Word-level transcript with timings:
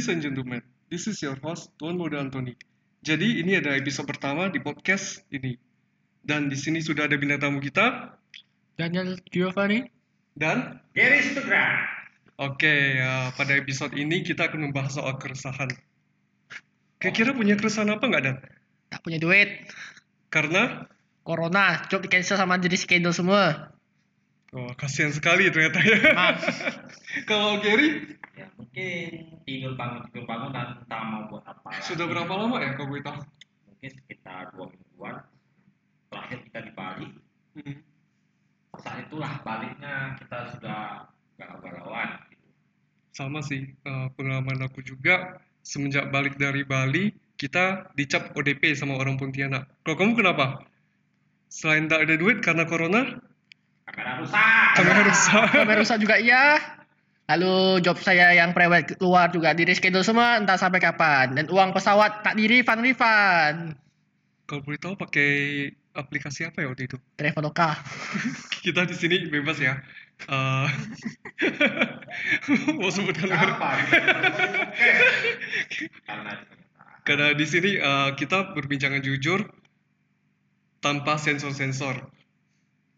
Ladies 0.00 0.16
and 0.16 0.24
gentlemen, 0.24 0.64
this 0.88 1.04
is 1.12 1.20
your 1.20 1.36
host 1.44 1.76
Tuan 1.76 2.00
Muda 2.00 2.24
Anthony. 2.24 2.56
Jadi 3.04 3.44
ini 3.44 3.60
adalah 3.60 3.76
episode 3.76 4.08
pertama 4.08 4.48
di 4.48 4.56
podcast 4.56 5.20
ini. 5.28 5.60
Dan 6.24 6.48
di 6.48 6.56
sini 6.56 6.80
sudah 6.80 7.04
ada 7.04 7.20
bintang 7.20 7.44
tamu 7.44 7.60
kita 7.60 8.16
Daniel 8.80 9.20
Giovanni. 9.28 9.92
dan 10.40 10.80
Gary 10.96 11.20
Stugra. 11.20 11.84
oke 12.40 12.72
uh, 12.96 13.28
pada 13.36 13.52
episode 13.60 13.92
ini 13.92 14.24
kita 14.24 14.48
akan 14.48 14.72
membahas 14.72 14.96
soal 14.96 15.20
keresahan. 15.20 15.68
Kira-kira 16.96 17.36
punya 17.36 17.60
keresahan 17.60 17.92
apa 17.92 18.00
nggak 18.00 18.22
Dan? 18.24 18.36
Tak 18.88 19.04
punya 19.04 19.20
duit. 19.20 19.68
Karena 20.32 20.88
Corona, 21.28 21.84
job 21.92 22.00
di 22.00 22.08
cancel 22.08 22.40
sama 22.40 22.56
jadi 22.56 22.80
schedule 22.80 23.12
semua. 23.12 23.68
Oh, 24.56 24.72
kasihan 24.78 25.12
sekali 25.14 25.50
ternyata 25.50 25.78
ya. 25.82 25.98
Maaf. 26.14 26.40
Kalau 27.28 27.58
Gary 27.62 28.20
Ya 28.40 28.48
mungkin 28.56 29.36
tidur 29.44 29.76
bangun 29.76 30.00
tidur 30.08 30.24
bangun 30.24 30.56
dan 30.56 30.80
tak 30.88 31.02
mau 31.04 31.28
buat 31.28 31.44
apa. 31.44 31.76
lagi. 31.76 31.84
sudah 31.92 32.08
berapa 32.08 32.32
lama 32.32 32.56
ya 32.56 32.72
gue 32.72 33.00
tahu? 33.04 33.20
Mungkin 33.68 33.90
sekitar 34.00 34.56
dua 34.56 34.72
mingguan. 34.72 35.16
Terakhir 36.08 36.38
kita 36.48 36.58
di 36.64 36.72
Bali. 36.72 37.08
Hmm. 37.60 37.76
Saat 38.80 38.98
itulah 39.04 39.44
baliknya 39.44 40.16
kita 40.24 40.56
sudah 40.56 40.80
galau-galauan. 41.36 42.08
Gitu. 42.32 42.48
Sama 43.12 43.44
sih 43.44 43.76
uh, 43.84 44.08
pengalaman 44.16 44.64
aku 44.64 44.80
juga 44.80 45.36
semenjak 45.60 46.08
balik 46.08 46.40
dari 46.40 46.64
Bali 46.64 47.12
kita 47.36 47.92
dicap 47.92 48.32
ODP 48.32 48.72
sama 48.72 48.96
orang 48.96 49.20
Pontianak. 49.20 49.68
Kalau 49.84 49.96
kamu 50.00 50.12
kenapa? 50.16 50.64
Selain 51.52 51.92
tak 51.92 52.08
ada 52.08 52.16
duit 52.16 52.40
karena 52.40 52.64
corona, 52.64 53.20
Kamera 53.90 54.22
rusak. 54.22 54.66
kamera 54.78 55.00
rusak. 55.02 55.46
Kamera 55.58 55.78
rusak 55.82 55.98
juga 55.98 56.16
iya. 56.22 56.62
Lalu 57.30 57.78
job 57.86 57.94
saya 58.02 58.34
yang 58.34 58.50
private 58.50 58.98
keluar 58.98 59.30
juga 59.30 59.54
di 59.54 59.62
reschedule 59.62 60.02
semua 60.02 60.38
entah 60.38 60.58
sampai 60.58 60.82
kapan. 60.82 61.34
Dan 61.34 61.46
uang 61.50 61.70
pesawat 61.74 62.26
tak 62.26 62.34
di 62.34 62.50
refund 62.50 62.82
refund. 62.82 63.58
Kalau 64.50 64.66
boleh 64.66 64.78
tahu 64.82 64.98
pakai 64.98 65.30
aplikasi 65.94 66.46
apa 66.46 66.62
ya 66.62 66.70
waktu 66.70 66.90
itu? 66.90 66.98
Traveloka. 67.14 67.78
Kita 68.66 68.82
di 68.86 68.94
sini 68.98 69.30
bebas 69.30 69.62
ya. 69.62 69.78
Uh, 70.26 70.68
mau 72.82 72.90
sebutkan? 72.90 73.30
Apa? 73.30 73.70
Karena 76.04 76.32
Karena 77.06 77.26
di 77.32 77.46
sini 77.48 77.80
uh, 77.80 78.12
kita 78.12 78.52
berbincangan 78.52 79.00
jujur 79.00 79.48
tanpa 80.84 81.16
sensor-sensor. 81.16 82.04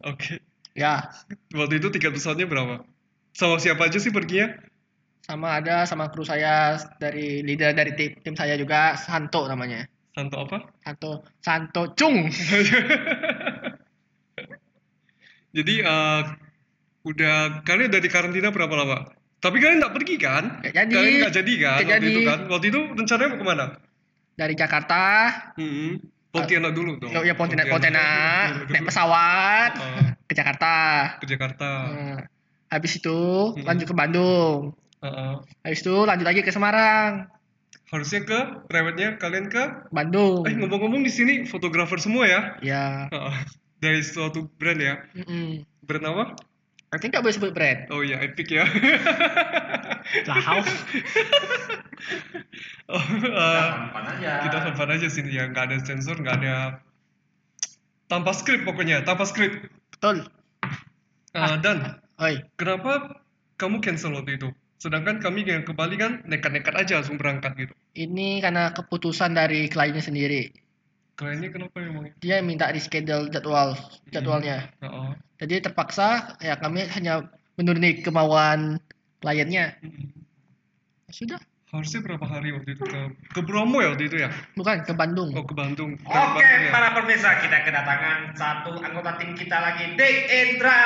Oke. 0.03 0.43
Ya, 0.73 1.05
Waktu 1.53 1.77
itu 1.77 1.93
tiket 1.93 2.17
pesawatnya 2.17 2.49
berapa? 2.49 2.81
Sama 3.33 3.57
siapa 3.61 3.85
aja 3.89 3.97
sih 4.01 4.13
perginya? 4.13 4.53
sama 5.23 5.55
ada 5.55 5.87
sama 5.87 6.11
kru 6.11 6.27
saya 6.27 6.75
dari 6.99 7.39
leader 7.47 7.71
dari 7.71 7.95
tim, 7.95 8.11
tim 8.19 8.35
saya 8.35 8.59
juga 8.59 8.99
Santo 8.99 9.47
namanya. 9.47 9.87
Santo 10.11 10.35
apa? 10.35 10.67
Santo 10.83 11.23
Santo 11.39 11.81
Chung. 11.95 12.27
Jadi 15.55 15.75
uh, 15.79 16.21
udah 17.05 17.61
kalian 17.63 17.87
udah 17.93 18.01
di 18.03 18.09
karantina 18.11 18.51
berapa 18.51 18.73
lama? 18.73 18.97
Tapi 19.39 19.63
kalian 19.63 19.79
nggak 19.79 19.95
pergi 19.95 20.15
kan? 20.19 20.59
Nggak 20.59 20.75
jadi. 20.75 20.91
Kalian 20.91 21.15
nggak 21.23 21.35
jadi 21.39 21.53
kan? 21.55 21.77
Nggak 21.79 21.87
waktu 21.87 22.03
jadi. 22.03 22.11
itu 22.11 22.21
kan? 22.27 22.39
Waktu 22.51 22.65
itu 22.67 22.79
rencananya 22.95 23.29
mau 23.31 23.39
ke 23.39 23.45
mana? 23.47 23.65
Dari 24.33 24.55
Jakarta, 24.57 25.01
Hmm. 25.55 26.01
Pontianak 26.33 26.73
dulu 26.73 26.97
dong. 26.97 27.13
ya 27.13 27.37
Pontianak 27.37 27.69
Pontianak, 27.69 28.65
naik 28.67 28.83
pesawat 28.83 29.71
Oh, 29.77 30.01
ke 30.25 30.33
Jakarta. 30.33 30.73
ke 31.21 31.25
Jakarta. 31.25 31.69
Nah, 31.85 32.19
habis 32.67 32.97
itu 32.97 33.17
Hmm. 33.53 33.61
lanjut 33.63 33.85
ke 33.85 33.93
Bandung. 33.93 34.73
Heeh. 34.99 35.33
Habis 35.61 35.79
itu 35.79 35.93
lanjut 35.93 36.25
lagi 36.25 36.41
ke 36.41 36.49
Semarang, 36.49 37.29
Harusnya 37.85 38.25
ke 38.25 38.39
private-nya 38.65 39.21
kalian 39.21 39.45
ke 39.47 39.61
Bandung. 39.87 40.41
Eh 40.43 40.57
ngomong-ngomong 40.57 41.05
di 41.05 41.13
sini 41.13 41.45
fotografer 41.45 42.01
semua 42.01 42.25
ya. 42.25 42.41
Ya. 42.59 42.85
Heeh. 43.07 43.35
Dari 43.77 44.01
suatu 44.01 44.49
brand 44.51 44.81
ya. 44.81 44.97
Mm-mm. 45.13 45.61
Brand 45.79 46.05
apa? 46.07 46.23
Nanti 46.93 47.09
nggak 47.09 47.25
boleh 47.25 47.33
sebut 47.33 47.51
brand. 47.57 47.89
Oh 47.89 48.05
iya, 48.05 48.21
Epic 48.21 48.53
ya. 48.53 48.69
Lah, 50.29 50.37
oh, 52.93 53.01
kita 53.01 53.33
eh, 53.33 53.65
fun-fun 53.73 54.05
aja. 54.13 54.31
kita 54.45 54.57
fun 54.77 54.89
aja 54.93 55.07
sini 55.09 55.33
ya, 55.33 55.49
nggak 55.49 55.73
ada 55.73 55.77
sensor, 55.81 56.21
nggak 56.21 56.37
ada 56.45 56.77
tanpa 58.13 58.29
skrip 58.37 58.61
pokoknya, 58.61 59.01
tanpa 59.01 59.25
skrip. 59.25 59.65
betul. 59.97 60.29
Eh, 61.33 61.55
dan 61.65 61.97
Oi, 62.21 62.45
kenapa 62.61 63.25
kamu 63.57 63.81
cancel 63.81 64.13
waktu 64.13 64.37
itu? 64.37 64.53
Sedangkan 64.77 65.17
kami 65.17 65.49
yang 65.49 65.65
ke 65.65 65.73
Bali 65.73 65.97
kan 65.97 66.21
nekat-nekat 66.29 66.77
aja 66.77 67.01
langsung 67.01 67.17
berangkat 67.17 67.57
gitu. 67.57 67.73
ini 67.97 68.37
karena 68.37 68.69
keputusan 68.69 69.33
dari 69.33 69.65
kliennya 69.65 70.05
sendiri. 70.05 70.53
Kliennya 71.23 71.49
kenapa 71.55 71.79
emang? 71.79 72.11
Dia 72.19 72.43
minta 72.43 72.67
reschedule 72.67 73.31
jadwal 73.31 73.79
jadwalnya. 74.11 74.67
Heeh. 74.83 75.09
Jadi 75.39 75.71
terpaksa 75.71 76.35
ya 76.43 76.59
kami 76.59 76.83
hanya 76.91 77.31
menuruni 77.55 78.03
kemauan 78.03 78.83
kliennya. 79.23 79.79
Mm. 79.79 80.11
Ya 81.07 81.11
Sudah, 81.15 81.39
Harusnya 81.73 82.05
berapa 82.05 82.21
hari 82.29 82.53
waktu 82.53 82.75
itu 82.75 82.85
ke 82.85 83.01
ke 83.33 83.41
Bromo 83.41 83.81
ya 83.81 83.95
waktu 83.95 84.05
itu 84.05 84.21
ya? 84.21 84.29
bukan 84.53 84.85
ke 84.85 84.93
Bandung. 84.93 85.33
Oh 85.33 85.41
ke 85.41 85.57
Bandung. 85.57 85.97
Oke, 86.05 86.11
Bandung 86.11 86.43
ya? 86.43 86.69
para 86.69 86.93
pemirsa, 86.93 87.39
kita 87.41 87.65
kedatangan 87.65 88.17
satu 88.37 88.77
anggota 88.83 89.17
tim 89.17 89.33
kita 89.33 89.57
lagi, 89.57 89.97
Dick 89.97 90.29
Indra. 90.29 90.83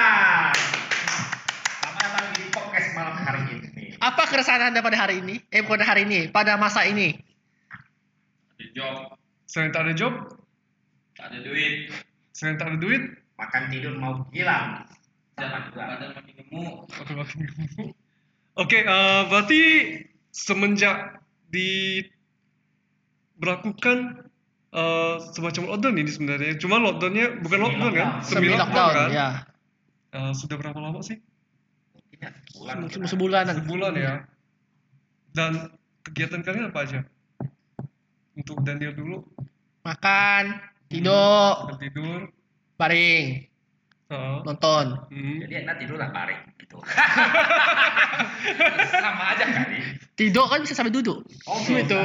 Selamat 1.81 1.99
datang 2.07 2.25
di 2.39 2.43
podcast 2.55 2.87
malam 2.95 3.15
hari 3.19 3.41
ini. 3.51 3.99
Apa 3.99 4.31
keresahan 4.31 4.71
Anda 4.71 4.79
pada 4.79 4.95
hari 4.95 5.19
ini? 5.19 5.43
Eh 5.49 5.65
bukan 5.65 5.83
hari 5.83 6.07
ini, 6.07 6.31
pada 6.31 6.55
masa 6.55 6.87
ini. 6.87 7.19
Ada 8.55 8.65
job, 8.71 9.16
Selain 9.47 9.71
tak 9.71 9.87
ada 9.87 9.93
job, 9.95 10.13
tak 11.15 11.31
ada 11.31 11.39
duit, 11.39 11.87
selain 12.31 12.59
tak 12.59 12.67
ada 12.67 12.77
duit, 12.77 12.99
makan 13.35 13.63
tidur 13.71 13.95
mau 13.95 14.27
hilang. 14.29 14.83
Sama 15.33 15.65
juga. 15.65 15.81
Badan 15.95 16.09
makin 16.13 16.33
gemuk. 16.35 16.75
Makin 16.91 17.39
gemuk. 17.47 17.89
Oke, 18.57 18.81
eh, 18.81 19.21
berarti 19.25 19.61
semenjak 20.29 21.21
di 21.47 22.01
berlakukan 23.37 24.27
eh, 24.73 25.15
semacam 25.31 25.63
lockdown 25.71 25.95
ini 25.95 26.11
sebenarnya. 26.11 26.53
Cuma 26.59 26.81
lockdownnya 26.81 27.39
bukan 27.39 27.59
lockdown 27.63 27.91
kan? 27.93 28.07
lockdown. 28.19 28.27
Semi 28.27 28.47
lockdown 28.51 28.91
kan? 28.91 29.09
ya. 29.13 29.29
Eh, 30.11 30.31
sudah 30.33 30.55
berapa 30.57 30.79
lama 30.81 30.99
sih? 30.99 31.21
Mungkin 31.93 32.17
ya, 32.19 32.29
sebulan. 32.51 32.75
Se- 32.89 33.09
Sebulanan. 33.13 33.55
Sebulan 33.61 33.93
ya. 33.95 34.13
Dan 35.31 35.51
kegiatan 36.01 36.41
kalian 36.41 36.73
apa 36.73 36.79
aja? 36.83 36.99
Untuk 38.37 38.61
Daniel 38.61 38.93
dulu, 38.93 39.17
Makan, 39.81 40.43
tidur, 40.87 41.65
Sambil 41.65 41.77
tidur, 41.81 42.19
baring, 42.75 43.25
Heeh. 44.07 44.35
nonton. 44.45 44.85
Hmm. 45.09 45.37
Jadi 45.41 45.53
enak 45.65 45.75
tidur 45.81 45.97
lah 45.97 46.11
baring 46.11 46.41
gitu. 46.59 46.77
Sama 48.93 49.23
aja 49.33 49.45
kali. 49.47 49.79
Tidur 50.13 50.45
kan 50.45 50.59
bisa 50.61 50.73
sambil 50.73 50.91
duduk. 50.91 51.21
Oh, 51.45 51.57
gitu. 51.61 51.97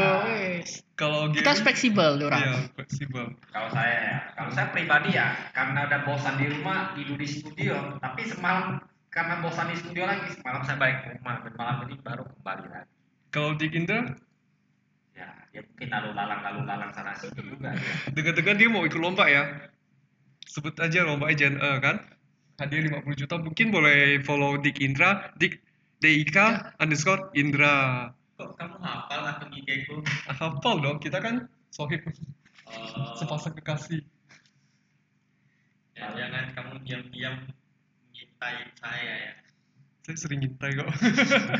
Kalau 0.95 1.29
Kita 1.33 1.57
fleksibel 1.57 2.17
Iya, 2.17 2.25
orang. 2.29 2.41
fleksibel. 2.73 3.25
Kalau 3.49 3.69
saya 3.73 3.95
ya, 3.99 4.17
kalau 4.33 4.51
saya 4.53 4.67
pribadi 4.71 5.09
ya, 5.13 5.33
karena 5.51 5.87
udah 5.87 6.01
bosan 6.05 6.35
di 6.37 6.47
rumah 6.49 6.93
tidur 6.93 7.17
di 7.17 7.27
studio, 7.27 7.97
tapi 7.99 8.21
semalam 8.25 8.79
karena 9.09 9.41
bosan 9.41 9.69
di 9.69 9.77
studio 9.77 10.05
lagi, 10.05 10.29
semalam 10.33 10.61
saya 10.63 10.77
balik 10.77 10.97
ke 11.03 11.09
rumah 11.19 11.35
dan 11.41 11.53
malam 11.57 11.77
ini 11.85 11.95
baru 11.99 12.23
kembali 12.31 12.65
lagi. 12.69 12.89
Kalau 13.33 13.51
di 13.57 13.67
Indra, 13.73 14.13
Ya, 15.13 15.29
ya 15.53 15.61
mungkin 15.61 15.89
lalu 15.93 16.09
lalang 16.17 16.41
lalu 16.41 16.61
lalang 16.65 16.91
sana 16.97 17.13
situ 17.17 17.41
juga. 17.45 17.77
Ya. 17.77 17.85
dengar-dengar 18.17 18.55
dia 18.57 18.69
mau 18.73 18.83
ikut 18.89 19.01
lomba 19.01 19.29
ya. 19.29 19.69
Sebut 20.49 20.77
aja 20.81 21.05
lomba 21.05 21.29
JNE 21.33 21.81
kan. 21.85 21.97
Hadiah 22.61 22.89
50 23.05 23.21
juta. 23.21 23.35
Mungkin 23.41 23.73
boleh 23.73 24.21
follow 24.25 24.61
Dik 24.61 24.81
Indra, 24.81 25.33
Dik 25.37 25.61
DIK 26.03 26.37
underscore 26.83 27.31
Indra. 27.39 28.11
Kok 28.35 28.59
kamu 28.59 28.77
hafal 28.83 29.23
akun 29.23 29.55
IG 29.55 29.87
ku? 29.87 30.03
Hafal 30.27 30.83
dong, 30.83 30.99
kita 30.99 31.23
kan 31.23 31.47
sohib 31.71 32.03
Oh, 32.73 33.13
sepasang 33.21 33.53
kekasih. 33.59 34.01
ya, 35.93 36.09
jangan 36.17 36.57
kamu 36.57 36.75
diam-diam 36.89 37.35
mencintai 38.09 38.65
saya 38.81 39.13
ya. 39.29 39.33
Saya 40.09 40.17
sering 40.17 40.41
ngintai 40.41 40.73
kok. 40.81 40.89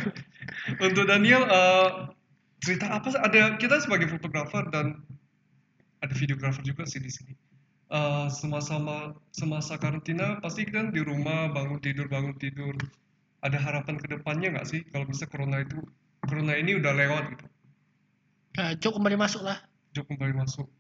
Untuk 0.89 1.05
Daniel, 1.05 1.45
eh, 1.47 1.89
cerita 2.63 2.87
apa 2.89 3.11
sih? 3.11 3.19
Ada 3.19 3.59
kita 3.59 3.83
sebagai 3.83 4.07
fotografer 4.09 4.63
dan 4.71 5.03
ada 5.99 6.15
videografer 6.15 6.63
juga 6.63 6.87
sih 6.87 7.03
di 7.03 7.11
sini. 7.11 7.35
Eh, 7.93 8.27
semasa 8.33 8.81
semasa 9.37 9.77
karantina 9.77 10.41
pasti 10.41 10.65
kan 10.65 10.95
di 10.95 11.05
rumah 11.05 11.53
bangun 11.53 11.77
tidur 11.83 12.09
bangun 12.09 12.33
tidur. 12.41 12.73
Ada 13.43 13.59
harapan 13.59 13.99
ke 13.99 14.07
depannya 14.07 14.55
nggak 14.55 14.67
sih 14.71 14.81
kalau 14.95 15.05
bisa 15.05 15.27
corona 15.27 15.61
itu 15.61 15.83
corona 16.25 16.55
ini 16.57 16.79
udah 16.79 16.95
lewat 16.95 17.37
gitu. 17.37 17.47
Nah, 18.53 18.71
Jok 18.79 18.97
kembali 18.97 19.17
masuk 19.19 19.43
lah. 19.45 19.59
Job 19.93 20.09
kembali 20.09 20.33
masuk. 20.33 20.71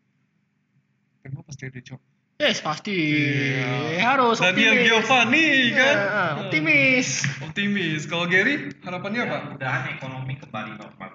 Emang 1.26 1.44
pasti 1.44 1.69
ada 1.69 1.81
job. 1.84 2.00
Yes, 2.40 2.64
pasti. 2.64 2.96
Iya. 2.96 4.00
Harus 4.02 4.40
Daniel 4.40 4.75
optimis. 4.75 4.88
Giovanni 4.88 5.49
kan. 5.76 5.96
Ya, 5.96 6.25
optimis. 6.43 7.08
Optimis. 7.44 8.00
Kalau 8.08 8.25
Gary 8.26 8.73
harapannya 8.82 9.20
apa? 9.29 9.37
Mudah-mudahan 9.52 9.82
ekonomi 9.94 10.34
kembali 10.40 10.73
normal 10.81 11.12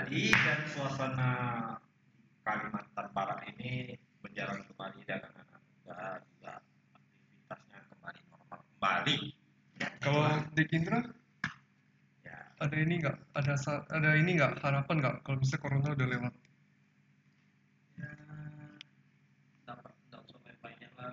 kembali 0.00 0.32
dan 0.32 0.60
suasana 0.72 1.30
Kalimantan 2.40 3.06
Barat 3.12 3.44
ini 3.52 4.00
berjalan 4.24 4.64
kembali 4.64 5.00
dan 5.04 5.20
anak-anak 5.28 5.60
muda 5.60 6.00
juga 6.24 6.52
aktivitasnya 6.96 7.78
kembali 7.84 8.20
normal 8.32 8.60
kembali. 8.64 9.16
Ya, 9.76 9.88
Kalau 10.00 10.24
di 10.56 10.64
Indra 10.72 11.04
ya, 12.24 12.38
ada 12.64 12.76
ini 12.80 12.94
nggak? 13.04 13.16
Ada 13.44 13.52
ada 13.92 14.10
ini 14.16 14.30
nggak 14.40 14.64
harapan 14.64 14.96
nggak 15.04 15.16
kalau 15.20 15.36
bisa 15.36 15.60
corona 15.60 15.92
udah 15.92 16.08
lewat? 16.08 16.32
ya 18.00 18.10
dapat 19.68 19.92
sampai 20.08 20.54
banyak 20.64 20.92
lah 20.96 21.12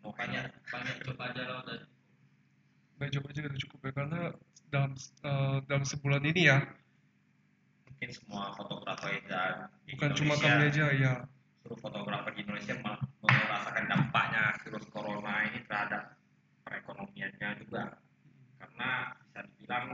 mau 0.00 0.16
banyak 0.16 0.48
banyak 0.48 0.56
banyak 0.72 0.96
coba 1.04 1.22
aja 1.36 1.42
lah 1.44 1.56
udah 1.68 1.76
Baik 2.96 3.12
coba 3.20 3.26
aja 3.28 3.40
udah 3.44 3.60
cukup 3.60 3.80
ya 3.84 3.92
karena 3.92 4.20
dalam 4.72 4.92
eh, 4.96 5.56
dalam 5.68 5.84
sebulan 5.84 6.24
ini 6.24 6.48
ya 6.48 6.64
bukan 9.88 10.10
cuma 10.14 10.34
kami 10.38 10.62
aja 10.70 10.84
ya 10.94 11.12
seluruh 11.62 11.78
fotografer 11.80 12.32
di 12.34 12.40
Indonesia 12.46 12.74
ma- 12.82 13.02
merasakan 13.22 13.84
dampaknya 13.86 14.42
virus 14.64 14.86
corona 14.90 15.46
ini 15.50 15.58
terhadap 15.66 16.16
perekonomiannya 16.64 17.48
juga 17.64 17.82
karena 18.58 18.90
bisa 19.16 19.40
dibilang 19.46 19.84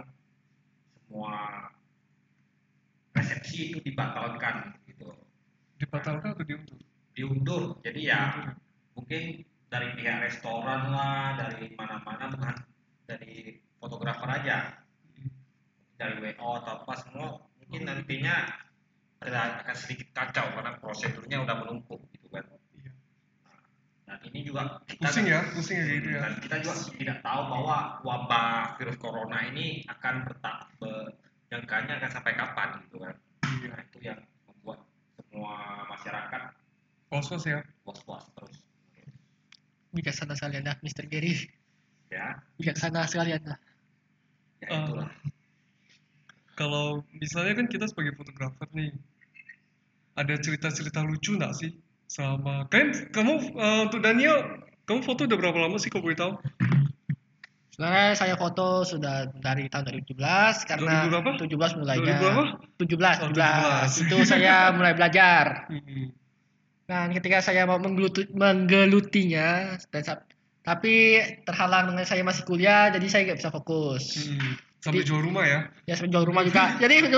semua 1.05 1.35
resepsi 3.15 3.71
itu 3.71 3.79
dibatalkan 3.85 4.75
gitu 4.89 5.13
dibatalkan 5.79 6.35
atau 6.35 6.45
diundur? 6.47 6.79
diundur 7.15 7.63
jadi 7.85 8.01
ya 8.03 8.23
mungkin 8.99 9.45
dari 9.71 9.89
pihak 9.99 10.19
restoran 10.23 10.91
lah 10.91 11.39
dari 11.39 11.71
mana-mana 11.75 12.31
bukan 12.31 12.55
dari 13.07 13.59
fotografer 13.79 14.29
aja 14.31 14.57
dari 15.95 16.19
WO 16.19 16.49
atau 16.63 16.83
apa 16.83 16.95
semua 16.99 17.29
mungkin 17.63 17.87
nantinya 17.87 18.51
ada 19.23 19.63
akan 19.63 19.77
sedikit 19.79 20.11
kacau 20.13 20.45
karena 20.53 20.77
prosedurnya 20.83 21.41
udah 21.47 21.57
menumpuk 21.65 22.03
gitu 22.13 22.29
kan 22.29 22.45
Iya. 22.77 22.93
dan 24.05 24.19
ini 24.29 24.45
juga 24.45 24.85
kita 24.85 25.07
Pusing 25.09 25.27
ya, 25.31 25.41
pusing 25.55 25.79
ya 25.81 25.87
gitu 25.97 26.09
ya. 26.13 26.21
dan 26.29 26.33
kita 26.45 26.57
juga 26.61 26.75
tidak 26.99 27.19
tahu 27.25 27.41
bahwa 27.49 27.79
wabah 28.05 28.77
virus 28.77 28.99
corona 29.01 29.39
ini 29.49 29.81
akan 30.15 30.31
bertak 30.31 30.57
be- 30.79 31.11
jangkanya 31.51 31.99
akan 31.99 32.11
sampai 32.15 32.33
kapan 32.39 32.69
gitu 32.87 33.03
kan 33.03 33.15
Iya. 33.45 33.67
nah 33.67 33.81
itu 33.83 33.99
yang 34.01 34.21
membuat 34.47 34.79
semua 35.19 35.55
masyarakat 35.91 36.43
Was-was 37.11 37.43
ya. 37.45 37.67
was-was 37.83 38.23
terus 38.31 38.63
Bijaksana 39.91 40.35
sekali 40.35 40.59
anda, 40.59 40.75
Mr. 40.83 41.07
Gary. 41.07 41.35
ya 42.11 42.39
Bijaksana 42.55 43.07
sekali 43.07 43.35
anda. 43.35 43.59
ya 44.63 44.71
itulah 44.71 45.11
Kalau 46.55 47.03
misalnya 47.11 47.59
kan 47.59 47.67
kita 47.67 47.91
sebagai 47.91 48.15
fotografer 48.15 48.71
nih, 48.71 48.95
ada 50.15 50.39
cerita-cerita 50.39 51.03
lucu 51.03 51.35
nggak 51.35 51.51
sih 51.51 51.75
sama 52.07 52.71
kan 52.71 52.95
kamu 53.11 53.59
eh, 53.59 53.81
untuk 53.91 53.99
Daniel 53.99 54.63
kamu 54.87 55.03
foto 55.03 55.27
udah 55.27 55.35
berapa 55.35 55.59
lama 55.59 55.75
sih 55.83 55.91
kalau 55.91 56.07
boleh 56.07 56.15
tahu? 56.15 56.33
Sebenarnya 57.75 58.15
saya 58.15 58.39
foto 58.39 58.87
sudah 58.87 59.27
dari 59.35 59.67
tahun 59.67 59.91
2017 60.07 60.15
karena 60.63 61.11
2000 61.11 61.11
berapa? 61.11 61.31
17 61.43 61.75
mulainya. 61.75 62.15
2000 62.15 62.23
berapa? 62.23 62.43
17, 62.79 63.19
Oh, 63.19 63.29
17. 63.35 63.99
17. 63.99 64.07
Itu 64.07 64.17
saya 64.23 64.55
mulai 64.79 64.95
belajar. 64.95 65.67
Dan 66.87 67.11
ketika 67.11 67.43
saya 67.43 67.67
mau 67.67 67.83
menggelutinya 67.83 69.75
dan 69.91 70.03
tapi 70.63 71.19
terhalang 71.43 71.93
dengan 71.93 72.07
saya 72.07 72.23
masih 72.23 72.47
kuliah 72.47 72.89
jadi 72.89 73.07
saya 73.11 73.23
nggak 73.27 73.39
bisa 73.39 73.51
fokus. 73.51 74.31
Hmm. 74.31 74.55
Sampai 74.79 75.01
Jadi- 75.01 75.09
jual 75.11 75.21
rumah 75.25 75.43
ya? 75.43 75.61
Ya 75.85 75.99
sampai 75.99 76.13
jual 76.13 76.25
rumah 76.25 76.41
juga. 76.41 76.73
jadi 76.83 77.11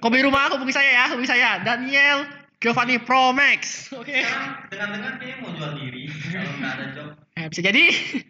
hobi 0.00 0.18
rumah 0.20 0.50
hubungi 0.50 0.72
saya 0.72 0.90
ya, 0.90 1.04
hubungi 1.08 1.28
saya 1.28 1.62
Daniel 1.62 2.26
Giovanni 2.58 2.98
Pro 2.98 3.30
Max. 3.30 3.88
Oke. 3.94 4.20
sekarang 4.20 4.66
dengan-dengan 4.68 5.12
dia 5.16 5.34
mau 5.38 5.54
jual 5.54 5.72
diri 5.78 6.10
kalau 6.10 6.52
nggak 6.58 6.72
ada 6.74 6.84
job 6.92 7.08
Eh, 7.38 7.46
bisa 7.46 7.62
jadi. 7.62 7.84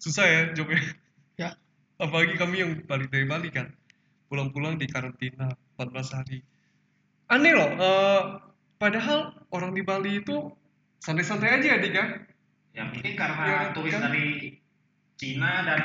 Susah 0.00 0.24
ya 0.24 0.40
jobnya. 0.52 0.80
ya. 1.36 1.52
Apalagi 1.96 2.34
kami 2.34 2.56
yang 2.58 2.72
balik 2.82 3.08
dari 3.08 3.24
Bali 3.24 3.48
kan, 3.48 3.68
pulang-pulang 4.26 4.74
di 4.74 4.88
karantina 4.88 5.52
14 5.76 6.16
hari. 6.16 6.40
Aneh 7.28 7.52
loh, 7.52 7.70
eh, 7.70 8.22
padahal 8.74 9.20
orang 9.50 9.70
di 9.70 9.84
Bali 9.84 10.18
itu 10.18 10.48
santai-santai 10.98 11.60
aja 11.60 11.66
ya, 11.70 11.78
Dik 11.78 11.92
ya? 11.92 12.06
ya 12.70 12.82
mungkin 12.86 13.12
karena 13.14 13.44
Ya, 13.44 13.60
turis 13.70 13.92
kan? 13.92 14.08
dari 14.08 14.56
Cina 15.14 15.62
dan 15.62 15.82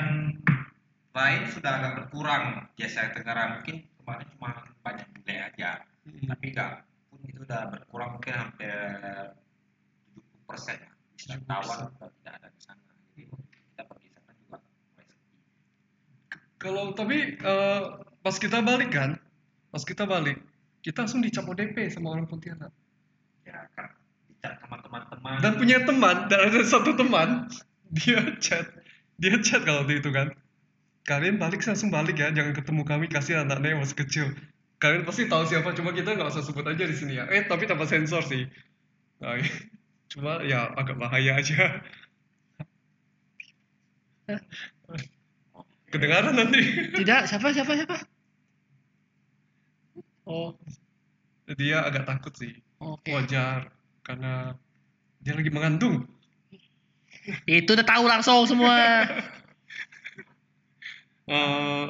lain 1.10 1.42
sudah 1.48 1.72
agak 1.76 1.92
berkurang 1.98 2.64
di 2.72 2.82
Asia 2.82 3.10
Tenggara 3.10 3.58
mungkin 3.58 3.84
kemarin 3.98 4.26
cuma 4.32 4.50
banyak 4.80 5.06
bule 5.12 5.34
aja 5.42 5.70
Hmm. 6.06 6.22
tapi 6.30 6.54
enggak 6.54 6.86
pun 7.10 7.18
itu 7.26 7.42
udah 7.42 7.66
berkurang 7.66 8.14
mungkin 8.14 8.34
hampir 8.38 8.70
70 10.14 10.46
persen 10.46 10.78
ya 10.78 10.90
wisatawan 11.18 11.66
70%. 11.66 11.98
sudah 11.98 12.10
tidak 12.14 12.32
ada 12.38 12.48
di 12.48 12.60
sana 12.62 12.82
jadi 13.10 13.22
kita 13.66 13.82
pergi 13.82 14.08
sana 14.14 14.30
juga 14.38 14.56
mulai 14.62 15.04
sepi 15.04 15.36
Kalau 16.66 16.90
tapi 16.98 17.38
eh, 17.38 17.82
pas 18.26 18.34
kita 18.34 18.58
balik 18.58 18.90
kan, 18.90 19.14
pas 19.70 19.86
kita 19.86 20.02
balik, 20.02 20.42
kita 20.82 21.06
langsung 21.06 21.22
dicap 21.22 21.46
ODP 21.46 21.86
sama 21.94 22.10
orang 22.18 22.26
Pontianak. 22.26 22.74
ya 23.46 23.70
kan 23.78 23.94
bicara 24.26 24.58
sama 24.58 24.82
teman-teman 24.82 25.38
Dan 25.38 25.52
punya 25.62 25.78
teman, 25.86 26.16
dan 26.26 26.50
ada 26.50 26.60
satu 26.66 26.98
teman, 26.98 27.46
dia 27.94 28.18
chat, 28.42 28.66
dia 29.22 29.38
chat 29.38 29.62
kalau 29.62 29.86
itu 29.86 30.10
kan. 30.10 30.34
Kalian 31.06 31.38
balik 31.38 31.62
langsung 31.62 31.94
balik 31.94 32.18
ya, 32.18 32.34
jangan 32.34 32.50
ketemu 32.50 32.82
kami, 32.82 33.06
kasih 33.06 33.46
anaknya 33.46 33.78
yang 33.78 33.80
masih 33.86 33.94
kecil. 34.02 34.26
Kalian 34.82 35.06
pasti 35.06 35.30
tahu 35.30 35.46
siapa, 35.46 35.70
cuma 35.78 35.94
kita 35.94 36.18
nggak 36.18 36.34
usah 36.34 36.42
sebut 36.42 36.66
aja 36.66 36.82
di 36.82 36.96
sini 36.98 37.14
ya. 37.22 37.30
Eh, 37.30 37.46
tapi 37.46 37.70
tanpa 37.70 37.86
sensor 37.86 38.26
sih. 38.26 38.50
Nah, 39.22 39.38
cuma 40.10 40.42
ya 40.42 40.66
agak 40.74 40.98
bahaya 40.98 41.38
aja. 41.38 41.78
Kedengaran 45.90 46.34
nanti. 46.34 46.60
Tidak, 46.98 47.20
siapa 47.30 47.54
siapa 47.54 47.72
siapa? 47.78 47.96
Oh, 50.26 50.58
Dia 51.54 51.86
agak 51.86 52.10
takut 52.10 52.34
sih. 52.34 52.58
oke. 52.82 53.06
Wajar, 53.14 53.70
karena 54.02 54.58
dia 55.22 55.38
lagi 55.38 55.50
mengandung. 55.54 56.02
Itu 57.46 57.78
udah 57.78 57.86
tahu 57.86 58.04
langsung 58.06 58.46
semua. 58.46 58.74
Eh, 61.26 61.86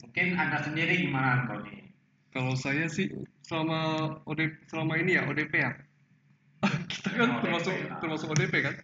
mungkin 0.00 0.26
anda 0.32 0.64
sendiri 0.64 1.04
gimana 1.04 1.44
Tony 1.44 1.92
Kalau 2.32 2.56
saya 2.56 2.88
sih 2.88 3.12
selama 3.44 4.08
ODP 4.24 4.64
selama 4.72 4.96
ini 4.96 5.20
ya 5.20 5.28
ODP 5.28 5.52
ya. 5.60 5.76
Kita 6.88 7.20
kan 7.20 7.36
ODP, 7.36 7.40
termasuk 7.44 7.74
nah. 7.76 8.00
termasuk 8.00 8.28
ODP 8.32 8.54
kan. 8.64 8.74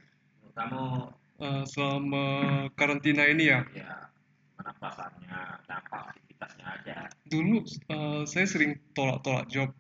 kamu 0.52 1.08
Eh, 1.40 1.64
selama 1.72 2.24
karantina 2.76 3.24
ini 3.32 3.48
ya. 3.48 3.64
ya 3.72 4.11
perasaannya 4.72 5.38
dampak 5.64 6.02
aktivitasnya 6.10 6.66
aja 6.68 6.96
Dulu 7.24 7.56
eh, 7.88 8.22
saya 8.24 8.44
sering 8.44 8.76
tolak-tolak 8.92 9.48
job. 9.48 9.70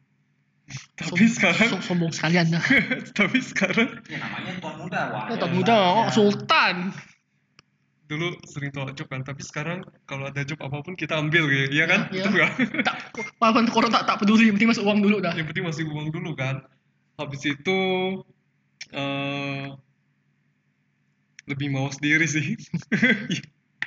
Tapi 0.98 1.26
Som- 1.26 1.34
sekarang 1.34 1.68
som- 1.70 1.84
sombong 1.84 2.10
sekali 2.10 2.36
anda. 2.36 2.58
tapi 3.18 3.38
sekarang 3.38 4.02
ya 4.06 4.18
namanya 4.18 4.56
tuan 4.56 4.76
muda 4.78 5.00
wah 5.10 5.24
Oh, 5.28 5.36
tak 5.36 5.50
muda, 5.50 5.74
oh, 5.74 6.06
sultan. 6.08 6.90
dulu 8.02 8.28
sering 8.44 8.68
tolak 8.70 8.92
job 8.92 9.08
kan, 9.08 9.20
tapi 9.20 9.40
sekarang 9.40 9.80
kalau 10.04 10.28
ada 10.28 10.44
job 10.44 10.60
apa 10.60 10.80
pun 10.80 10.92
kita 10.92 11.16
ambil 11.16 11.48
gitu. 11.48 11.72
Iya 11.72 11.84
kan? 11.86 12.00
Ya, 12.08 12.24
Betul 12.24 12.32
ya. 12.36 12.36
nggak? 12.36 12.52
Tak, 12.86 12.96
walaupun 13.36 13.64
korang 13.68 13.88
tak 13.88 14.04
tak 14.04 14.16
peduli, 14.16 14.48
yang 14.48 14.56
penting 14.56 14.68
masuk 14.68 14.84
uang 14.84 15.00
dulu 15.00 15.16
dah. 15.18 15.32
Yang 15.32 15.48
penting 15.48 15.64
masih 15.64 15.84
uang 15.88 16.08
dulu 16.08 16.30
kan. 16.32 16.60
Habis 17.16 17.42
itu 17.46 17.78
eh 18.92 19.64
lebih 21.42 21.68
mau 21.68 21.88
sendiri 21.88 22.24
sih. 22.24 22.54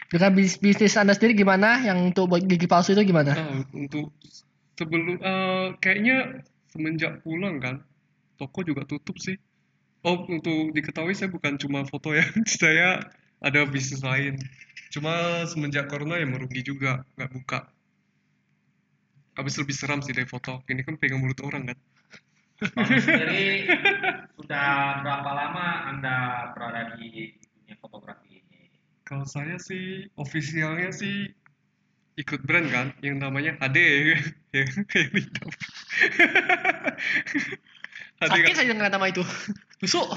Dengan 0.09 0.31
bis- 0.37 0.61
bisnis 0.61 0.97
anda 0.99 1.17
sendiri 1.17 1.33
gimana? 1.33 1.81
Yang 1.81 1.97
untuk 2.13 2.25
buat 2.29 2.41
gigi 2.45 2.69
palsu 2.69 2.93
itu 2.93 3.01
gimana? 3.09 3.33
Nah, 3.33 3.65
untuk 3.73 4.13
sebelum 4.77 5.17
eh, 5.17 5.67
kayaknya 5.81 6.45
semenjak 6.69 7.25
pulang 7.25 7.57
kan, 7.57 7.81
toko 8.37 8.61
juga 8.61 8.85
tutup 8.85 9.17
sih. 9.17 9.39
Oh, 10.05 10.21
untuk 10.29 10.69
diketahui 10.77 11.17
saya 11.17 11.33
bukan 11.33 11.57
cuma 11.57 11.81
foto 11.89 12.13
ya, 12.13 12.21
saya 12.61 13.01
ada 13.41 13.65
bisnis 13.65 14.05
lain. 14.05 14.37
Cuma 14.93 15.43
semenjak 15.49 15.89
corona 15.89 16.21
ya 16.21 16.29
merugi 16.29 16.61
juga, 16.61 17.01
nggak 17.17 17.31
buka. 17.33 17.59
Habis 19.35 19.59
lebih 19.59 19.75
seram 19.75 19.99
sih 19.99 20.15
dari 20.15 20.29
foto. 20.29 20.63
Ini 20.69 20.85
kan 20.85 20.95
pegang 20.95 21.19
mulut 21.19 21.41
orang 21.43 21.73
kan. 21.73 21.77
Kamu 22.55 22.97
sendiri 23.03 23.67
sudah 24.39 25.03
berapa 25.03 25.31
lama 25.35 25.67
anda 25.91 26.15
berada 26.55 26.95
di 26.95 27.35
dunia 27.35 27.75
fotografi 27.83 28.34
Kalau 29.05 29.25
saya 29.29 29.61
sih 29.61 30.09
ofisialnya 30.17 30.89
sih 30.89 31.29
ikut 32.17 32.41
brand 32.43 32.67
kan, 32.73 32.87
yang 33.05 33.21
namanya 33.21 33.53
HD 33.61 33.77
yang 34.55 34.69
yang 34.97 35.11
hitam. 35.13 35.49
HD 38.17 38.27
Sakit 38.33 38.43
kan. 38.49 38.55
saya 38.57 38.67
dengar 38.73 38.89
nama 38.89 39.05
itu. 39.11 39.21
Tusuk. 39.77 40.09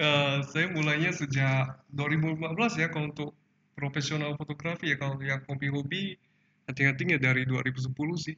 Eh, 0.00 0.36
saya 0.48 0.72
mulainya 0.72 1.12
sejak 1.12 1.76
2015 1.92 2.80
ya 2.80 2.88
kalau 2.88 3.12
untuk 3.12 3.30
profesional 3.76 4.32
fotografi 4.40 4.92
ya 4.92 4.96
kalau 4.96 5.20
yang 5.20 5.44
hobi-hobi 5.44 6.16
hati-hatinya 6.64 7.20
dari 7.20 7.44
2010 7.44 7.92
sih 8.16 8.36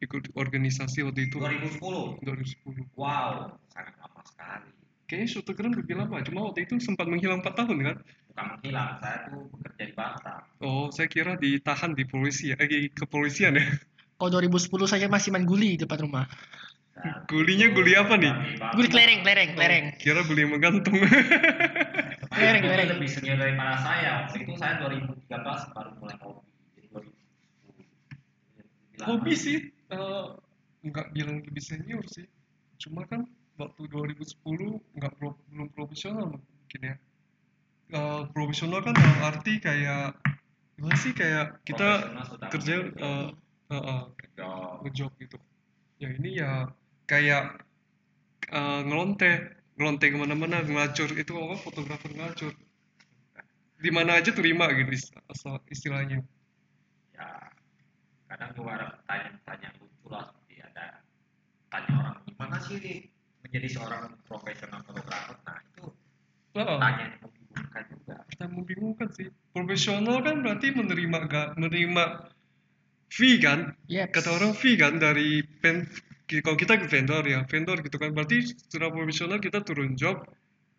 ikut 0.00 0.32
organisasi 0.36 1.04
waktu 1.08 1.32
itu 1.32 1.40
2010 1.40 2.20
2010 2.20 2.96
wow 3.00 3.56
sangat 3.72 3.96
lama 3.96 4.20
sekali 4.28 4.70
kayaknya 5.06 5.28
shooter 5.28 5.54
lebih 5.56 5.94
lama 5.94 6.18
cuma 6.20 6.44
waktu 6.44 6.66
itu 6.66 6.78
sempat 6.78 7.06
menghilang 7.06 7.38
4 7.38 7.54
tahun 7.54 7.76
kan 7.80 7.96
bukan 8.28 8.44
menghilang 8.52 8.88
saya 8.98 9.18
tuh 9.24 9.46
bekerja 9.50 9.82
di 9.82 9.94
Batam 9.94 10.38
oh 10.60 10.86
saya 10.90 11.06
kira 11.06 11.32
ditahan 11.34 11.92
di 11.92 12.04
polisi 12.04 12.50
ya 12.50 12.56
eh, 12.56 12.66
di 12.66 12.90
kepolisian 12.90 13.54
ya 13.54 13.66
Kalau 14.16 14.32
2010 14.34 14.66
saya 14.86 15.06
masih 15.06 15.28
main 15.28 15.44
guli 15.44 15.76
di 15.76 15.84
depan 15.84 16.00
rumah. 16.00 16.24
Dan 16.96 17.28
Gulinya 17.28 17.68
guli 17.68 17.92
apa 17.92 18.16
nih? 18.16 18.32
Guli 18.72 18.88
kelereng, 18.88 19.20
kelereng, 19.20 19.50
kelereng. 19.52 19.84
kira 20.00 20.24
guli 20.24 20.40
yang 20.40 20.56
menggantung 20.56 20.96
Kelereng, 22.32 22.60
Itu 22.60 22.64
kelereng. 22.64 22.88
lebih 22.96 23.08
senior 23.12 23.36
daripada 23.36 23.76
saya 23.76 24.08
waktu 24.24 24.36
itu 24.40 24.52
saya 24.56 24.80
2013 24.80 25.28
baru 25.70 25.90
mulai 26.00 26.16
hobi 26.18 26.48
jadi 26.72 26.86
2010 26.88 27.76
Lebih 28.88 28.96
lama. 28.96 29.06
hobi 29.06 29.32
sih 29.36 29.58
eh, 29.68 30.26
nggak 30.82 31.06
bilang 31.12 31.36
lebih 31.44 31.60
senior 31.60 32.04
sih 32.08 32.24
cuma 32.78 33.04
kan 33.04 33.28
waktu 33.56 33.82
2010 33.88 34.80
nggak 34.96 35.12
pro- 35.16 35.40
belum 35.52 35.68
profesional 35.72 36.36
mungkin 36.36 36.80
ya. 36.80 36.96
Eh, 37.86 38.22
profesional 38.34 38.82
kan 38.82 38.94
dalam 38.98 39.20
arti 39.22 39.62
kayak 39.62 40.18
gimana 40.76 40.96
sih 40.98 41.12
kayak 41.16 41.62
kita 41.64 41.88
kerja 42.52 42.74
eh, 42.92 43.28
eh, 43.72 43.82
eh, 43.82 44.02
job. 44.36 44.82
ngejob 44.84 45.12
gitu. 45.22 45.38
Ya 46.02 46.08
ini 46.12 46.30
ya 46.42 46.68
kayak 47.08 47.62
eh, 48.52 48.80
ngelonte 48.84 49.56
ngelonte 49.76 50.06
ke 50.08 50.16
mana-mana 50.16 50.64
ngelacur 50.64 51.10
itu 51.16 51.32
apa 51.36 51.56
fotografer 51.62 52.10
ngelacur. 52.12 52.52
Di 53.76 53.90
mana 53.92 54.18
aja 54.18 54.32
terima 54.32 54.66
gitu 54.72 54.90
asal 55.30 55.60
istilahnya. 55.68 56.24
Ya 57.14 57.28
kadang 58.26 58.50
ada 58.58 58.98
pertanyaan-pertanyaan 58.98 59.74
lucu 59.78 60.06
lah 60.10 60.26
seperti 60.26 60.54
ada 60.58 61.00
tanya 61.70 61.92
orang 62.02 62.16
gimana 62.26 62.56
sih 62.58 62.76
Ri, 62.82 62.94
menjadi 63.46 63.68
seorang 63.78 64.02
profesional 64.26 64.82
fotografer 64.82 65.36
nah 65.46 65.58
itu 65.62 65.84
pertanyaan 66.50 67.10
yang 67.14 67.22
membingungkan 67.22 67.82
juga. 67.92 68.16
Kita 68.32 68.44
membingungkan 68.48 69.08
sih. 69.12 69.28
Profesional 69.52 70.16
kan 70.24 70.36
berarti 70.44 70.66
menerima 70.72 71.18
ga, 71.28 71.42
menerima 71.56 72.04
fee 73.08 73.38
kan? 73.40 73.72
Yep. 73.88 74.08
kata 74.12 74.28
orang 74.34 74.52
fee 74.56 74.76
kan 74.76 74.96
dari 74.98 75.44
pen 75.62 75.84
kalau 76.42 76.58
kita 76.58 76.80
ke 76.80 76.86
vendor 76.90 77.22
ya 77.28 77.44
vendor 77.46 77.78
gitu 77.84 77.96
kan. 78.00 78.10
Berarti 78.16 78.50
secara 78.56 78.90
profesional 78.90 79.38
kita 79.38 79.62
turun 79.62 79.94
job 79.94 80.26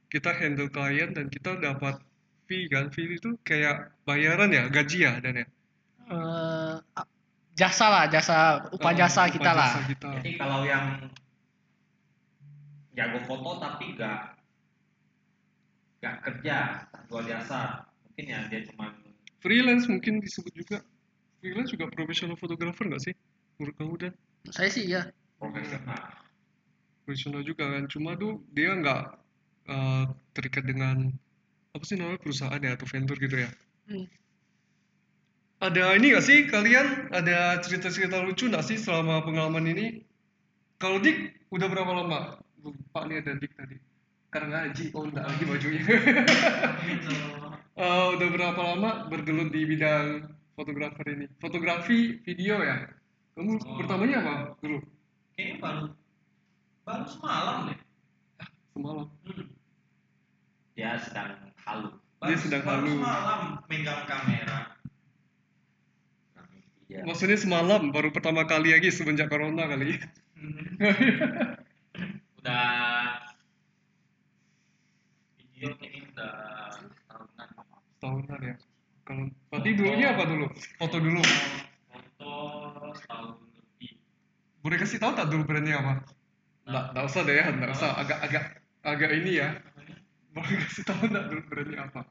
kita 0.08 0.34
handle 0.34 0.68
klien 0.72 1.14
dan 1.14 1.30
kita 1.30 1.56
dapat 1.62 2.02
fee 2.50 2.68
kan. 2.74 2.90
Fee 2.90 3.16
itu 3.16 3.38
kayak 3.46 3.94
bayaran 4.04 4.50
ya 4.52 4.68
gaji 4.74 4.98
ya 5.06 5.14
dan 5.22 5.46
ya? 5.46 5.48
Eh, 6.08 6.76
jasa 7.54 7.86
lah, 7.90 8.06
jasa 8.08 8.66
upah 8.72 8.94
Oh, 8.94 8.98
jasa 8.98 9.22
upah 9.28 9.34
kita 9.34 9.52
lah. 9.52 9.70
jasa 9.76 9.82
kita. 9.90 10.10
jadi 10.22 10.32
kalau 10.40 10.62
yang 10.64 10.86
jago 12.98 13.22
foto 13.30 13.62
tapi 13.62 13.94
gak 13.94 14.34
gak 16.02 16.16
kerja 16.26 16.90
jual 17.06 17.24
jasa. 17.30 17.86
Mungkin 18.10 18.26
ya 18.26 18.40
dia 18.50 18.66
cuma 18.74 18.90
freelance 19.38 19.86
mungkin 19.86 20.18
disebut 20.20 20.54
juga. 20.58 20.78
Freelance 21.38 21.70
juga 21.70 21.86
profesional 21.94 22.34
fotografer 22.34 22.90
nggak 22.90 23.04
sih? 23.06 23.14
Menurut 23.62 23.76
kamu 23.78 23.96
dan? 24.02 24.14
Saya 24.50 24.70
sih 24.74 24.90
ya. 24.90 25.06
profesional 25.38 26.02
profesional 27.06 27.42
juga 27.46 27.70
kan. 27.70 27.86
Cuma 27.86 28.18
tuh 28.18 28.42
dia 28.58 28.74
nggak 28.74 29.04
eh, 29.70 30.06
terikat 30.34 30.66
dengan 30.66 31.14
apa 31.78 31.84
sih 31.86 31.94
namanya 31.94 32.18
perusahaan 32.18 32.58
ya 32.58 32.74
atau 32.74 32.90
vendor 32.90 33.22
gitu 33.22 33.46
ya? 33.46 33.50
Hmm. 33.88 34.10
ada 35.58 35.94
ini 35.98 36.14
nggak 36.14 36.26
sih 36.26 36.50
kalian? 36.50 37.14
Ada 37.14 37.62
cerita-cerita 37.62 38.22
lucu 38.26 38.50
nggak 38.50 38.66
sih 38.66 38.78
selama 38.82 39.22
pengalaman 39.22 39.70
ini? 39.70 39.86
Kalau 40.82 41.02
Dik 41.02 41.50
udah 41.54 41.68
berapa 41.70 41.90
lama 41.94 42.38
lupa 42.60 43.00
nih 43.04 43.18
ada 43.18 43.32
Dik 43.34 43.54
tadi 43.54 43.76
karena 44.28 44.48
ngaji 44.60 44.86
oh 44.92 45.04
enggak 45.04 45.26
lagi 45.26 45.44
bajunya 45.44 45.82
Eh, 47.78 47.86
udah 48.10 48.28
berapa 48.28 48.58
lama 48.58 49.06
bergelut 49.06 49.50
di 49.50 49.62
bidang 49.64 50.26
fotografer 50.52 51.06
ini 51.08 51.30
fotografi 51.38 52.18
video 52.20 52.58
ya 52.58 52.90
kamu 53.34 53.54
Oh. 53.56 53.78
pertamanya 53.78 54.18
apa 54.20 54.34
dulu 54.58 54.82
Kayaknya 55.32 55.56
baru 55.62 55.84
baru 56.82 57.06
semalam 57.06 57.58
deh. 57.70 57.78
semalam 58.72 59.06
Hmm. 59.24 59.46
dia 60.74 60.98
sedang 60.98 61.30
halu 61.60 61.90
Dia 62.18 62.34
Baru, 62.34 62.42
sedang 62.42 62.64
baru 62.64 62.82
halu. 62.82 62.94
semalam 62.98 63.40
megang 63.68 64.02
kamera. 64.04 64.58
Iya. 66.88 67.04
maksudnya 67.04 67.38
semalam 67.38 67.92
baru 67.92 68.10
pertama 68.10 68.42
kali 68.44 68.72
lagi 68.72 68.90
semenjak 68.90 69.28
corona 69.28 69.68
kali 69.68 70.02
udah 72.48 73.28
video 75.36 75.70
kayaknya 75.76 76.02
udah 76.16 76.32
tahunan 77.12 77.50
tahunan 78.00 78.40
ya. 78.40 78.56
Kalau 79.04 79.24
berarti 79.52 79.70
dulunya 79.76 80.08
apa 80.16 80.24
dulu? 80.24 80.48
Foto 80.80 80.98
dulu. 81.04 81.22
Foto 81.92 82.32
setahun 82.96 83.36
lebih. 83.36 84.00
Boleh 84.64 84.78
kasih 84.80 85.00
tahu 85.04 85.12
tak 85.12 85.28
dulu 85.28 85.44
brandnya 85.44 85.76
apa? 85.84 85.94
Nggak 86.72 86.84
nggak 86.96 87.06
usah 87.12 87.22
deh 87.28 87.36
ya 87.36 87.46
nggak 87.52 87.72
usah. 87.76 87.90
Agak 88.00 88.20
agak 88.24 88.44
agak 88.88 89.12
ini 89.12 89.32
ya. 89.44 89.50
Boleh 90.32 90.56
kasih 90.64 90.84
tahu 90.88 91.04
nggak 91.04 91.26
dulu 91.28 91.42
brandnya 91.52 91.80
apa? 91.84 92.02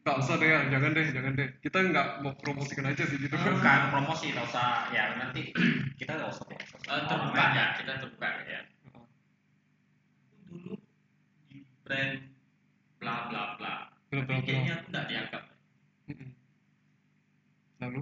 Nggak 0.00 0.16
usah 0.16 0.34
deh 0.40 0.48
ya 0.48 0.60
jangan 0.72 0.90
deh 0.96 1.06
jangan 1.12 1.32
deh. 1.36 1.48
Kita 1.60 1.78
nggak 1.92 2.06
mau 2.24 2.32
promosikan 2.40 2.88
aja 2.88 3.04
sih 3.04 3.20
gitu 3.20 3.36
kan? 3.36 3.52
Bukan 3.52 3.80
promosi 3.92 4.32
nggak 4.32 4.48
usah. 4.48 4.88
Ya 4.96 5.12
nanti 5.20 5.52
kita 6.00 6.16
nggak 6.16 6.32
usah 6.32 6.44
Eh, 6.88 7.02
terbuka 7.04 7.44
ya 7.52 7.76
kita 7.76 8.00
terbuka 8.00 8.28
ya 8.48 8.64
dulu 10.48 10.74
brand 11.88 12.12
bla 13.00 13.14
bla 13.26 13.42
bla. 13.56 13.72
Bla, 14.08 14.20
bla, 14.20 14.20
tapi 14.20 14.34
bla. 14.34 14.44
kayaknya 14.44 14.72
aku 14.76 14.86
nggak 14.88 15.04
dianggap. 15.08 15.42
Lalu? 17.78 18.00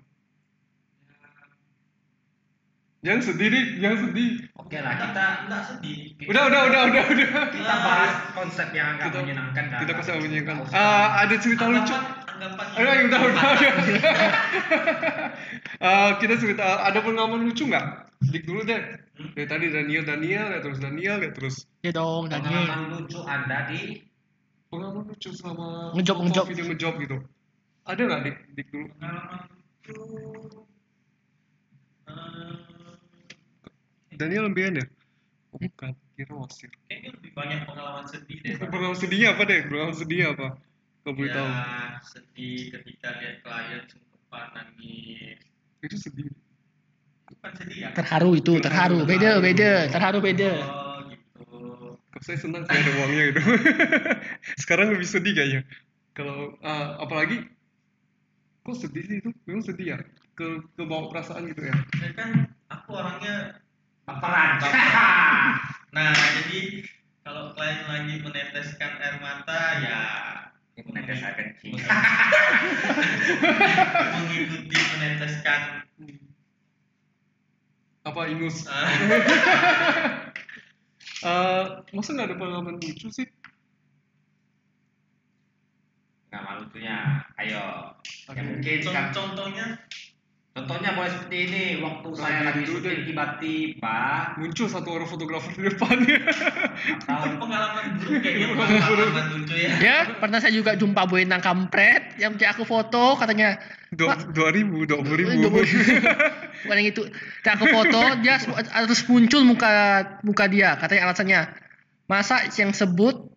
Ya, 3.04 3.12
jangan 3.12 3.22
sedih 3.22 3.48
nih 3.48 3.64
jangan 3.78 3.98
sedih. 4.02 4.30
Oke 4.56 4.78
lah 4.82 4.94
kita 4.96 5.26
nggak 5.46 5.62
sedih. 5.62 5.96
Udah 6.26 6.42
udah 6.50 6.60
udah 6.66 6.80
udah 6.90 7.04
udah. 7.06 7.28
Kita 7.54 7.74
bahas 7.78 8.12
konsep 8.34 8.68
yang 8.72 8.98
agak 8.98 9.14
Kita- 9.14 9.22
menyenangkan 9.22 9.64
kita 9.78 9.92
kasih 9.94 10.12
menyenangkan 10.18 10.54
nggak 10.58 10.66
usah- 10.66 10.74
Ah, 10.76 11.22
ada 11.22 11.34
cerita 11.38 11.64
lucu. 11.66 11.86
anggapan 11.86 12.25
anggapan 12.36 12.64
udah, 13.08 13.20
udah. 13.24 13.44
Eh, 15.76 16.10
kita 16.20 16.34
cerita, 16.40 16.84
ada 16.84 17.00
pengalaman 17.00 17.44
lucu 17.48 17.64
nggak? 17.68 17.84
Dik 18.32 18.44
dulu 18.48 18.64
deh. 18.64 18.80
Hmm? 19.16 19.32
Dari 19.32 19.48
tadi 19.48 19.66
Daniel, 19.72 20.04
Daniel, 20.04 20.46
ya 20.52 20.60
terus 20.60 20.78
Daniel, 20.80 21.16
ya 21.20 21.30
terus 21.32 21.56
Ya 21.80 21.92
dong, 21.92 22.28
Daniel. 22.28 22.64
pengalaman 22.68 22.88
lucu 23.00 23.18
anda 23.24 23.58
di 23.68 24.04
pengalaman 24.68 25.04
lucu 25.08 25.30
selama 25.32 25.92
Ngejob, 25.96 26.16
ngejob. 26.24 26.44
video 26.48 26.64
ngejob 26.68 26.94
gitu. 27.00 27.16
Ada 27.86 28.00
nggak 28.04 28.20
Dik? 28.24 28.36
Dik 28.56 28.66
dulu. 28.72 28.86
pengalaman 28.92 29.40
itu 29.86 30.60
eh, 34.12 34.16
Daniel 34.16 34.48
ya? 34.52 34.84
Oh, 35.54 35.58
bukan, 35.60 35.92
kira 36.16 36.34
wasir. 36.36 36.68
kayaknya 36.88 37.10
lebih 37.16 37.30
banyak 37.32 37.58
pengalaman 37.64 38.04
sedih 38.08 38.38
deh. 38.44 38.52
Pengalaman 38.60 38.96
sedihnya 38.98 39.28
apa 39.36 39.42
deh? 39.48 39.60
Pengalaman 39.68 39.96
sedihnya 39.96 40.26
apa? 40.36 40.46
Kau 41.06 41.14
boleh 41.14 41.30
tahu? 41.30 41.46
ya 41.46 41.62
sedih 42.02 42.74
ketika 42.74 43.08
lihat 43.16 43.36
klien 43.40 43.82
sungkepan 43.86 44.46
nangis 44.52 45.38
Itu 45.78 45.96
sedih. 45.96 46.26
bukan 47.26 47.52
sedih 47.54 47.78
ya 47.78 47.88
Terharu 47.94 48.34
itu, 48.34 48.58
terharu. 48.58 49.06
Beda, 49.06 49.38
beda. 49.38 49.86
Terharu 49.86 50.18
beda. 50.18 50.50
oh 50.66 50.98
gitu 51.06 51.46
Kalau 52.10 52.22
saya 52.22 52.38
senang 52.38 52.62
sih 52.64 52.74
ada 52.74 52.90
uangnya 52.98 53.22
gitu. 53.30 53.40
Sekarang 54.62 54.90
lebih 54.90 55.06
sedih 55.06 55.32
kayaknya. 55.32 55.62
Kalau 56.10 56.58
ah, 56.60 56.98
apalagi 56.98 57.46
kok 58.62 58.74
sedih 58.74 59.04
sih 59.04 59.16
itu? 59.20 59.30
Memang 59.46 59.62
sedih 59.62 59.86
ya? 59.94 59.98
Ke 60.34 60.46
ke 60.74 60.82
bawa 60.82 61.06
perasaan 61.06 61.46
gitu 61.46 61.64
ya? 61.64 61.76
ya 62.02 62.10
kan 62.12 62.30
aku 62.66 62.90
orangnya 62.92 63.62
baperan 64.04 64.58
nah 65.96 66.10
jadi 66.12 66.82
kalau 67.22 67.54
klien 67.54 67.80
lagi 67.86 68.14
meneteskan 68.20 68.92
air 68.98 69.16
mata 69.18 69.60
ya 69.80 70.00
menetes 70.84 71.24
air 71.24 71.34
kencing 71.40 71.72
mengikuti 74.12 74.76
meneteskan. 74.76 75.60
Apa 78.04 78.20
ingus? 78.28 78.64
Eh, 81.26 81.64
masa 81.96 82.12
nggak 82.12 82.28
ada 82.28 82.36
pengalaman 82.36 82.76
lucu 82.76 83.08
sih? 83.08 83.24
nggak 86.28 86.60
lucunya 86.60 87.24
ayo. 87.40 87.96
Ya 88.28 88.30
Oke. 88.30 88.42
mungkin 88.44 88.78
kan. 88.92 89.06
Contohnya 89.16 89.80
Contohnya 90.56 90.96
boleh 90.96 91.12
seperti 91.12 91.36
ini, 91.52 91.64
waktu 91.84 92.08
saya 92.16 92.48
Lagi 92.48 92.64
syuting 92.64 93.04
tiba-tiba 93.04 93.98
Muncul 94.40 94.66
satu 94.72 94.88
orang 94.88 95.04
fotografer 95.04 95.52
di 95.52 95.68
depannya. 95.68 96.16
atau 97.04 97.28
Itu 97.28 97.36
pengalaman 97.36 97.84
buruk 98.00 98.24
kayaknya 98.24 98.46
pengalaman 98.56 99.24
lucu 99.36 99.52
ya. 99.52 99.70
Ya, 99.84 99.98
pernah 100.16 100.40
saya 100.40 100.56
juga 100.56 100.72
jumpa 100.72 101.04
Bu 101.12 101.20
Endang 101.20 101.44
kampret 101.44 102.16
yang 102.16 102.40
cek 102.40 102.56
aku 102.56 102.64
foto 102.64 103.20
katanya 103.20 103.60
Dua 103.92 104.16
dua 104.32 104.48
ribu, 104.48 104.88
dua 104.88 105.04
puluh 105.04 105.20
ribu. 105.20 105.44
bukan 106.64 106.76
yang 106.80 106.88
itu. 106.88 107.04
Cek 107.44 107.52
aku 107.60 107.66
foto 107.68 108.00
dia 108.24 108.40
harus 108.72 109.00
muncul 109.12 109.44
muka 109.44 109.72
muka 110.24 110.48
dia 110.48 110.80
katanya 110.80 111.12
alasannya 111.12 111.40
masa 112.08 112.48
yang 112.56 112.72
sebut 112.72 113.28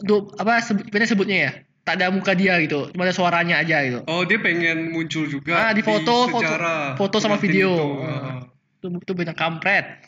du, 0.00 0.32
apa 0.40 0.64
sebut 0.64 0.88
sebutnya 1.04 1.36
ya 1.36 1.52
tak 1.88 1.96
ada 1.96 2.06
muka 2.08 2.32
dia 2.32 2.60
gitu 2.60 2.92
cuma 2.92 3.02
ada 3.02 3.12
suaranya 3.12 3.56
aja 3.58 3.80
gitu 3.80 4.04
Oh 4.04 4.22
dia 4.22 4.36
pengen 4.36 4.90
muncul 4.90 5.24
juga 5.24 5.56
Ah, 5.58 5.72
di 5.72 5.80
foto, 5.80 6.28
foto- 6.28 6.44
sejarah 6.44 6.92
foto 6.94 7.16
sama 7.16 7.36
video. 7.36 7.72
itu. 7.72 7.88
Ah. 8.04 8.44
itu 8.76 8.86
itu 8.94 9.12
beda 9.12 9.32
kampret 9.32 10.04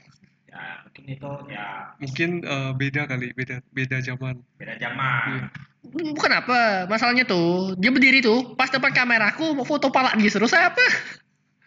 ya 0.46 0.84
mungkin 0.84 1.04
itu 1.08 1.30
ya 1.48 1.66
Mungkin 1.96 2.28
eh, 2.42 2.70
beda 2.74 3.02
kali, 3.06 3.32
beda 3.32 3.60
beda 3.70 3.96
zaman. 3.98 4.40
beda 4.54 4.76
zaman. 4.76 5.24
Iya. 5.30 5.46
Hmm, 5.82 6.12
bukan 6.12 6.32
apa 6.34 6.58
masalahnya 6.86 7.24
tuh 7.24 7.72
dia 7.74 7.88
berdiri 7.88 8.20
tuh 8.20 8.52
pas 8.52 8.68
depan 8.68 8.88
kameraku 8.90 9.52
mau 9.54 9.64
foto 9.64 9.88
pala 9.88 10.12
dia 10.12 10.28
terus 10.28 10.48
saya 10.48 10.68
apa 10.68 10.84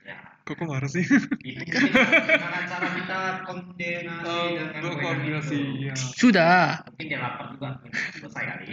Ya, 0.04 0.20
Kok 0.44 0.54
kok 0.54 0.66
marah 0.66 0.86
sih? 0.86 1.02
itu 1.02 1.18
gimana 1.64 2.60
cara 2.64 2.88
kita 2.92 3.20
koordinasi 3.44 4.28
Oh, 4.28 4.48
dengan 4.52 4.82
WM 4.86 5.00
koordinasi, 5.00 5.58
itu. 5.58 5.86
ya. 5.86 5.94
sudah 5.96 6.56
Mungkin 6.86 7.06
dia 7.08 7.20
lapar 7.20 7.46
juga, 7.50 7.68
selesai 8.14 8.44
kali. 8.46 8.68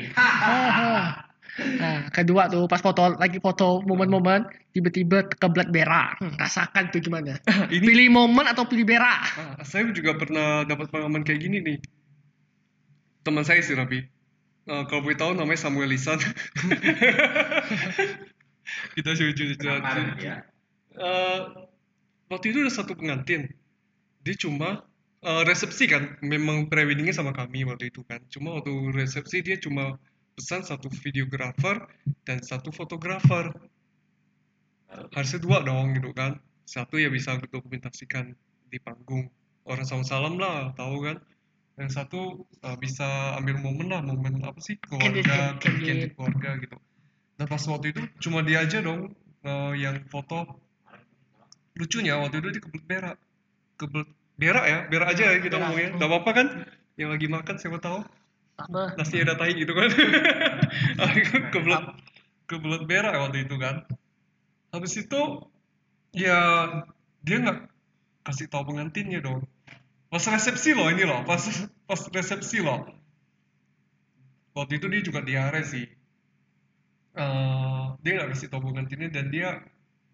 Nah 1.81 2.09
kedua 2.13 2.49
tuh 2.49 2.65
pas 2.67 2.81
foto 2.81 3.17
lagi 3.17 3.39
foto 3.41 3.85
momen-momen 3.85 4.49
tiba-tiba 4.73 5.29
kebelat 5.39 5.69
berak 5.69 6.13
Hmm, 6.21 6.37
rasakan 6.37 6.93
tuh 6.93 7.01
gimana 7.01 7.41
Ini 7.75 7.81
pilih 7.81 8.09
momen 8.13 8.45
atau 8.45 8.69
pilih 8.69 8.85
berak 8.85 9.21
ah, 9.37 9.57
saya 9.65 9.89
juga 9.93 10.17
pernah 10.17 10.65
dapat 10.65 10.93
pengalaman 10.93 11.25
kayak 11.25 11.41
gini 11.41 11.59
nih. 11.63 11.79
Teman 13.21 13.45
saya 13.45 13.61
sih 13.61 13.77
Rabi. 13.77 14.01
Eh, 14.71 14.83
kalau 14.87 15.03
boleh 15.03 15.19
tahu 15.19 15.37
namanya 15.37 15.61
Samuel 15.67 15.93
Lisan. 15.93 16.17
Kita 18.95 19.11
Kemarin 19.17 20.09
ya. 20.21 20.47
Eh, 20.95 21.41
waktu 22.31 22.55
itu 22.55 22.63
ada 22.63 22.73
satu 22.73 22.95
pengantin. 22.95 23.51
Dia 24.23 24.37
cuma 24.37 24.87
eh, 25.25 25.43
resepsi 25.49 25.91
kan, 25.91 26.15
memang 26.23 26.71
preweddingnya 26.71 27.17
sama 27.17 27.35
kami 27.35 27.67
waktu 27.67 27.91
itu 27.91 28.07
kan. 28.07 28.23
Cuma 28.31 28.61
waktu 28.61 28.71
resepsi 28.95 29.43
dia 29.43 29.59
cuma 29.59 29.99
pesan 30.41 30.65
satu 30.65 30.89
videografer 31.05 31.85
dan 32.25 32.41
satu 32.41 32.73
fotografer. 32.73 33.53
Harusnya 35.13 35.41
dua 35.45 35.61
dong 35.61 35.93
gitu 35.93 36.17
kan. 36.17 36.41
Satu 36.65 36.97
ya 36.97 37.13
bisa 37.13 37.37
dokumentasikan 37.37 38.33
di 38.73 38.81
panggung. 38.81 39.29
Orang 39.69 39.85
sama 39.85 40.03
salam 40.09 40.41
lah, 40.41 40.73
tahu 40.73 41.05
kan. 41.05 41.21
Yang 41.77 41.91
satu 42.01 42.49
eh, 42.65 42.77
bisa 42.81 43.37
ambil 43.37 43.61
momen 43.61 43.93
lah, 43.93 44.01
momen 44.01 44.41
apa 44.41 44.59
sih 44.65 44.81
keluarga, 44.81 45.61
candid 45.61 46.17
keluarga 46.17 46.57
gitu. 46.57 46.81
Nah 47.37 47.45
pas 47.45 47.61
waktu 47.69 47.93
itu 47.93 48.01
cuma 48.25 48.41
dia 48.41 48.65
aja 48.65 48.81
dong 48.81 49.13
eh, 49.45 49.73
yang 49.77 50.01
foto 50.09 50.61
lucunya 51.79 52.19
waktu 52.21 52.43
itu 52.45 52.49
dia 52.53 52.63
kebelet 52.63 52.85
berak 52.85 53.17
kebelet 53.81 54.09
berak 54.37 54.65
ya 54.69 54.79
berak 54.93 55.09
aja 55.17 55.25
ya 55.33 55.39
kita 55.41 55.57
ngomongnya 55.57 55.91
nggak 55.97 56.09
apa-apa 56.13 56.31
kan 56.37 56.47
yang 57.01 57.09
lagi 57.09 57.27
makan 57.31 57.57
siapa 57.57 57.81
tahu 57.81 58.05
apa? 58.67 58.83
Nasi 58.97 59.17
ada 59.23 59.35
tai 59.37 59.57
gitu 59.57 59.73
kan. 59.73 59.89
Kebelet 61.55 61.85
kebelet 62.51 62.83
berak 62.85 63.15
waktu 63.17 63.47
itu 63.47 63.57
kan. 63.57 63.87
Habis 64.75 65.07
itu 65.07 65.21
ya 66.13 66.39
dia 67.23 67.37
nggak 67.41 67.59
kasih 68.27 68.47
tahu 68.51 68.75
pengantinnya 68.75 69.23
dong. 69.23 69.47
Pas 70.11 70.23
resepsi 70.27 70.75
loh 70.75 70.91
ini 70.91 71.07
loh 71.07 71.23
pas 71.23 71.41
pas 71.87 72.01
resepsi 72.11 72.61
loh. 72.61 72.91
Waktu 74.53 74.83
itu 74.83 74.87
dia 74.91 75.03
juga 75.07 75.21
diare 75.23 75.63
sih. 75.63 75.87
Eh, 77.15 77.85
dia 78.03 78.13
nggak 78.19 78.31
kasih 78.35 78.49
tahu 78.51 78.71
pengantinnya 78.75 79.11
dan 79.11 79.31
dia 79.31 79.63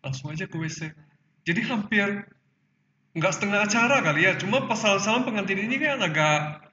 langsung 0.05 0.33
aja 0.33 0.47
ke 0.47 0.57
WC 0.57 0.92
jadi 1.47 1.62
hampir 1.70 2.27
nggak 3.14 3.33
setengah 3.33 3.70
acara 3.70 4.03
kali 4.03 4.27
ya. 4.27 4.35
Cuma 4.35 4.66
pas 4.66 4.77
salam-salam 4.77 5.23
pengantin 5.23 5.62
ini 5.62 5.79
kan 5.79 6.03
agak 6.03 6.65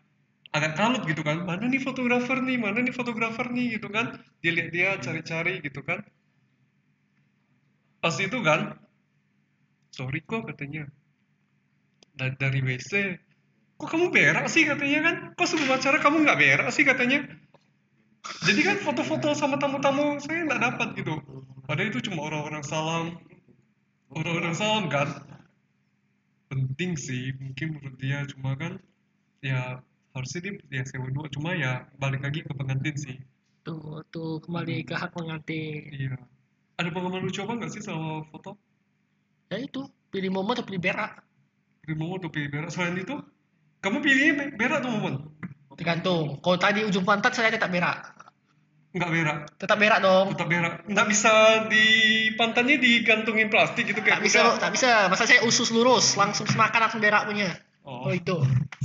agak 0.58 0.74
kalut 0.80 1.02
gitu 1.12 1.22
kan. 1.28 1.38
Mana 1.50 1.66
nih 1.72 1.82
fotografer 1.88 2.38
nih? 2.48 2.58
Mana 2.66 2.80
nih 2.86 2.94
fotografer 3.00 3.46
nih? 3.56 3.66
Gitu 3.80 3.88
kan. 3.96 4.06
Dia 4.42 4.52
lihat 4.56 4.70
dia 4.76 4.88
cari-cari 5.06 5.54
gitu 5.66 5.82
kan. 5.90 6.00
Pas 8.02 8.16
itu 8.26 8.38
kan 8.48 8.60
sorry 9.96 10.20
kok 10.28 10.44
katanya. 10.50 10.84
Da- 12.20 12.34
dari 12.42 12.60
WC 12.66 12.92
kok 13.78 13.90
kamu 13.92 14.06
berak 14.16 14.46
sih 14.54 14.64
katanya 14.70 15.00
kan? 15.08 15.16
Kok 15.38 15.48
sebelum 15.50 15.72
acara 15.78 15.98
kamu 16.04 16.16
nggak 16.26 16.40
berak 16.42 16.68
sih 16.76 16.84
katanya? 16.90 17.20
Jadi 18.48 18.62
kan 18.68 18.78
foto-foto 18.86 19.30
sama 19.36 19.56
tamu-tamu 19.62 20.06
saya 20.24 20.46
nggak 20.48 20.62
dapat 20.66 20.88
gitu. 21.00 21.14
Padahal 21.68 21.90
itu 21.92 22.00
cuma 22.08 22.20
orang-orang 22.28 22.64
salam. 22.64 23.06
Orang-orang 24.18 24.54
salam 24.56 24.86
kan. 24.94 25.08
Penting 26.50 26.92
sih 27.06 27.24
mungkin 27.42 27.68
menurut 27.76 27.96
dia. 28.04 28.20
Cuma 28.32 28.52
kan 28.62 28.74
ya 29.50 29.82
harusnya 30.14 30.40
dia 30.46 30.54
dia 30.70 30.84
sewa 30.86 31.10
dua 31.10 31.28
cuma 31.28 31.58
ya 31.58 31.90
balik 31.98 32.22
lagi 32.22 32.46
ke 32.46 32.54
pengantin 32.54 32.96
sih. 32.96 33.18
Tuh 33.66 34.06
tuh 34.14 34.40
kembali 34.46 34.86
ke 34.86 34.94
hak 34.94 35.12
pengantin. 35.14 35.90
Iya. 35.90 36.16
Ada 36.78 36.90
pengalaman 36.90 37.26
lucu 37.26 37.42
apa 37.42 37.54
nggak 37.58 37.72
sih 37.74 37.82
sama 37.86 38.26
foto? 38.30 38.58
Ya 39.50 39.62
itu 39.62 39.86
pilih 40.14 40.30
momen 40.30 40.54
atau 40.54 40.66
pilih 40.66 40.78
berak 40.78 41.26
pilih 41.82 41.98
momen 41.98 42.22
atau 42.22 42.30
pilih 42.30 42.50
berak 42.54 42.70
selain 42.70 42.94
itu 42.96 43.18
kamu 43.82 43.98
pilihnya 44.00 44.34
be- 44.38 44.54
berak 44.56 44.86
atau 44.86 44.94
momen 44.94 45.26
tergantung. 45.74 46.38
Kalau 46.38 46.58
tadi 46.62 46.86
ujung 46.86 47.02
pantat 47.02 47.34
saya 47.34 47.50
tetap 47.50 47.74
berak 47.74 48.14
nggak 48.94 49.10
berak 49.10 49.38
tetap 49.58 49.78
berak 49.82 50.00
dong. 50.06 50.38
Tetap 50.38 50.48
berak 50.54 50.74
nggak 50.86 51.08
bisa 51.10 51.34
di 51.66 51.86
pantatnya 52.38 52.78
digantungin 52.78 53.50
plastik 53.50 53.90
gitu 53.90 54.06
tak 54.06 54.22
kayak 54.22 54.22
bisa 54.22 54.40
kuda. 54.46 54.62
tak 54.62 54.72
bisa. 54.78 54.90
Masa 55.10 55.26
saya 55.26 55.42
usus 55.50 55.74
lurus 55.74 56.14
langsung 56.14 56.46
semakan 56.46 56.86
langsung 56.86 57.02
berak 57.02 57.26
punya 57.26 57.58
oh. 57.88 58.10
oh 58.10 58.14
itu 58.14 58.38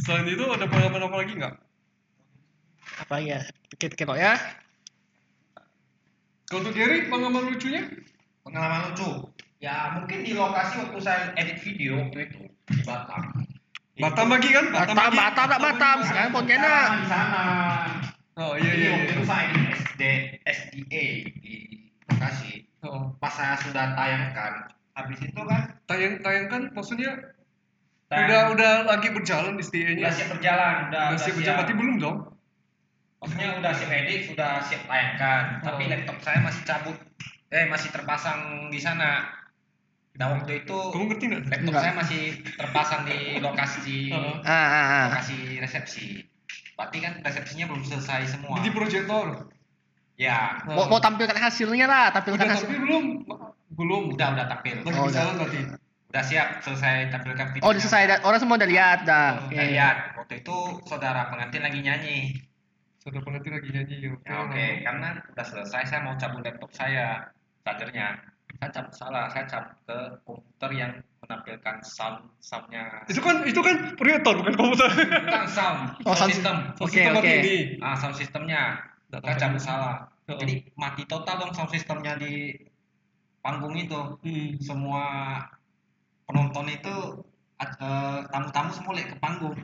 selain 0.02 0.26
itu 0.28 0.44
ada 0.46 0.66
pengalaman 0.66 1.06
apa 1.08 1.16
lagi 1.22 1.32
nggak 1.38 1.54
apa 2.98 3.16
ya 3.22 3.38
pikir-pikir 3.70 4.06
kok 4.06 4.18
ya 4.18 4.34
kalau 6.48 6.64
untuk 6.64 6.74
Gary 6.74 7.06
pengalaman 7.12 7.52
lucunya 7.52 7.82
Pengalaman 8.40 8.88
lucu. 8.88 9.28
Ya 9.60 9.92
mungkin 9.92 10.24
di 10.24 10.32
lokasi 10.32 10.80
waktu 10.80 10.98
saya 11.04 11.36
edit 11.36 11.60
video 11.60 12.00
waktu 12.00 12.32
itu 12.32 12.48
di 12.64 12.80
Batam. 12.88 13.44
Batam 14.00 14.26
lagi 14.32 14.48
kan 14.56 14.72
Batam 14.72 14.96
lagi. 14.96 15.16
Batam 15.20 15.46
tak 15.52 15.60
Batam 15.60 15.96
lagi. 16.00 16.06
sekarang 16.08 16.30
Pontianak 16.32 16.88
Di 16.96 17.06
sana. 17.12 17.44
oh 18.40 18.56
iya 18.56 18.72
Jadi 18.72 18.80
iya 18.80 18.90
waktu 18.96 19.04
iya 19.04 19.12
itu 19.12 19.24
saya 19.28 19.46
di 19.52 19.60
SD, 19.76 20.02
SDA 20.48 21.04
di 21.44 21.54
lokasi. 22.08 22.52
oh. 22.88 23.12
Pas 23.20 23.34
saya 23.36 23.60
sudah 23.60 23.92
tayangkan, 23.92 24.52
habis 24.96 25.18
itu 25.20 25.40
kan 25.44 25.60
tayang 25.84 26.14
tayangkan 26.24 26.62
maksudnya 26.72 27.12
tayang- 28.08 28.24
udah 28.24 28.40
udah 28.50 28.72
lagi 28.86 29.08
berjalan 29.10 29.52
STA-nya 29.56 30.00
udah 30.00 30.12
siap 30.12 30.28
berjalan, 30.32 30.74
udah, 30.88 31.02
udah 31.06 31.18
siap 31.18 31.34
berjalan 31.34 31.56
berarti 31.58 31.74
belum 31.74 31.96
dong 31.98 32.18
Maksudnya 33.18 33.48
udah 33.58 33.72
siap 33.72 33.90
edit, 33.92 34.20
sudah 34.26 34.50
siap 34.62 34.82
tayangkan, 34.84 35.42
tapi 35.58 35.82
Oh. 35.82 35.90
laptop 35.90 36.16
saya 36.20 36.38
masih 36.38 36.62
cabut, 36.62 36.94
eh 37.48 37.66
masih 37.66 37.90
terpasang 37.90 38.40
di 38.68 38.78
sana. 38.78 39.26
Dan 40.12 40.34
waktu 40.34 40.62
itu 40.62 40.74
kamu 40.88 41.04
ngerti 41.08 41.24
nggak 41.26 41.42
laptop 41.44 41.62
Enggak. 41.68 41.82
saya 41.82 41.94
masih 41.94 42.22
terpasang 42.52 43.00
di 43.04 43.18
lokasi 43.38 43.98
Heeh. 44.08 44.34
ah 44.46 44.54
ah 44.54 44.86
ah 44.86 45.04
lokasi 45.08 45.36
resepsi. 45.56 46.06
Berarti 46.72 46.98
kan 47.00 47.12
resepsinya 47.20 47.64
belum 47.66 47.82
selesai 47.82 48.20
semua. 48.28 48.58
di 48.58 48.70
proyektor 48.70 49.50
Ya, 50.16 50.58
mau, 50.64 50.86
mau 50.88 50.98
tampilkan 50.98 51.34
hasilnya 51.36 51.86
lah 51.86 52.10
tampilkan 52.12 52.38
udah 52.40 52.50
hasil 52.52 52.66
tapi 52.66 52.78
belum 52.80 53.04
belum 53.72 54.02
udah 54.12 54.26
udah 54.32 54.46
tampil. 54.48 54.74
lagi 54.80 54.90
Oh, 54.92 55.06
berjalan 55.06 55.34
berarti 55.36 55.58
Udah 56.08 56.24
siap 56.24 56.48
selesai 56.60 57.12
tampilkan 57.12 57.52
video. 57.52 57.62
oh 57.62 57.70
udah 57.70 57.82
selesai 57.82 58.24
orang 58.24 58.40
semua 58.40 58.56
udah 58.56 58.64
lihat 58.66 58.98
dah 59.04 59.28
Oh, 59.38 59.46
Udah 59.46 59.60
Oke. 59.60 59.68
lihat, 59.68 59.96
waktu 60.16 60.34
itu 60.40 60.56
saudara 60.82 61.28
pengantin 61.28 61.60
lagi 61.60 61.80
nyanyi. 61.80 62.18
sudah 62.98 63.20
pengantin 63.20 63.52
lagi 63.52 63.68
nyanyi 63.70 63.96
ya 63.98 64.12
Ya, 64.22 64.34
Oke, 64.42 64.66
karena 64.82 65.08
udah 65.26 65.44
selesai 65.46 65.82
saya 65.84 66.00
mau 66.02 66.16
cabut 66.16 66.40
laptop 66.40 66.72
saya, 66.72 67.28
chargernya. 67.62 68.20
Saya 68.56 68.70
cabut 68.70 68.94
salah, 68.94 69.24
saya 69.28 69.44
cabut 69.44 69.76
ke 69.84 69.96
komputer 70.24 70.70
yang 70.74 70.92
menampilkan 71.20 71.76
sound 71.82 72.24
soundnya. 72.38 73.04
itu 73.04 73.20
kan 73.20 73.44
itu 73.44 73.60
kan 73.60 73.76
proyektor 73.94 74.32
bukan 74.34 74.54
komputer 74.56 74.88
Bukan 74.88 75.44
sound, 75.46 75.80
Oh, 76.02 76.12
sound 76.14 76.32
system. 76.32 76.56
Oke, 76.78 76.96
Sistem 76.96 77.14
oke. 77.14 77.28
ini. 77.38 77.56
Ah, 77.78 77.92
sound 77.94 78.16
systemnya. 78.16 78.80
Saya 79.10 79.36
cabut 79.36 79.60
salah. 79.60 80.08
Oh. 80.24 80.36
Jadi 80.36 80.72
mati 80.74 81.04
total 81.04 81.36
dong 81.38 81.52
sound 81.52 81.68
systemnya 81.68 82.16
di 82.16 82.56
panggung 83.38 83.76
itu. 83.76 84.16
Hmm. 84.20 84.56
Semua 84.58 85.04
penonton 86.28 86.66
itu 86.68 86.94
eh, 87.58 88.20
tamu-tamu 88.28 88.70
semua 88.70 88.92
lihat 88.94 89.16
ke 89.16 89.18
panggung. 89.18 89.56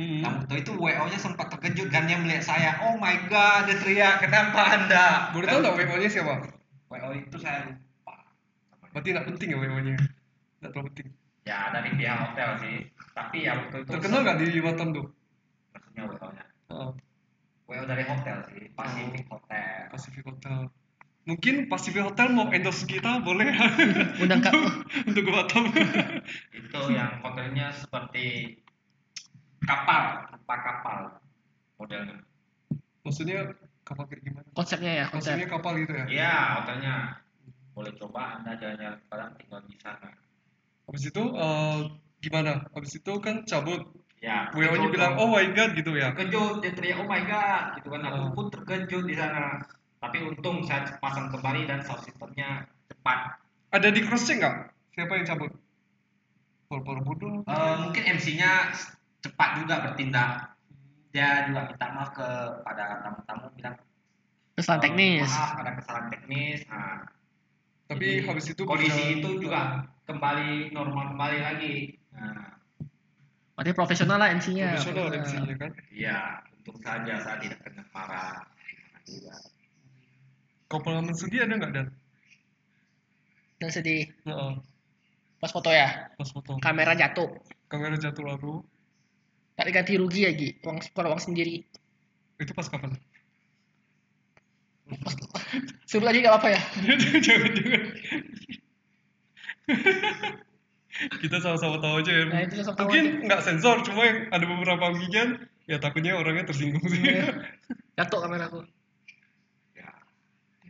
Hmm. 0.00 0.20
Tamu 0.24 0.56
itu 0.56 0.72
WO-nya 0.74 1.18
sempat 1.20 1.52
terkejut 1.52 1.92
kan 1.92 2.08
dia 2.08 2.16
melihat 2.18 2.42
saya. 2.42 2.80
Oh 2.88 2.96
my 2.96 3.28
god, 3.28 3.68
dia 3.68 3.76
teriak, 3.76 4.24
kenapa 4.24 4.60
anda? 4.74 5.30
boleh 5.30 5.46
tahu 5.46 5.58
nggak 5.62 5.76
WO 5.78 5.96
nya 6.00 6.08
siapa 6.08 6.34
WO 6.88 7.08
itu 7.14 7.36
saya 7.38 7.68
lupa. 7.68 8.14
Berarti 8.90 9.08
nggak 9.12 9.26
penting 9.28 9.48
ya 9.52 9.58
WO-nya? 9.60 9.94
Nggak 10.60 10.70
terlalu 10.72 10.88
penting. 10.92 11.08
ya 11.42 11.74
dari 11.74 11.90
pihak 11.98 12.18
hotel 12.22 12.50
sih 12.62 12.76
tapi 13.12 13.42
ya 13.42 13.58
waktu 13.58 13.82
itu 13.82 13.90
Terkenal 13.90 14.22
nggak 14.22 14.38
di 14.38 14.62
Batam 14.62 14.88
tuh? 14.94 15.06
maksudnya 15.74 16.02
WO-nya 16.06 16.44
Heeh, 16.70 16.90
WO 17.66 17.82
dari 17.82 18.04
hotel 18.06 18.36
sih 18.46 18.60
Pacific 18.72 19.24
Hotel 19.26 19.90
Pacific 19.90 20.22
Hotel. 20.22 20.70
Mungkin 21.22 21.66
Pacific 21.66 22.02
Hotel 22.02 22.28
mau 22.28 22.50
endorse 22.50 22.82
kita 22.82 23.22
boleh 23.22 23.46
Undang 24.18 24.42
Kak. 24.44 24.54
untuk 25.04 25.22
ke 25.22 25.30
Batam. 25.30 25.64
itu 26.58 26.80
yang 26.90 27.22
hotelnya 27.22 27.70
seperti 27.70 28.58
kapal 29.62 30.26
rupa 30.28 30.56
kapal 30.58 30.98
modelnya 31.76 32.18
Maksudnya 33.02 33.54
kapal 33.82 34.06
kayak 34.06 34.22
gimana? 34.22 34.46
Konsepnya 34.52 34.92
ya, 34.92 35.04
konsep. 35.08 35.34
Maksudnya 35.34 35.48
kapal 35.48 35.72
gitu 35.78 35.92
ya? 35.92 36.04
iya 36.08 36.34
hotelnya 36.56 36.94
boleh 37.72 37.92
coba 37.96 38.36
anda 38.36 38.52
jalan-jalan 38.54 38.96
ke 38.96 39.04
Padang 39.06 39.30
tinggal 39.36 39.60
di 39.64 39.76
sana 39.78 40.10
Habis 40.82 41.02
itu 41.06 41.22
eh, 41.32 41.78
gimana? 42.18 42.52
Habis 42.68 42.92
itu 42.96 43.12
kan 43.18 43.42
cabut. 43.42 43.82
ya 44.18 44.46
WO-nya 44.50 44.70
terkejut 44.70 44.90
bilang, 44.92 45.14
oh 45.18 45.30
my 45.30 45.46
god 45.50 45.70
gitu 45.74 45.90
ya. 45.94 46.10
terkejut 46.10 46.62
dia 46.62 46.70
teriak 46.72 46.98
oh 46.98 47.06
my 47.06 47.22
god 47.22 47.74
gitu 47.74 47.88
kan 47.88 48.00
aku 48.02 48.18
Oh. 48.22 48.30
pun 48.32 48.46
terkejut 48.48 49.02
di 49.02 49.14
sana 49.14 49.62
tapi 50.02 50.18
untung 50.20 50.60
saya 50.60 50.98
pasang 50.98 51.30
kembali 51.30 51.64
dan 51.64 51.78
sound 51.80 52.02
systemnya 52.02 52.66
cepat 52.84 53.38
Ada 53.70 53.88
di 53.88 54.02
cross 54.02 54.26
check 54.26 54.36
nggak? 54.36 54.56
Siapa 54.92 55.12
yang 55.14 55.24
cabut? 55.24 55.48
Pol-pol 56.66 57.00
bodoh. 57.00 57.40
Eh, 57.42 57.74
mungkin 57.78 58.02
MC-nya 58.10 58.74
cepat 59.22 59.50
juga 59.56 59.80
bertindak 59.80 60.52
dia 61.08 61.44
juga 61.46 61.68
minta 61.68 61.86
maaf 61.90 62.10
kepada 62.10 63.00
tamu-tamu 63.00 63.46
bilang 63.52 63.76
Kesalahan 64.52 64.80
"Eh, 64.80 64.84
teknis. 64.86 65.28
maaf 65.30 65.52
ada 65.54 65.72
kesalahan 65.74 66.08
teknis 66.08 66.58
nah, 66.66 67.04
Tapi 67.86 68.00
jadi 68.02 68.24
habis 68.26 68.46
itu 68.46 68.62
kondisi 68.62 68.88
bisa- 68.92 69.12
itu 69.14 69.28
juga 69.38 69.60
kembali 70.02 70.50
normal 70.70 71.12
kembali 71.12 71.38
lagi 71.40 71.74
nah 72.10 72.56
Berarti 73.52 73.72
profesional 73.72 74.16
lah 74.16 74.32
MC-nya. 74.32 74.72
profesional 74.74 75.12
MC-nya 75.14 75.54
kan. 75.54 75.70
iya 75.88 76.18
untung 76.54 76.78
saja 76.78 77.14
saya 77.18 77.36
tidak 77.38 77.60
kena 77.60 77.84
marah 77.90 78.48
Gimana 78.58 78.98
juga 79.04 79.36
Kau 80.72 80.80
pengalaman 80.80 81.12
sedih 81.12 81.44
ada 81.44 81.60
nggak 81.60 81.72
dan? 81.76 81.86
Dan 83.60 83.68
sedih. 83.68 84.08
Heeh, 84.24 84.52
Pas 85.36 85.52
foto 85.52 85.68
ya, 85.68 86.08
pas 86.16 86.28
foto. 86.32 86.56
kamera 86.64 86.96
jatuh. 86.96 87.28
Kamera 87.68 88.00
jatuh 88.00 88.24
lalu. 88.24 88.64
Tak 89.52 89.68
diganti 89.68 90.00
rugi 90.00 90.24
lagi, 90.24 90.48
uang 90.64 90.80
kalau 90.96 91.12
uang 91.12 91.20
sendiri. 91.20 91.60
Itu 92.40 92.56
pas 92.56 92.72
kapan? 92.72 92.96
Pas, 94.96 95.12
sebelum 95.84 96.08
lagi 96.08 96.24
nggak 96.24 96.32
apa-apa 96.32 96.48
ya. 96.56 96.60
jangan 97.26 97.50
jangan. 97.52 97.82
Kita 101.20 101.36
sama-sama 101.42 101.76
tahu 101.84 101.94
aja 102.00 102.12
ya. 102.16 102.24
Nah, 102.32 102.40
itu 102.48 102.54
tahu 102.64 102.86
Mungkin 102.88 103.04
nggak 103.28 103.42
sensor, 103.44 103.84
cuma 103.84 104.08
yang 104.08 104.18
ada 104.32 104.44
beberapa 104.48 104.88
bagian 104.88 105.36
ya 105.68 105.76
takutnya 105.76 106.16
orangnya 106.16 106.48
tersinggung 106.48 106.86
sih. 106.88 107.02
Iya. 107.02 107.44
Jatuh 108.00 108.24
kameraku. 108.24 108.64
ya 108.64 108.81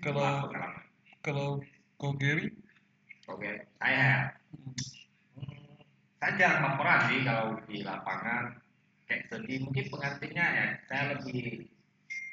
Kalau-. 0.02 0.50
Kalau 1.22 1.62
kau 1.94 2.10
Gary, 2.18 2.50
oke 3.30 3.62
saya. 3.78 4.34
Hmm, 4.50 4.74
saya 6.18 6.32
jarang 6.34 6.62
laporan 6.66 6.98
sih 7.06 7.22
kalau 7.22 7.54
di 7.70 7.86
lapangan. 7.86 8.58
Kayak 9.06 9.30
sedih 9.30 9.62
mungkin 9.62 9.86
pengantinnya 9.86 10.46
ya. 10.50 10.66
Saya 10.90 11.02
lebih 11.14 11.70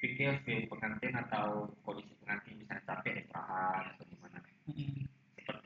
pikir 0.01 0.41
feel 0.41 0.65
pengantin 0.65 1.13
atau 1.13 1.69
kondisi 1.86 2.17
pengantin 2.25 2.58
misalnya 2.58 2.82
capek 2.89 3.21
istirahat 3.21 3.93
atau 3.93 4.03
gimana 4.10 4.39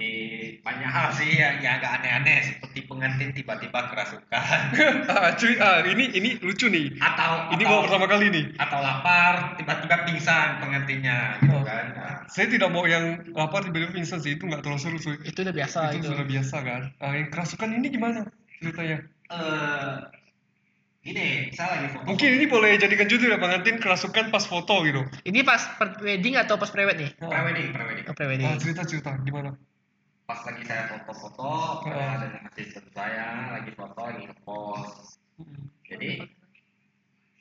seperti 0.03 0.61
banyak 0.63 0.89
hal 0.89 1.07
sih 1.11 1.31
yang, 1.33 1.55
yang 1.59 1.73
agak 1.77 1.91
aneh-aneh 1.97 2.37
seperti 2.45 2.79
pengantin 2.83 3.29
tiba-tiba 3.31 3.79
kerasukan 3.87 4.59
ah 5.11 5.31
cuy, 5.33 5.53
ah 5.57 5.79
ini 5.83 6.11
ini 6.13 6.29
lucu 6.39 6.67
nih. 6.67 6.95
atau 6.99 7.51
Ini 7.51 7.63
atau, 7.63 7.69
baru 7.69 7.81
pertama 7.85 8.07
kali 8.07 8.25
nih. 8.29 8.45
atau 8.57 8.79
lapar 8.79 9.33
tiba-tiba 9.55 9.95
pingsan 10.05 10.47
pengantinnya 10.59 11.17
gitu 11.39 11.51
Oh. 11.53 11.61
kan 11.61 11.85
Nah, 11.93 12.15
Saya 12.25 12.47
tidak 12.49 12.69
mau 12.69 12.83
yang 12.83 13.03
lapar 13.31 13.63
tiba-tiba 13.63 13.93
pingsan 13.93 14.19
sih, 14.19 14.33
itu 14.33 14.43
nggak 14.43 14.61
terlalu 14.61 14.79
seru 14.79 14.97
cuy. 14.97 15.15
Itu 15.21 15.43
udah 15.43 15.53
biasa 15.53 15.79
itu 15.91 15.97
itu. 16.01 16.07
sudah 16.09 16.25
biasa 16.25 16.55
kan. 16.59 16.81
Ah, 16.97 17.13
yang 17.13 17.27
kerasukan 17.29 17.69
ini 17.71 17.87
gimana 17.89 18.19
ceritanya? 18.57 18.97
eh 19.25 19.95
gini 21.03 21.51
saya 21.51 21.75
lagi 21.75 21.87
foto 21.91 22.05
Mungkin 22.05 22.29
ini 22.31 22.45
boleh 22.45 22.71
jadikan 22.77 23.05
judul 23.05 23.27
ya 23.27 23.37
pengantin 23.37 23.75
kerasukan 23.77 24.25
pas 24.29 24.43
foto 24.43 24.73
gitu. 24.81 25.03
Ini 25.21 25.43
pas 25.43 25.59
wedding 25.99 26.35
atau 26.37 26.55
pas 26.55 26.69
prewed 26.69 26.95
nih? 26.95 27.11
prewedding 27.17 27.67
prewedding 27.69 28.05
Oh, 28.05 28.13
prewedding. 28.13 28.47
Ah, 28.47 28.55
cerita 28.55 28.81
cerita 28.83 29.11
gimana? 29.19 29.51
Pas 30.33 30.49
lagi 30.49 30.65
saya 30.65 30.83
foto-foto 30.89 31.85
ada 31.85 32.25
dengan 32.25 32.49
asisten 32.49 32.85
saya 32.89 33.53
lagi 33.53 33.69
foto 33.77 33.99
lagi 34.01 34.25
ngepost 34.25 35.21
jadi 35.85 36.25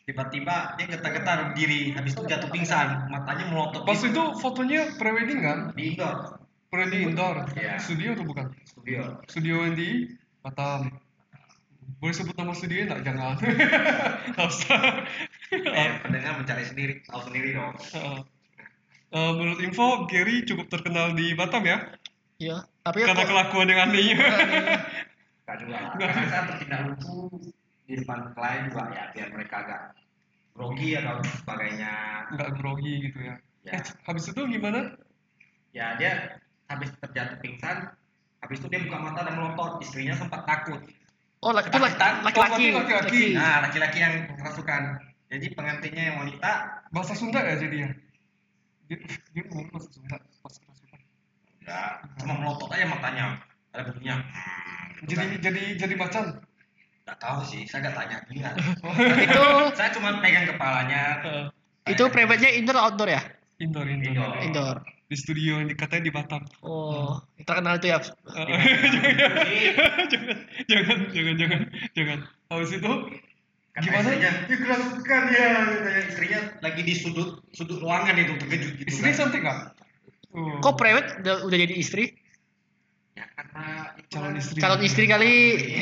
tiba-tiba 0.04 0.76
dia 0.76 0.86
getar-getar 0.92 1.56
berdiri 1.56 1.96
habis 1.96 2.12
itu 2.12 2.28
jatuh 2.28 2.52
pingsan 2.52 3.08
matanya 3.08 3.48
melotot 3.48 3.88
Pas 3.88 3.96
gitu. 3.96 4.12
itu 4.12 4.22
fotonya 4.44 4.92
prewedding 5.00 5.40
kan? 5.40 5.58
di 5.72 5.96
indoor 5.96 6.36
Prewedding 6.68 7.12
indoor. 7.12 7.36
Iya. 7.52 7.76
Studio 7.76 8.16
atau 8.16 8.24
bukan? 8.24 8.46
studio 8.64 9.20
Studio 9.28 9.54
yang 9.60 9.76
di 9.76 10.08
Batam. 10.40 10.88
Boleh 12.00 12.16
sebut 12.16 12.32
nama 12.32 12.56
studio 12.56 12.88
nggak? 12.88 13.04
Jangan. 13.04 13.36
Nggak 14.32 14.48
usah. 14.48 14.80
eh, 15.52 15.90
pendengar 16.00 16.40
mencari 16.40 16.64
sendiri 16.64 17.04
tahu 17.04 17.28
sendiri 17.28 17.52
dong. 17.60 17.76
Eh, 19.12 19.32
menurut 19.36 19.60
info, 19.60 20.08
Gary 20.08 20.48
cukup 20.48 20.72
terkenal 20.72 21.12
di 21.12 21.36
Batam 21.36 21.60
ya? 21.68 21.92
Iya. 22.42 22.58
Tapi 22.82 22.96
ya 22.98 23.06
Karena 23.06 23.22
kok- 23.22 23.30
kelakuan 23.30 23.66
yang 23.68 23.80
anehnya. 23.86 24.26
Enggak 25.42 25.56
juga 25.58 25.76
karena 25.94 26.22
saya 26.26 26.42
bertindak 26.48 26.80
lucu 26.84 27.14
di 27.84 27.94
depan 27.94 28.18
klien 28.32 28.60
juga 28.66 28.82
ya 28.90 29.04
biar 29.10 29.28
mereka 29.30 29.54
agak 29.60 29.80
grogi 30.52 30.90
atau 30.94 31.14
sebagainya 31.22 31.92
Nggak 32.30 32.50
grogi 32.56 32.92
gitu 33.04 33.18
ya. 33.20 33.34
ya 33.62 33.72
Eh, 33.72 33.82
habis 34.02 34.24
itu 34.26 34.40
gimana? 34.44 34.80
ya 35.70 35.96
dia 35.96 36.36
habis 36.66 36.92
terjatuh 36.98 37.38
pingsan 37.38 37.88
habis 38.38 38.58
itu 38.58 38.66
dia 38.66 38.82
buka 38.82 38.98
mata 38.98 39.22
dan 39.22 39.34
melompat 39.34 39.80
istrinya 39.80 40.12
sempat 40.12 40.42
takut 40.44 40.82
Oh, 41.40 41.50
laki- 41.50 41.74
laki-laki. 41.74 42.66
Oh, 42.70 42.78
laki-laki. 42.78 43.34
nah 43.34 43.62
laki-laki 43.62 43.98
yang 43.98 44.14
kerasukan 44.32 44.82
jadi 45.26 45.46
pengantinnya 45.50 46.02
yang 46.06 46.16
wanita 46.20 46.50
Bahasa 46.88 47.12
Sunda 47.12 47.40
ya 47.40 47.56
jadinya? 47.56 47.88
Dia, 48.84 48.98
dia 49.32 49.42
ngomong 49.48 49.66
bahasa 49.70 49.88
Sunda. 49.90 50.16
Enggak 51.62 51.90
cuma 52.16 52.34
melotot 52.36 52.68
aja 52.68 52.84
matanya 52.84 53.24
ada 53.70 53.88
bunyinya 53.88 54.16
hmm, 54.18 55.00
gitu 55.00 55.12
Jadi 55.12 55.24
kan. 55.24 55.40
jadi 55.40 55.62
jadi 55.78 55.94
macan. 55.96 56.24
nggak 57.02 57.18
tahu 57.18 57.38
sih 57.42 57.66
saya 57.66 57.78
nggak 57.82 57.96
tanya 57.96 58.16
dia 58.28 58.50
Itu 59.26 59.42
saya 59.74 59.90
cuma 59.90 60.18
pegang 60.18 60.46
kepalanya 60.46 61.02
Eh, 61.22 61.44
itu 61.88 62.02
prewednya 62.06 62.50
indoor 62.52 62.76
atau 62.76 62.86
outdoor 62.88 63.10
ya? 63.10 63.22
indoor, 63.58 63.82
indoor. 63.84 64.14
Indoor. 64.14 64.32
Indoor. 64.40 64.76
Di 65.04 65.14
studio 65.14 65.58
yang 65.58 65.66
dikatanya 65.66 66.02
di 66.02 66.10
Batam. 66.10 66.42
Oh, 66.62 67.18
terkenal 67.38 67.76
itu 67.76 67.90
ya. 67.90 67.98
Eh, 67.98 68.58
Jadi, 68.88 69.10
jangan, 70.70 70.98
jangan, 71.10 71.34
jangan, 71.36 71.60
jangan. 71.92 72.18
Habis 72.48 72.70
itu 72.72 72.90
kata 73.72 73.82
Gimana? 73.82 73.98
istrinya 74.04 74.30
dia 74.46 74.56
kerasukan 74.58 75.22
ya 75.32 75.48
istrinya 76.02 76.40
lagi 76.60 76.82
di 76.82 76.94
sudut 76.94 77.40
sudut 77.50 77.78
ruangan 77.78 78.14
itu 78.14 78.32
terkejut 78.36 78.72
gitu 78.78 78.88
istri 78.88 79.10
kan. 79.10 79.18
cantik 79.18 79.40
nggak? 79.42 79.58
Oh. 80.32 80.58
Kok 80.64 80.74
prewed 80.80 81.06
udah, 81.20 81.44
udah 81.44 81.58
jadi 81.60 81.74
istri? 81.76 82.04
ya 83.12 83.28
karena 83.36 83.92
Calon 84.08 84.34
istri. 84.40 84.56
Calon 84.56 84.80
istri 84.80 85.04
kali. 85.04 85.32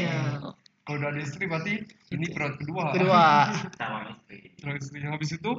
Ya. 0.02 0.42
Kalau 0.82 0.96
udah 0.98 1.08
ada 1.14 1.20
istri 1.22 1.46
berarti 1.46 1.86
ini 2.10 2.26
peran 2.34 2.58
kedua. 2.58 2.90
Kedua. 2.90 3.24
calon 3.80 4.10
istri 4.18 4.36
Calon 4.58 4.76
istri. 4.82 4.98
Habis 5.06 5.30
itu 5.38 5.52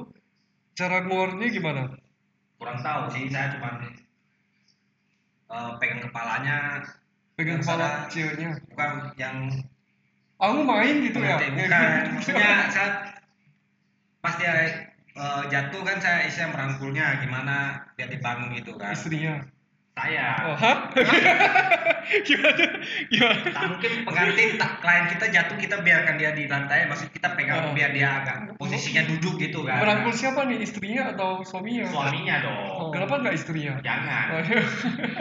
cara 0.76 1.04
ngeluarnya 1.04 1.48
gimana? 1.48 1.82
kurang 2.62 2.78
tahu 2.78 3.10
sih 3.10 3.26
saya 3.26 3.58
cuma 3.58 3.74
eh, 5.50 5.70
pegang 5.82 5.98
kepalanya 5.98 6.86
Pegang 7.34 7.58
kepala 7.58 8.06
ceweknya. 8.06 8.54
bukan 8.70 8.90
yang 9.18 9.36
Aku 10.38 10.62
main 10.62 11.02
gitu 11.02 11.18
ya? 11.18 11.42
bukan 11.42 11.90
maksudnya 12.14 12.70
saya 12.70 13.18
pas 14.22 14.38
dia 14.38 14.91
eh, 15.14 15.42
jatuh 15.46 15.80
kan 15.80 15.96
saya 15.98 16.26
saya 16.26 16.48
merangkulnya 16.48 17.18
gimana 17.18 17.56
biar 17.92 18.08
dibangun 18.08 18.52
gitu 18.54 18.74
kan 18.74 18.92
Istrinya. 18.92 19.44
saya 19.92 20.28
Oh, 20.42 20.56
hah? 20.56 20.88
gimana? 22.26 22.64
Gimana? 23.06 23.44
tak 23.46 23.62
mungkin 23.68 23.92
pengantin 24.02 24.50
tak 24.56 24.80
klien 24.80 25.04
kita 25.06 25.26
jatuh 25.28 25.56
kita 25.56 25.76
biarkan 25.78 26.16
dia 26.16 26.30
di 26.30 26.44
lantai 26.46 26.88
maksud 26.88 27.08
kita 27.10 27.32
pegang 27.32 27.60
Oh. 27.62 27.70
biar 27.70 27.92
dia 27.92 28.08
agak 28.18 28.56
posisinya 28.56 29.04
duduk 29.04 29.36
gitu 29.38 29.62
kan 29.62 29.78
Merangkul 29.78 30.10
siapa 30.12 30.42
nih? 30.44 30.58
Istrinya 30.58 31.12
atau 31.12 31.44
suaminya? 31.44 31.84
suaminya 31.86 32.34
dong 32.40 32.90
Kenapa 32.90 33.20
nggak 33.20 33.34
istrinya? 33.34 33.72
jangan 33.80 34.24
Oh, 34.30 34.40
itu 34.40 34.56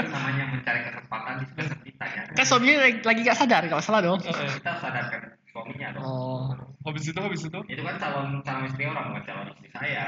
namanya 0.08 0.44
mencari 0.50 0.80
kesempatan 0.86 1.34
di 1.36 1.46
sebelah 1.46 1.78
kita 1.82 2.06
ya 2.08 2.24
Kan 2.32 2.46
suaminya 2.46 2.78
lagi, 3.04 3.20
gak 3.22 3.38
sadar 3.38 3.62
kalau 3.66 3.84
salah 3.84 4.02
dong. 4.02 4.20
Heeh. 4.22 4.50
kita 4.56 4.72
sadarkan 4.78 5.20
suaminya 5.52 5.88
dong. 5.94 6.04
Oh. 6.04 6.48
Habis 6.88 7.12
itu, 7.12 7.20
habis 7.20 7.42
itu. 7.44 7.60
itu 7.68 7.82
kan 7.84 7.96
calon 8.00 8.40
calon 8.42 8.64
istri 8.66 8.84
orang 8.88 9.06
bukan 9.12 9.24
calon 9.28 9.46
istri 9.54 9.70
saya. 9.70 10.06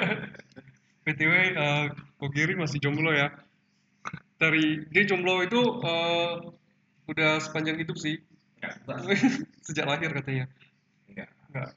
PTW, 1.04 1.32
eh 1.58 1.84
Kok 2.20 2.30
Giri 2.30 2.54
masih 2.54 2.78
jomblo 2.78 3.10
ya. 3.10 3.32
dari 4.38 4.82
dia 4.90 5.06
jomblo 5.06 5.38
itu 5.42 5.58
eh, 5.82 6.32
udah 7.08 7.30
sepanjang 7.40 7.78
hidup 7.78 7.94
sih. 7.98 8.18
Enggak 8.58 8.72
juga 9.02 9.14
sejak 9.66 9.86
lahir 9.86 10.10
katanya. 10.14 10.46
Enggak 11.10 11.28
enggak. 11.50 11.68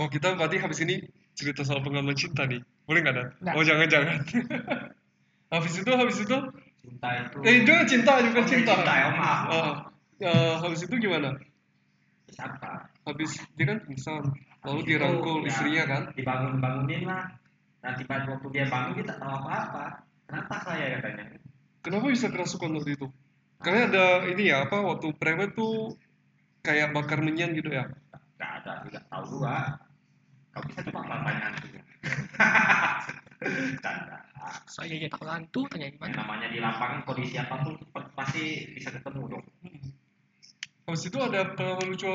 Oh 0.00 0.08
kita 0.08 0.32
berarti 0.36 0.56
habis 0.56 0.80
ini 0.80 1.04
cerita 1.36 1.60
soal 1.60 1.84
pengalaman 1.84 2.16
cinta 2.16 2.44
nih. 2.48 2.60
Boleh 2.84 3.00
nggak 3.04 3.14
dan? 3.16 3.26
Nggak. 3.40 3.54
oh 3.56 3.64
jangan 3.64 3.86
jangan. 3.90 4.16
Habis 5.54 5.74
itu 5.78 5.90
habis 5.94 6.18
itu? 6.18 6.34
Cinta 6.82 7.08
itu. 7.14 7.36
Eh 7.46 7.62
itu 7.62 7.72
cinta 7.86 8.18
juga 8.26 8.42
Oh, 8.42 8.48
cinta. 8.48 8.74
cinta, 8.74 8.90
ya, 8.98 9.08
maaf. 9.14 9.38
Eh, 9.46 9.72
eh, 10.26 10.54
habis 10.58 10.82
itu 10.82 10.94
gimana 10.98 11.38
siapa? 12.34 12.90
Habis 13.06 13.38
dia 13.54 13.64
kan 13.70 13.78
pingsan 13.86 14.22
lalu 14.66 14.80
Habis 14.82 14.88
dirangkul 14.90 15.36
itu, 15.38 15.46
ya, 15.46 15.48
istrinya 15.54 15.84
kan? 15.86 16.02
dibangun 16.18 16.54
bangunin 16.58 17.02
lah 17.06 17.24
nanti 17.84 18.02
pada 18.08 18.26
waktu 18.26 18.48
dia 18.50 18.66
bangun 18.66 18.92
dia 18.98 19.04
tak 19.14 19.18
tahu 19.22 19.32
apa 19.44 19.54
apa 19.70 19.84
kenapa 20.26 20.54
saya 20.66 20.84
katanya? 20.98 21.24
Kenapa 21.84 22.06
bisa 22.10 22.26
kerasukan 22.32 22.70
waktu 22.80 22.90
itu? 22.96 23.06
Karena 23.60 23.80
ada 23.92 24.06
ini 24.28 24.50
ya 24.50 24.64
apa 24.66 24.76
waktu 24.82 25.12
prewed 25.14 25.52
tuh 25.54 25.94
kayak 26.64 26.96
bakar 26.96 27.20
menyan 27.22 27.54
gitu 27.54 27.70
ya? 27.70 27.86
Nggak 28.40 28.50
ada 28.64 28.72
tidak 28.88 29.04
tahu 29.08 29.24
juga. 29.38 29.78
Kau 30.54 30.62
bisa 30.70 30.80
coba 30.86 31.00
tanya 31.22 31.50
hantunya 31.50 31.82
Canda. 33.84 34.18
Saya 34.68 34.86
jadi 34.92 35.08
takut 35.08 35.28
hantu 35.28 35.64
tanya 35.72 35.88
gimana. 35.88 36.24
namanya 36.24 36.46
di 36.52 36.58
lapangan 36.60 37.00
kondisi 37.08 37.36
apa 37.40 37.64
pun 37.64 37.74
pasti 38.12 38.72
bisa 38.76 38.92
ketemu 38.92 39.36
dong 39.36 39.44
Habis 40.84 41.08
itu 41.08 41.16
ada 41.16 41.56
pengalaman 41.56 41.96
lucu 41.96 42.06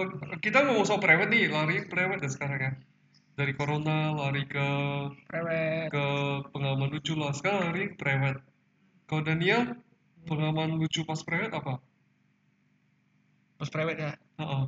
kita 0.46 0.62
ngomong 0.62 0.86
soal 0.86 1.02
prewed 1.02 1.30
nih 1.34 1.50
lari 1.50 1.90
prewed 1.90 2.22
dan 2.22 2.30
sekarang 2.30 2.60
ya 2.62 2.72
dari 3.34 3.56
corona 3.56 4.14
lari 4.14 4.46
ke 4.46 4.70
Prewed. 5.26 5.90
ke 5.90 6.06
pengalaman 6.54 6.90
lucu 6.94 7.18
lah 7.18 7.34
sekarang 7.34 7.74
lari 7.74 7.90
ke 7.90 7.96
prewed 7.98 8.38
kalau 9.10 9.22
Daniel 9.26 9.74
pengalaman 10.30 10.78
lucu 10.78 11.02
pas 11.02 11.18
prewed 11.26 11.50
apa 11.50 11.82
Terus 13.60 13.72
prewed 13.76 13.98
ya. 14.00 14.16
Heeh. 14.40 14.64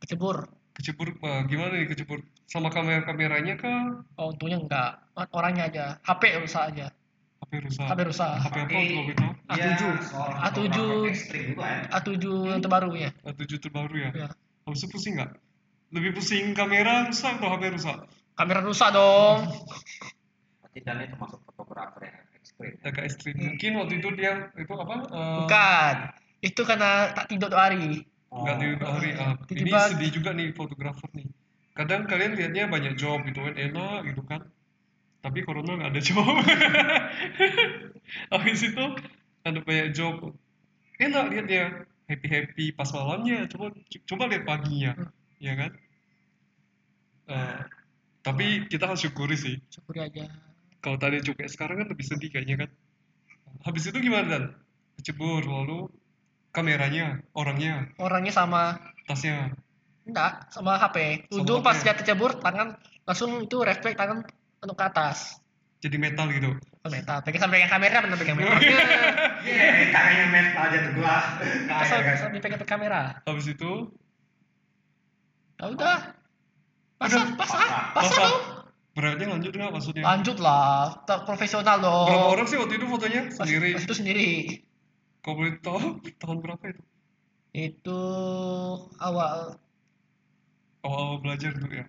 Kecebur. 0.00 0.48
kecebur 0.78 1.10
eh, 1.10 1.42
gimana 1.50 1.74
nih 1.74 1.90
kecebur 1.90 2.22
sama 2.46 2.70
kamera 2.70 3.02
kameranya 3.02 3.58
kah 3.58 3.98
Oh 4.14 4.30
untungnya 4.30 4.62
enggak. 4.62 4.90
Orangnya 5.34 5.66
aja. 5.68 5.86
HP 6.06 6.38
rusak 6.38 6.70
aja. 6.72 6.86
HP 7.48 7.64
rusak 7.64 7.86
HP 7.88 8.00
rusak. 8.04 8.30
HP 8.38 8.56
apa 8.60 8.68
kalau 8.68 9.02
gitu 9.08 9.24
Dia 9.48 9.64
A7. 9.72 9.82
seorang 10.04 10.38
A7. 10.38 10.52
fotografer 10.68 11.08
ekstrim 11.08 11.44
juga 11.48 11.64
ya 11.64 11.80
A7 11.90 12.14
yang 12.44 12.60
terbaru 12.60 12.90
ya. 12.92 13.10
A7 13.24 13.50
terbaru 13.58 13.94
ya 13.96 14.10
Ya. 14.12 14.28
habis 14.62 14.80
itu 14.80 14.88
pusing 14.90 15.16
nggak 15.16 15.32
lebih 15.88 16.10
pusing 16.12 16.52
kamera 16.52 17.08
rusak 17.08 17.32
atau 17.34 17.48
HP 17.50 17.62
rusak 17.72 17.98
Kamera 18.34 18.60
rusak 18.60 18.88
dong. 18.92 19.48
itu 20.78 21.08
termasuk 21.08 21.40
fotografer 21.42 22.06
yang 22.06 22.18
ekstrim 22.30 22.72
agak 22.80 23.02
ekstrim 23.04 23.34
mungkin 23.34 23.70
waktu 23.76 23.94
itu 23.98 24.08
dia 24.14 24.32
itu 24.54 24.72
apa 24.72 24.94
eh, 25.08 25.36
Bukan. 25.42 25.96
Itu 26.38 26.62
karena 26.62 26.90
tak 27.10 27.26
tidur 27.26 27.50
dua 27.50 27.66
hari. 27.66 28.06
nggak 28.28 28.56
di 28.60 28.66
hari 28.78 29.10
ah. 29.16 29.34
ini 29.48 29.70
sedih 29.72 30.10
juga 30.12 30.30
nih 30.30 30.52
fotografer 30.52 31.08
nih 31.16 31.24
kadang 31.72 32.04
kalian 32.04 32.36
lihatnya 32.36 32.68
banyak 32.68 32.94
job 32.94 33.24
gitu 33.24 33.40
kan 33.40 33.56
enak 33.56 34.00
gitu 34.04 34.20
kan 34.22 34.44
tapi 35.18 35.42
corona 35.42 35.78
nggak 35.78 35.90
ada 35.94 36.00
job. 36.02 36.24
Habis 38.32 38.60
itu 38.70 38.84
ada 39.42 39.58
banyak 39.62 39.88
job. 39.94 40.34
Enak 40.98 41.24
lihatnya 41.30 41.86
happy 42.06 42.28
happy 42.30 42.64
pas 42.74 42.90
malamnya. 42.94 43.46
Coba 43.50 43.74
coba 44.06 44.22
lihat 44.30 44.44
paginya 44.46 44.92
ya 45.42 45.54
kan? 45.54 45.72
Eh, 47.28 47.60
tapi 48.22 48.66
kita 48.70 48.88
harus 48.88 49.02
syukuri 49.02 49.36
sih. 49.38 49.56
Syukuri 49.70 50.06
aja. 50.06 50.26
kalau 50.78 50.94
tadi 50.94 51.18
cukup 51.26 51.50
sekarang 51.50 51.82
kan 51.82 51.88
lebih 51.90 52.06
sedih 52.06 52.30
kayaknya 52.30 52.66
kan? 52.66 52.70
Habis 53.66 53.90
itu 53.90 53.98
gimana 53.98 54.26
dan? 54.30 54.44
Kecebur 54.98 55.42
lalu 55.42 55.90
kameranya 56.54 57.18
orangnya? 57.34 57.90
Orangnya 57.98 58.30
sama. 58.30 58.78
Tasnya? 59.10 59.54
Enggak 60.06 60.46
sama 60.54 60.78
HP. 60.78 61.28
Ujung 61.34 61.66
pas 61.66 61.76
ya? 61.82 61.90
dia 61.90 61.94
tercebur 61.98 62.38
tangan 62.38 62.78
langsung 63.04 63.42
itu 63.42 63.58
refleks 63.60 63.98
tangan 63.98 64.22
untuk 64.58 64.74
ke 64.74 64.84
atas. 64.84 65.38
jadi 65.78 65.94
metal 65.94 66.26
gitu 66.28 66.58
Oh, 66.82 66.90
metal. 66.90 67.22
Pegang 67.22 67.42
sampai 67.42 67.58
pegang 67.60 67.72
kamera 67.72 67.96
benar 68.00 68.16
pegang 68.16 68.34
metal. 68.34 68.58
Iya, 69.38 69.90
tangannya 69.90 70.24
mental 70.28 70.62
aja 70.64 70.78
tuh 70.80 70.92
gua. 70.94 71.16
Nggak 71.38 71.76
ada, 71.76 71.84
Asal 71.84 71.98
kan? 72.00 72.14
asal 72.14 72.28
dipegang 72.30 72.58
ke 72.58 72.66
kamera. 72.66 73.00
habis 73.22 73.46
itu 73.46 73.72
Ya 75.56 75.66
udah. 75.68 75.98
Pasang. 76.96 77.34
pasang 77.34 77.62
Pasang. 77.92 78.18
dong. 78.20 78.38
beratnya 78.90 79.26
lanjut 79.28 79.52
nggak 79.52 79.70
maksudnya 79.70 80.02
Lanjut 80.02 80.38
lah, 80.38 80.98
tak 81.04 81.22
profesional 81.22 81.78
dong. 81.78 82.10
berapa 82.10 82.26
orang 82.28 82.46
sih 82.46 82.58
waktu 82.58 82.74
itu 82.74 82.86
fotonya 82.88 83.22
sendiri 83.30 83.68
pas 83.72 83.82
itu 83.84 83.94
sendiri. 83.94 84.28
kau 85.20 85.34
boleh 85.34 85.54
tahu 85.58 85.78
tahun 86.16 86.38
berapa 86.40 86.64
itu 86.68 86.82
Itu 87.52 87.98
awal 88.98 89.54
awal 90.80 91.18
belajar 91.18 91.54
tuh 91.54 91.70
ya 91.70 91.86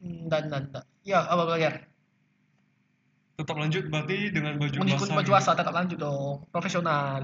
hmm, 0.00 0.26
dan 0.26 0.50
dan 0.50 0.62
dan. 1.04 1.12
Ya 1.12 1.20
awal 1.24 1.46
belajar. 1.46 1.84
tetap 3.34 3.56
lanjut 3.56 3.90
berarti 3.90 4.30
dengan 4.30 4.54
baju 4.56 4.76
Mengikuti 4.78 5.10
basah 5.10 5.16
baju 5.16 5.26
gitu. 5.26 5.40
asal 5.42 5.54
tetap 5.54 5.74
lanjut 5.74 5.98
dong. 5.98 6.46
Profesional. 6.48 7.20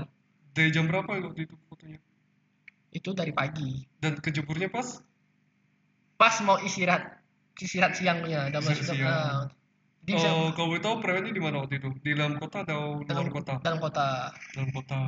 dari 0.50 0.68
jam 0.68 0.84
berapa 0.84 1.06
waktu 1.06 1.46
itu 1.46 1.54
fotonya 1.64 1.98
Itu 2.90 3.14
dari 3.14 3.30
pagi. 3.30 3.86
dan 3.96 4.18
kejeburnya 4.18 4.66
pas 4.66 4.98
Pas 6.16 6.34
mau 6.42 6.58
istirahat, 6.58 7.16
istirahat 7.56 7.94
siangnya, 7.94 8.50
udah 8.50 8.60
Istirahat 8.60 8.76
masuk 8.76 8.92
siang. 8.92 9.44
bisa 10.00 10.28
oh, 10.28 10.50
kau 10.50 10.66
boleh 10.66 10.80
tahu 10.80 10.98
prewednya 10.98 11.30
di 11.30 11.38
mana 11.38 11.62
waktu 11.62 11.78
itu 11.78 11.88
di 12.00 12.12
dalam 12.12 12.36
kota 12.36 12.66
atau 12.66 13.00
dalam 13.06 13.24
luar 13.24 13.34
kota 13.36 13.52
Dalam 13.62 13.78
kota. 13.78 14.08
dalam 14.50 14.70
kota 14.70 15.00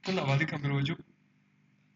kau 0.00 0.10
nggak 0.12 0.28
balik 0.28 0.48
ambil 0.52 0.70
baju 0.76 0.94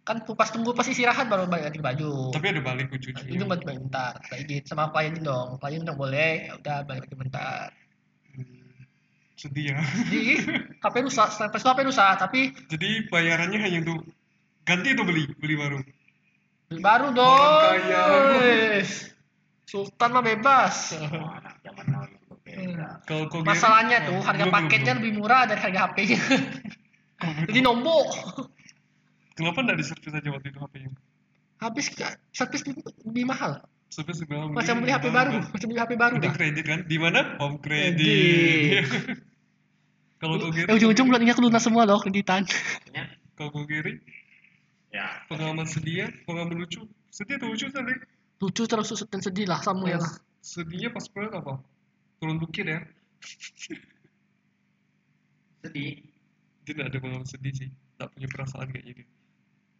Kan 0.05 0.21
pas 0.37 0.53
tunggu 0.53 0.77
pas 0.77 0.85
istirahat 0.85 1.33
baru 1.33 1.49
balik 1.49 1.73
ganti 1.73 1.81
baju. 1.81 2.29
tapi 2.29 2.53
ada 2.53 2.61
balik 2.61 2.93
baju 2.93 3.09
cuci 3.09 3.25
Itu 3.25 3.49
balik 3.49 3.65
bentar. 3.65 4.21
Izin 4.37 4.61
sama 4.69 4.93
klien 4.93 5.17
dong. 5.19 5.57
Klien 5.57 5.81
udah 5.81 5.97
boleh, 5.97 6.33
ya 6.45 6.53
udah 6.61 6.77
balik 6.85 7.09
lagi 7.09 7.17
bentar. 7.17 7.73
Hmm, 8.37 8.85
sedih 9.35 9.73
ya 9.73 9.81
Jadi 9.81 10.21
HP 10.85 10.95
rusak, 11.03 11.29
sampai 11.33 11.57
itu 11.57 11.67
HP 11.67 11.81
rusak, 11.89 12.13
tapi 12.21 12.41
jadi 12.69 13.09
bayarannya 13.09 13.59
hanya 13.59 13.79
untuk 13.81 14.05
ganti 14.69 14.93
atau 14.93 15.05
beli 15.09 15.25
beli 15.41 15.55
baru 15.57 15.81
beli 16.69 16.81
baru 16.85 17.07
dong. 17.11 17.65
Kaya. 17.65 18.05
Sultan 19.65 20.11
mah 20.13 20.23
bebas. 20.23 20.93
Itu 20.93 21.09
berbeda. 22.29 22.89
kalau 23.09 23.25
kau 23.27 23.41
Gary- 23.41 23.49
Masalahnya 23.51 23.99
tuh 24.05 24.21
harga 24.21 24.45
belum, 24.45 24.53
belum, 24.53 24.69
paketnya 24.69 24.93
lebih 25.01 25.13
murah 25.17 25.49
dari 25.49 25.61
harga 25.65 25.81
HP-nya. 25.89 26.21
Jadi 27.49 27.61
nombok. 27.61 28.09
Kenapa 29.35 29.59
nggak 29.61 29.79
diservis 29.79 30.13
aja 30.13 30.29
waktu 30.31 30.49
itu 30.51 30.59
HP-nya 30.59 30.91
Habis 31.55 31.87
servis 32.31 32.63
lebih, 32.67 32.83
lebih 33.07 33.25
mahal. 33.25 33.63
servis 33.89 34.19
sebenarnya 34.19 34.51
Macam 34.53 34.75
beli 34.83 34.91
HP 34.91 35.07
baru, 35.09 35.39
macam 35.45 35.67
beli 35.71 35.81
HP 35.81 35.93
baru. 35.95 36.15
Udah 36.19 36.27
dah. 36.29 36.35
kredit 36.35 36.65
kan? 36.67 36.81
Di 36.85 36.97
mana? 36.99 37.39
Home 37.39 37.63
Kredit. 37.63 38.85
credit 38.85 39.23
kalau 40.21 40.35
kau 40.41 40.51
Eh, 40.51 40.65
Gary 40.67 40.71
ujung-ujung 40.75 41.07
bulannya 41.09 41.35
kelunas 41.35 41.63
semua 41.63 41.85
loh 41.87 42.01
kreditan. 42.03 42.43
Maksudnya, 42.43 43.05
kalau 43.39 43.51
kau 43.55 43.65
Gary? 43.65 44.03
Ya. 44.91 45.23
Pengalaman 45.27 45.67
sedih 45.67 45.95
ya 46.05 46.09
pengalaman 46.27 46.59
lucu? 46.59 46.87
Sedih 47.11 47.39
atau 47.39 47.51
lucu 47.51 47.67
tadi 47.71 47.95
Lucu 48.43 48.63
terus 48.67 48.91
dan 49.07 49.21
sedih 49.23 49.47
lah 49.47 49.63
sama 49.63 49.89
ya. 49.89 49.99
Lah. 50.03 50.13
sedihnya 50.45 50.91
pas 50.93 51.07
perut 51.09 51.33
apa? 51.33 51.63
Turun 52.21 52.37
bukit 52.37 52.67
ya? 52.67 52.83
Sedih. 55.63 56.03
dia 56.65 56.73
nggak 56.73 56.89
ada 56.93 56.99
pengalaman 56.99 57.29
sedih 57.29 57.53
sih. 57.55 57.69
Tak 57.97 58.11
punya 58.13 58.29
perasaan 58.29 58.69
kayaknya 58.69 59.03
dia 59.03 59.07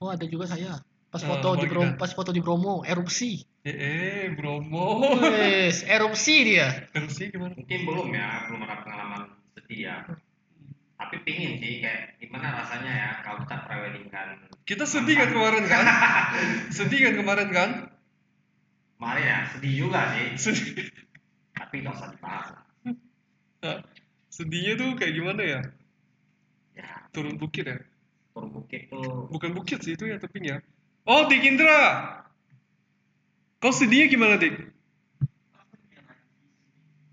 Oh 0.05 0.13
ada 0.13 0.29
juga 0.29 0.45
saya. 0.45 0.85
Pas 1.09 1.17
Eh, 1.17 1.25
foto 1.25 1.57
di 1.57 1.65
Bromo, 1.65 1.95
pas 1.97 2.11
foto 2.11 2.29
di 2.29 2.39
Bromo, 2.39 2.85
erupsi. 2.85 3.41
eh 3.63 3.73
eh 3.73 4.25
Bromo 4.31 5.17
Wes, 5.17 5.81
erupsi 5.83 6.45
dia. 6.45 6.85
terus 6.93 7.15
sih 7.15 7.31
gimana 7.31 7.57
Mungkin 7.57 7.81
belum 7.83 8.09
ya, 8.11 8.45
belum 8.45 8.61
ada 8.61 8.77
pengalaman 8.83 9.23
sedih 9.55 9.81
ya. 9.81 9.97
Tapi 10.95 11.17
pingin 11.23 11.57
sih 11.57 11.81
kayak 11.81 12.19
gimana 12.19 12.61
rasanya 12.61 12.93
ya 12.93 13.11
kalau 13.21 13.41
kita 13.41 13.57
prewedding 13.63 14.07
kan. 14.09 14.29
kita 14.65 14.85
sedih 14.85 15.17
kan 15.17 15.29
kemarin 15.31 15.65
kan 15.65 15.85
sedih 16.69 17.01
kan 17.09 17.15
kemarin 17.17 17.49
kan 17.49 17.71
Kemarin 18.95 19.25
ya 19.25 19.39
sedih 19.49 19.73
juga 19.81 20.01
sih. 20.13 20.29
sedih 20.37 20.93
Tapi 21.53 21.75
nggak 21.81 21.95
usah 21.95 22.09
dibahas. 22.11 22.47
Nah, 23.63 23.79
sedihnya 24.29 24.73
tuh 24.75 24.93
kayak 24.95 25.15
gimana 25.15 25.41
ya 25.41 25.61
Ya, 26.75 26.91
turun 27.15 27.39
bukit 27.39 27.65
ya 27.65 27.79
bukit 28.43 28.91
tuh. 28.91 29.31
Bukan 29.31 29.55
bukit 29.55 29.79
sih 29.87 29.95
itu 29.95 30.11
ya 30.11 30.19
tebing 30.19 30.47
ya. 30.51 30.59
Oh 31.07 31.31
Dik 31.31 31.47
Indra! 31.47 31.81
Kau 33.63 33.71
sedihnya 33.71 34.11
gimana 34.11 34.35
Dik? 34.41 34.59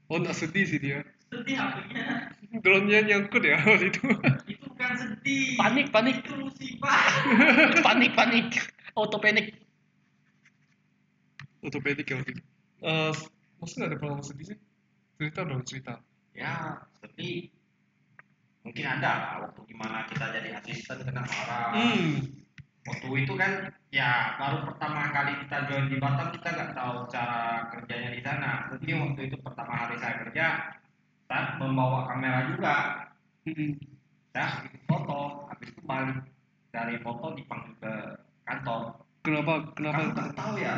Oh 0.09 0.17
nggak 0.17 0.35
sedih 0.35 0.65
sih 0.65 0.81
dia. 0.81 1.05
Sedih 1.31 1.55
HP-nya 1.55 2.35
drone-nya 2.59 2.99
nyangkut 3.07 3.45
ya 3.45 3.61
waktu 3.63 3.93
itu. 3.93 4.03
Itu 4.49 4.65
bukan 4.67 4.91
sedih. 4.99 5.55
Panik, 5.55 5.87
panik. 5.95 6.19
itu 6.25 6.35
musibah. 6.35 6.99
Panik, 7.87 8.11
panik. 8.17 8.47
Auto 8.97 9.21
panik. 9.23 9.55
ortopedik 11.61 12.09
ya 12.09 12.17
waktu 12.17 12.33
itu. 12.35 12.43
Eh, 12.81 13.13
masa 13.61 13.73
nggak 13.77 13.89
ada 13.93 13.97
pengalaman 14.01 14.25
sedih 14.25 14.45
sih? 14.51 14.57
Cerita 15.21 15.45
dong 15.45 15.63
cerita. 15.63 16.01
Ya 16.33 16.83
sedih 16.99 17.53
mungkin 18.61 18.85
ada 18.87 19.09
lah 19.11 19.31
waktu 19.41 19.59
gimana 19.65 20.05
kita 20.05 20.25
jadi 20.29 20.49
asisten 20.55 21.01
kena 21.01 21.21
marah 21.21 21.73
Hmm. 21.73 22.29
waktu 22.81 23.07
itu 23.19 23.33
kan 23.33 23.51
ya 23.89 24.09
baru 24.37 24.65
pertama 24.65 25.09
kali 25.09 25.33
kita 25.45 25.57
join 25.65 25.85
di 25.85 25.97
Batam 25.97 26.29
kita 26.29 26.49
nggak 26.49 26.71
tahu 26.73 26.95
cara 27.07 27.39
kerjanya 27.69 28.09
di 28.11 28.21
sana 28.21 28.49
mungkin 28.69 28.95
waktu 29.03 29.21
itu 29.27 29.35
pertama 29.37 29.73
hari 29.75 29.95
saya 29.97 30.15
kerja 30.21 30.45
saya 31.25 31.41
membawa 31.57 32.05
kamera 32.07 32.39
juga 32.49 32.75
Hmm. 33.41 33.73
saya 34.29 34.69
ikut 34.69 34.83
foto 34.85 35.19
habis 35.49 35.73
itu 35.73 35.81
balik 35.81 36.21
dari 36.69 36.95
foto 37.01 37.33
dipanggil 37.33 37.73
ke 37.81 37.93
kantor 38.45 38.81
Kenapa? 39.21 39.53
kamu 39.61 39.73
Kenapa? 39.73 40.01
nggak 40.13 40.33
tahu 40.33 40.53
ya 40.57 40.75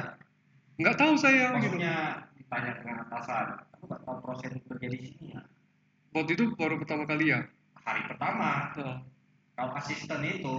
Nggak 0.74 0.96
tahu 0.98 1.14
saya 1.16 1.46
gitu. 1.52 1.56
maksudnya 1.78 1.96
ditanya 2.34 2.72
dengan 2.80 2.98
atasan 3.04 3.46
kamu 3.70 3.84
nggak 3.86 4.02
tahu 4.02 4.18
proses 4.24 4.52
kerja 4.64 4.88
di 4.88 5.00
sini 5.04 5.28
ya 5.36 5.42
Waktu 6.14 6.32
itu 6.34 6.46
baru 6.54 6.78
pertama 6.78 7.04
kali 7.04 7.34
ya. 7.34 7.42
Hari 7.84 8.02
pertama 8.06 8.72
Nah, 8.74 8.98
kalau 9.54 9.72
asisten 9.76 10.22
itu 10.24 10.56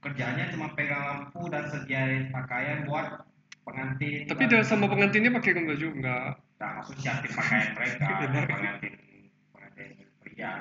kerjanya 0.00 0.50
cuma 0.50 0.74
pegang 0.74 1.00
lampu 1.00 1.48
dan 1.48 1.64
sediain 1.66 2.28
pakaian 2.28 2.84
buat 2.84 3.24
pengantin 3.62 4.26
Tapi 4.26 4.44
dan- 4.44 4.60
sama 4.62 4.84
pengantinnya 4.86 5.32
pakai 5.32 5.54
baju 5.56 5.88
enggak? 5.90 6.28
Nah, 6.54 6.70
maksud 6.76 6.96
siapin 6.98 7.30
pakaian 7.30 7.68
mereka 7.72 8.08
pengantin 8.52 8.94
pengantin 9.50 9.88
pria 10.20 10.52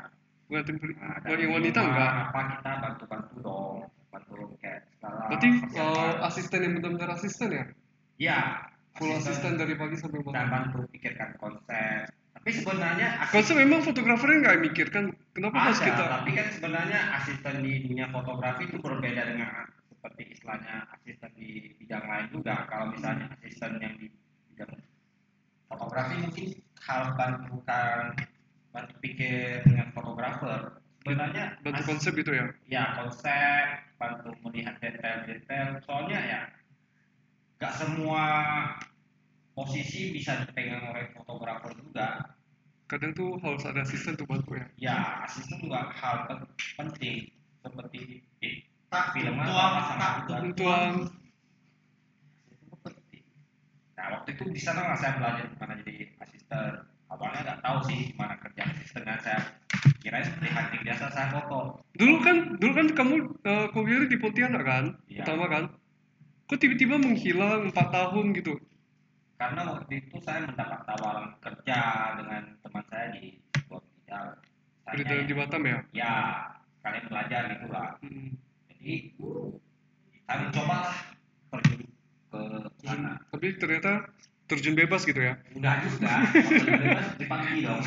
Pengantin 0.43 0.75
pri- 0.77 0.95
nah, 0.95 1.17
dari 1.19 1.43
yang 1.43 1.53
wanita 1.53 1.79
rumah, 1.79 1.89
enggak? 1.89 2.11
apa 2.23 2.39
kita 2.51 2.71
bantu 2.77 3.03
bantu 3.07 3.35
dong 3.39 3.77
bantu 4.07 4.33
kayak 4.59 4.79
segala 4.93 5.21
Berarti 5.27 5.49
uh, 5.73 6.13
asisten 6.23 6.59
yang 6.61 6.73
benar-benar 6.77 7.09
asisten 7.11 7.49
ya? 7.49 7.65
Iya, 8.13 8.39
Full 8.93 9.09
asisten 9.11 9.57
dari 9.57 9.73
pagi 9.73 9.97
sampai 9.97 10.21
dan 10.21 10.29
malam. 10.29 10.49
bantu 10.69 10.77
pikirkan 10.87 11.33
konsep 11.35 12.05
tapi 12.43 12.59
sebenarnya 12.59 13.07
Konsep 13.31 13.55
memang 13.55 13.87
fotografernya 13.87 14.37
nggak 14.43 14.59
mikirkan 14.67 15.03
kenapa 15.31 15.55
ada 15.55 15.63
harus 15.71 15.79
kita 15.79 16.03
tapi 16.11 16.29
kan 16.35 16.47
sebenarnya 16.51 16.99
asisten 17.15 17.55
di 17.63 17.73
dunia 17.87 18.11
fotografi 18.11 18.67
itu 18.67 18.83
berbeda 18.83 19.31
dengan 19.31 19.71
seperti 20.03 20.35
istilahnya 20.35 20.83
asisten 20.91 21.31
di 21.39 21.79
bidang 21.79 22.03
lain 22.03 22.27
juga. 22.35 22.67
Kalau 22.67 22.91
misalnya 22.91 23.31
asisten 23.39 23.79
yang 23.79 23.95
di 23.95 24.11
bidang 24.51 24.75
fotografi 25.71 26.19
mungkin 26.19 26.47
hal 26.83 27.15
bantukan 27.15 28.11
bantu 28.75 28.93
pikir 28.99 29.63
dengan 29.63 29.95
fotografer. 29.95 30.75
Sebenarnya 31.07 31.55
bantu 31.63 31.79
as- 31.79 31.87
konsep 31.87 32.11
gitu 32.19 32.35
ya? 32.35 32.51
ya 32.67 32.83
konsep 32.99 33.79
bantu 33.95 34.35
melihat 34.43 34.75
detail-detail. 34.83 35.79
Soalnya 35.87 36.19
ya 36.19 36.41
gak 37.63 37.71
semua 37.79 38.25
posisi 39.53 40.11
bisa 40.11 40.41
dipegang 40.41 40.89
oleh 40.89 41.13
fotografer 41.13 41.71
juga. 41.77 42.35
Kadang 42.89 43.13
tuh 43.13 43.37
harus 43.41 43.63
ada 43.65 43.81
asisten 43.81 44.13
tuh 44.13 44.27
bantu 44.27 44.53
ya. 44.53 44.65
ya 44.77 44.97
asisten 45.25 45.57
juga 45.61 45.89
hal 45.89 46.27
pen- 46.29 46.49
penting 46.77 47.31
seperti 47.63 47.97
di 48.37 48.49
tak 48.91 49.15
film 49.15 49.33
Tuang, 49.39 49.73
sama 49.87 50.07
itu 52.51 52.73
penting. 52.83 53.23
Nah 53.97 54.05
waktu 54.13 54.29
itu 54.35 54.43
di 54.51 54.61
sana 54.61 54.93
lah 54.93 54.97
saya 54.99 55.17
belajar 55.17 55.45
gimana 55.49 55.73
jadi 55.81 56.11
asisten. 56.21 56.71
Awalnya 57.09 57.39
nggak 57.45 57.59
tahu 57.61 57.77
sih 57.85 57.97
gimana 58.09 58.33
kerja 58.41 58.61
asisten 58.67 59.01
dan 59.05 59.17
saya 59.21 59.39
kira 60.01 60.21
seperti 60.21 60.49
hunting 60.49 60.81
biasa 60.81 61.03
saya 61.09 61.27
foto. 61.29 61.81
Dulu 61.93 62.15
kan, 62.19 62.37
dulu 62.57 62.71
kan 62.73 62.87
kamu 62.91 63.15
uh, 63.45 63.67
kuliah 63.69 64.05
di 64.05 64.17
Pontianak 64.17 64.63
kan, 64.65 64.85
Iya. 65.07 65.21
pertama 65.23 65.45
kan? 65.45 65.63
Kok 66.49 66.57
tiba-tiba 66.59 66.97
menghilang 66.97 67.69
4 67.69 67.73
tahun 67.73 68.25
gitu? 68.33 68.57
Karena 69.43 69.61
waktu 69.67 69.93
itu 69.99 70.15
saya 70.23 70.47
mendapat 70.47 70.79
tawaran 70.87 71.35
kerja 71.43 71.79
dengan 72.15 72.41
teman 72.63 72.83
saya 72.87 73.07
di 73.11 73.35
sebuah 73.51 73.83
bidang 73.83 74.27
Berita 74.83 75.13
di 75.19 75.35
Batam 75.35 75.61
ya? 75.63 75.77
ya 75.91 76.13
kalian 76.79 77.05
belajar 77.07 77.41
gitu 77.51 77.67
lah 77.67 77.99
Hmm. 77.99 78.39
jadi 78.71 78.93
saya 80.23 80.37
mencoba 80.39 80.75
lah 80.81 80.97
pergi 81.51 81.75
ke 82.31 82.41
sana 82.81 83.19
Tapi 83.27 83.47
ternyata 83.57 83.91
terjun 84.45 84.75
bebas 84.75 85.03
gitu 85.03 85.19
ya? 85.19 85.35
udah 85.51 85.75
juga 85.81 86.13
waktu 86.47 86.71
bebas 86.79 87.07
dipanggil 87.19 87.55
dong 87.61 87.81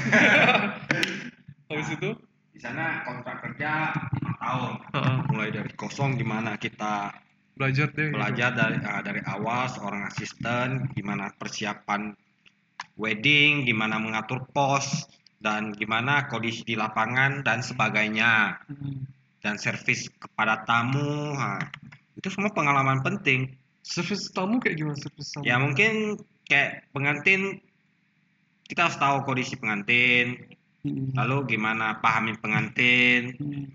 Habis 1.72 1.88
itu? 1.90 2.10
di 2.52 2.60
sana 2.60 3.00
kontrak 3.02 3.40
kerja 3.40 3.96
lima 4.12 4.32
tahun 4.36 4.72
Heeh. 4.92 5.16
mulai 5.28 5.48
dari 5.52 5.72
kosong 5.72 6.16
gimana 6.16 6.56
kita 6.56 7.12
Belajar 7.56 7.88
deh. 7.88 8.12
gitu. 8.12 8.14
belajar 8.14 8.50
dari 8.52 8.76
ah, 8.80 9.00
dari 9.00 9.20
awal 9.24 9.64
seorang 9.66 10.02
asisten 10.06 10.92
gimana 10.92 11.32
persiapan 11.32 12.12
wedding 12.94 13.64
gimana 13.64 13.96
mengatur 13.96 14.44
pos 14.46 15.08
dan 15.36 15.72
gimana 15.72 16.28
kondisi 16.28 16.64
di 16.64 16.76
lapangan 16.76 17.40
dan 17.40 17.60
sebagainya 17.60 18.60
Hmm. 18.68 19.08
dan 19.40 19.56
servis 19.56 20.12
kepada 20.12 20.62
tamu 20.62 21.32
ah, 21.32 21.60
itu 22.12 22.28
semua 22.28 22.52
pengalaman 22.52 23.00
penting 23.00 23.56
Servis 23.80 24.28
tamu 24.28 24.58
kayak 24.58 24.76
gimana 24.76 24.98
servis 24.98 25.30
tamu? 25.30 25.44
ya 25.46 25.56
mungkin 25.56 26.18
kayak 26.44 26.90
pengantin 26.90 27.62
kita 28.66 28.84
harus 28.84 28.98
tahu 28.98 29.24
kondisi 29.24 29.56
pengantin 29.56 30.44
Hmm. 30.84 31.10
lalu 31.16 31.56
gimana 31.56 31.98
pahamin 31.98 32.36
pengantin 32.36 33.32
Hmm. 33.34 33.66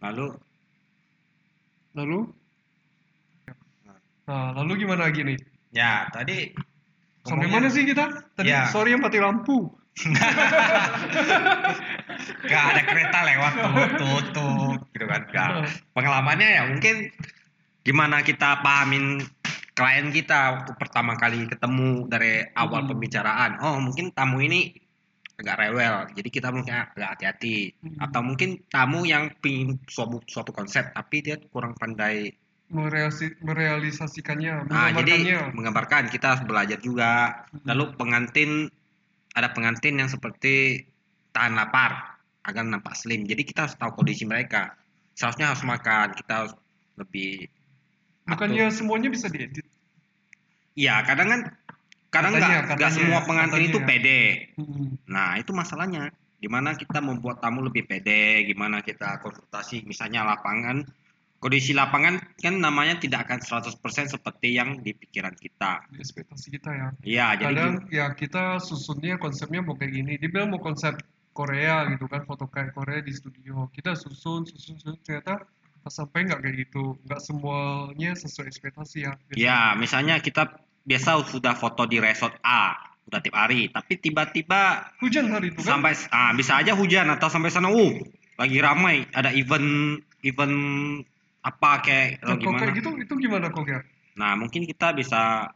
lalu 0.00 0.34
Lalu? 1.98 2.18
Nah, 4.28 4.52
lalu 4.54 4.86
gimana 4.86 5.08
lagi 5.10 5.24
nih? 5.24 5.38
ya 5.68 6.08
tadi 6.08 6.48
Sampai 7.26 7.44
mana 7.44 7.68
sih 7.68 7.84
kita? 7.84 8.08
Tadi 8.32 8.48
Ya. 8.48 8.72
sorry 8.72 8.96
yang 8.96 9.04
mati 9.04 9.20
lampu. 9.20 9.68
Gak 12.48 12.64
ada 12.72 12.82
kereta 12.86 13.18
lewat 13.26 13.52
tuh, 13.52 13.74
tuh, 13.98 14.18
tuh, 14.32 14.56
gitu 14.94 15.04
kan. 15.04 15.22
Gak. 15.28 15.50
Pengalamannya 15.92 16.48
ya 16.48 16.62
mungkin 16.70 17.10
gimana 17.84 18.24
kita 18.24 18.64
pahamin 18.64 19.20
klien 19.74 20.08
kita 20.08 20.56
waktu 20.56 20.72
pertama 20.80 21.14
kali 21.14 21.44
ketemu 21.46 22.08
dari 22.08 22.46
awal 22.56 22.86
Hmm. 22.86 22.90
pembicaraan. 22.94 23.60
Oh 23.60 23.76
mungkin 23.78 24.10
tamu 24.12 24.40
ini 24.40 24.72
agak 25.38 25.56
rewel, 25.62 25.96
jadi 26.18 26.28
kita 26.34 26.48
mungkin 26.50 26.82
agak 26.82 27.08
hati-hati. 27.14 27.70
Hmm. 27.78 27.94
Atau 28.02 28.20
mungkin 28.26 28.58
tamu 28.66 29.06
yang 29.06 29.30
pingin 29.38 29.78
suatu, 29.86 30.18
suatu 30.26 30.50
konsep 30.50 30.90
tapi 30.90 31.22
dia 31.22 31.38
kurang 31.54 31.78
pandai. 31.78 32.34
Merealisasikannya, 32.68 34.68
Nah 34.68 34.92
jadi 34.92 35.40
menggambarkan 35.56 36.12
kita 36.12 36.36
harus 36.36 36.42
belajar 36.44 36.76
juga. 36.82 37.46
Hmm. 37.54 37.64
Lalu 37.64 37.84
pengantin 37.96 38.50
ada 39.32 39.54
pengantin 39.54 40.02
yang 40.02 40.10
seperti 40.10 40.84
tahan 41.32 41.54
lapar 41.54 42.18
agar 42.44 42.66
nampak 42.66 42.98
slim. 42.98 43.24
Jadi 43.24 43.46
kita 43.46 43.70
harus 43.70 43.78
tahu 43.78 44.02
kondisi 44.02 44.26
mereka. 44.26 44.74
Seharusnya 45.14 45.54
harus 45.54 45.62
makan. 45.62 46.18
Kita 46.18 46.32
harus 46.44 46.52
lebih. 46.98 47.46
Bukannya 48.26 48.74
semuanya 48.74 49.08
bisa 49.08 49.30
diedit. 49.30 49.64
Iya, 50.78 51.02
kadang 51.06 51.28
kan 51.30 51.40
Katanya, 52.08 52.64
nggak 52.64 52.80
nggak 52.80 52.92
semua 52.92 53.20
pengantin 53.28 53.60
katanya 53.60 53.68
itu 53.68 53.78
pede. 53.84 54.20
Hmm. 54.56 54.96
Nah 55.04 55.36
itu 55.36 55.52
masalahnya. 55.52 56.08
Gimana 56.38 56.78
kita 56.78 57.02
membuat 57.02 57.42
tamu 57.42 57.66
lebih 57.66 57.84
pede? 57.84 58.46
Gimana 58.46 58.80
kita 58.80 59.20
konsultasi? 59.20 59.84
Misalnya 59.84 60.24
lapangan. 60.24 60.86
Kondisi 61.38 61.70
lapangan 61.70 62.18
kan 62.34 62.58
namanya 62.58 62.98
tidak 62.98 63.30
akan 63.30 63.38
100% 63.62 63.78
seperti 64.10 64.58
yang 64.58 64.82
di 64.82 64.90
pikiran 64.90 65.38
kita. 65.38 65.86
Di 65.86 66.02
ekspektasi 66.02 66.50
kita 66.50 66.70
ya. 66.74 66.88
Iya, 67.06 67.26
jadi 67.38 67.54
Kadang 67.54 67.74
ya 67.94 68.06
kita 68.10 68.58
susunnya 68.58 69.22
konsepnya 69.22 69.62
mau 69.62 69.78
kayak 69.78 69.92
gini. 69.94 70.12
Dia 70.18 70.30
bilang 70.34 70.50
mau 70.50 70.58
konsep 70.58 70.98
Korea 71.30 71.86
gitu 71.94 72.10
kan, 72.10 72.26
foto 72.26 72.50
kayak 72.50 72.74
Korea 72.74 72.98
di 72.98 73.14
studio. 73.14 73.70
Kita 73.70 73.94
susun, 73.94 74.50
susun, 74.50 74.82
susun. 74.82 74.98
Ternyata 75.06 75.46
sampai 75.86 76.26
nggak 76.26 76.42
kayak 76.42 76.56
gitu. 76.66 76.98
Nggak 77.06 77.22
semuanya 77.22 78.10
sesuai 78.18 78.46
ekspektasi 78.50 79.06
ya. 79.06 79.12
Ya, 79.38 79.78
misalnya 79.78 80.18
kita 80.18 80.58
biasa 80.88 81.20
sudah 81.28 81.52
foto 81.52 81.84
di 81.84 82.00
resort 82.00 82.40
A, 82.40 82.72
udah 83.08 83.20
tiap 83.20 83.36
hari, 83.36 83.68
tapi 83.68 84.00
tiba-tiba 84.00 84.88
Hujan 85.04 85.28
hari 85.28 85.52
itu 85.52 85.60
kan. 85.60 85.84
sampai 85.84 85.92
ah, 86.08 86.32
bisa 86.32 86.56
aja 86.56 86.72
hujan 86.72 87.12
atau 87.12 87.28
sampai 87.28 87.52
sana, 87.52 87.68
uh, 87.68 87.92
lagi 88.40 88.58
ramai, 88.64 89.04
ada 89.12 89.28
event 89.36 90.00
event 90.24 90.56
apa 91.44 91.70
kayak 91.84 92.24
Nah, 92.24 92.36
gimana. 92.40 92.60
kayak 92.64 92.74
gitu, 92.80 92.90
itu 92.96 93.14
gimana 93.20 93.46
kok 93.52 93.68
ya? 93.68 93.80
Nah, 94.16 94.32
mungkin 94.34 94.64
kita 94.64 94.96
bisa 94.96 95.52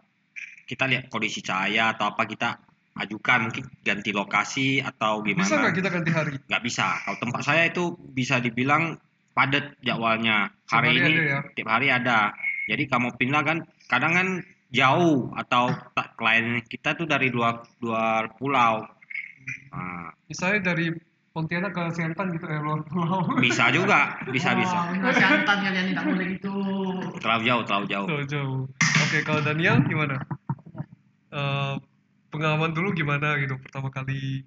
kita 0.68 0.84
lihat 0.88 1.08
kondisi 1.08 1.40
cahaya 1.40 1.92
atau 1.92 2.12
apa 2.12 2.24
kita 2.24 2.60
ajukan 2.92 3.48
mungkin 3.48 3.64
ganti 3.80 4.12
lokasi 4.12 4.80
atau 4.84 5.24
gimana. 5.24 5.48
Bisa 5.48 5.56
nggak 5.58 5.74
kita 5.80 5.88
ganti 5.88 6.10
hari? 6.12 6.32
nggak 6.44 6.62
bisa. 6.62 6.86
Kalau 7.04 7.18
tempat 7.20 7.42
saya 7.44 7.62
itu 7.68 7.96
bisa 8.12 8.38
dibilang 8.38 9.00
padat 9.32 9.76
jadwalnya. 9.80 10.52
Hari 10.68 10.88
ini 10.96 11.12
ya? 11.28 11.40
tiap 11.56 11.68
hari 11.72 11.88
ada. 11.88 12.36
Jadi 12.68 12.88
kamu 12.88 13.16
pindah 13.16 13.42
kan 13.42 13.58
kadang 13.90 14.12
kan 14.16 14.28
jauh 14.72 15.30
atau 15.32 15.68
tak 15.92 16.16
klien 16.16 16.58
kita 16.62 16.92
tuh 16.92 17.04
dari 17.04 17.28
dua 17.28 17.60
dua 17.76 18.24
pulau. 18.32 18.88
Nah, 19.68 20.10
Misalnya 20.24 20.72
dari 20.72 20.88
Pontianak 21.32 21.72
ke 21.72 21.82
Siantan 21.92 22.28
gitu 22.32 22.44
ya, 22.44 22.60
luar 22.60 22.84
pulau. 22.84 23.24
bisa 23.40 23.72
juga, 23.72 24.20
bisa 24.28 24.52
bisa. 24.52 24.92
Wah, 24.92 25.12
santan 25.12 25.58
kalian 25.60 25.86
tidak 25.88 26.04
boleh 26.04 26.26
gitu. 26.36 26.52
Terlalu 27.18 27.42
jauh, 27.42 27.62
terlalu 27.64 27.86
jauh. 27.88 28.06
Jauh, 28.06 28.24
jauh. 28.26 28.60
Oke, 29.00 29.18
kalau 29.22 29.40
Daniel 29.40 29.80
gimana? 29.82 30.20
Eh, 31.28 31.74
pengalaman 32.28 32.72
dulu 32.72 32.92
gimana 32.92 33.36
gitu 33.36 33.56
pertama 33.58 33.88
kali 33.88 34.44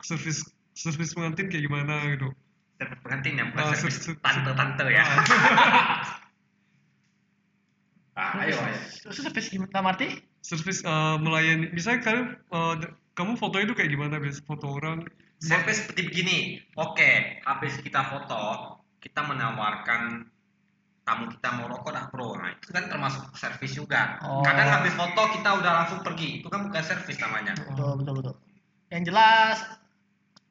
servis 0.00 0.44
servis 0.72 1.12
pengantin 1.12 1.48
kayak 1.48 1.64
gimana 1.64 2.00
gitu 2.12 2.28
Servis 2.76 3.00
pengantin 3.00 3.32
ya, 3.34 3.44
bukan 3.48 3.62
Ah, 3.62 3.72
servis 3.72 3.96
ser- 3.98 4.12
ser- 4.12 4.20
tante-tante 4.20 4.84
ya. 4.88 5.04
ah, 8.18 8.42
ayo, 8.42 8.58
ayo. 8.58 8.78
Service 9.14 9.48
gimana 9.48 9.70
dalam 9.70 9.94
arti? 9.94 10.08
servis 10.38 10.80
eh, 10.80 11.16
melayani 11.20 11.68
misalnya 11.74 12.00
kalian 12.08 12.26
d- 12.80 12.92
kamu 13.12 13.36
fotonya 13.36 13.68
itu 13.68 13.74
kayak 13.74 13.90
gimana 13.90 14.16
biasa 14.22 14.40
foto 14.46 14.70
orang 14.70 15.04
Servis 15.38 15.86
seperti 15.86 16.10
begini. 16.10 16.38
Oke, 16.74 17.38
habis 17.46 17.78
kita 17.78 18.10
foto, 18.10 18.74
kita 18.98 19.22
menawarkan 19.22 20.26
tamu 21.06 21.30
kita 21.30 21.48
mau 21.54 21.70
rokok 21.70 21.94
dah 21.94 22.04
bro. 22.10 22.34
Nah, 22.34 22.58
itu 22.58 22.74
kan 22.74 22.90
termasuk 22.90 23.22
servis 23.38 23.70
juga. 23.78 24.18
Oh. 24.26 24.42
Kadang 24.42 24.66
habis 24.66 24.98
foto 24.98 25.30
kita 25.38 25.62
udah 25.62 25.72
langsung 25.78 26.02
pergi. 26.02 26.42
Itu 26.42 26.50
kan 26.50 26.66
bukan 26.66 26.82
servis 26.82 27.22
namanya. 27.22 27.54
Betul, 27.54 28.02
betul, 28.02 28.14
betul. 28.18 28.34
Yang 28.90 29.02
jelas 29.14 29.56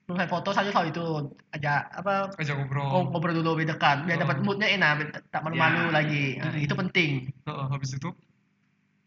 belum 0.08 0.18
saya 0.18 0.32
foto 0.32 0.49
saja 0.49 0.72
soal 0.72 0.88
itu 0.88 1.03
aja 1.51 1.84
apa 1.91 2.32
ajak 2.34 2.55
ngobrol. 2.55 3.12
ngobrol 3.12 3.36
dulu 3.36 3.49
lebih 3.53 3.76
dekat 3.76 4.08
biar 4.08 4.16
Oh. 4.16 4.24
dapat 4.24 4.38
moodnya 4.39 4.68
enak 4.72 4.91
biar 4.95 5.10
tak 5.28 5.41
malu-malu 5.43 5.84
Ya. 5.84 5.93
lagi. 5.93 6.26
Nah, 6.39 6.55
itu 6.55 6.74
penting. 6.74 7.12
Heeh, 7.43 7.66
habis 7.68 7.91
itu? 7.91 8.10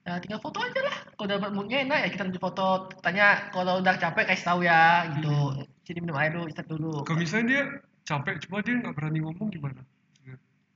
Ya 0.02 0.20
tinggal 0.20 0.38
foto 0.38 0.60
aja 0.60 0.76
lah. 0.76 0.96
Kalau 1.10 1.28
dapat 1.30 1.50
moodnya 1.50 1.78
enak 1.80 1.98
ya 1.98 2.08
kita 2.10 2.22
lanjut 2.22 2.42
foto. 2.42 2.68
Tanya 3.00 3.48
kalau 3.48 3.80
udah 3.80 3.96
capek 3.96 4.28
kasih 4.28 4.44
tahu 4.44 4.60
ya 4.62 4.80
gitu. 5.10 5.64
Sini 5.80 5.98
minum 5.98 6.14
air 6.14 6.30
dulu 6.30 6.44
istirahat 6.46 6.68
dulu. 6.68 6.92
Kalau 7.02 7.16
misalnya 7.18 7.46
dia 7.48 7.62
capek 8.04 8.34
cuma 8.44 8.60
dia 8.60 8.74
nggak 8.76 8.92
berani 8.92 9.18
ngomong 9.20 9.48
gimana? 9.48 9.80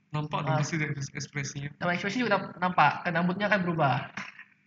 Nampak 0.09 0.41
dong 0.41 0.55
Ah. 0.55 0.59
pasti 0.59 0.81
dari 0.81 0.97
ekspresinya. 0.97 1.69
Nama 1.77 1.91
ekspresi 1.93 2.25
juga 2.25 2.49
nampak. 2.57 3.05
Kan 3.05 3.13
rambutnya 3.13 3.47
kan 3.47 3.61
berubah. 3.61 4.09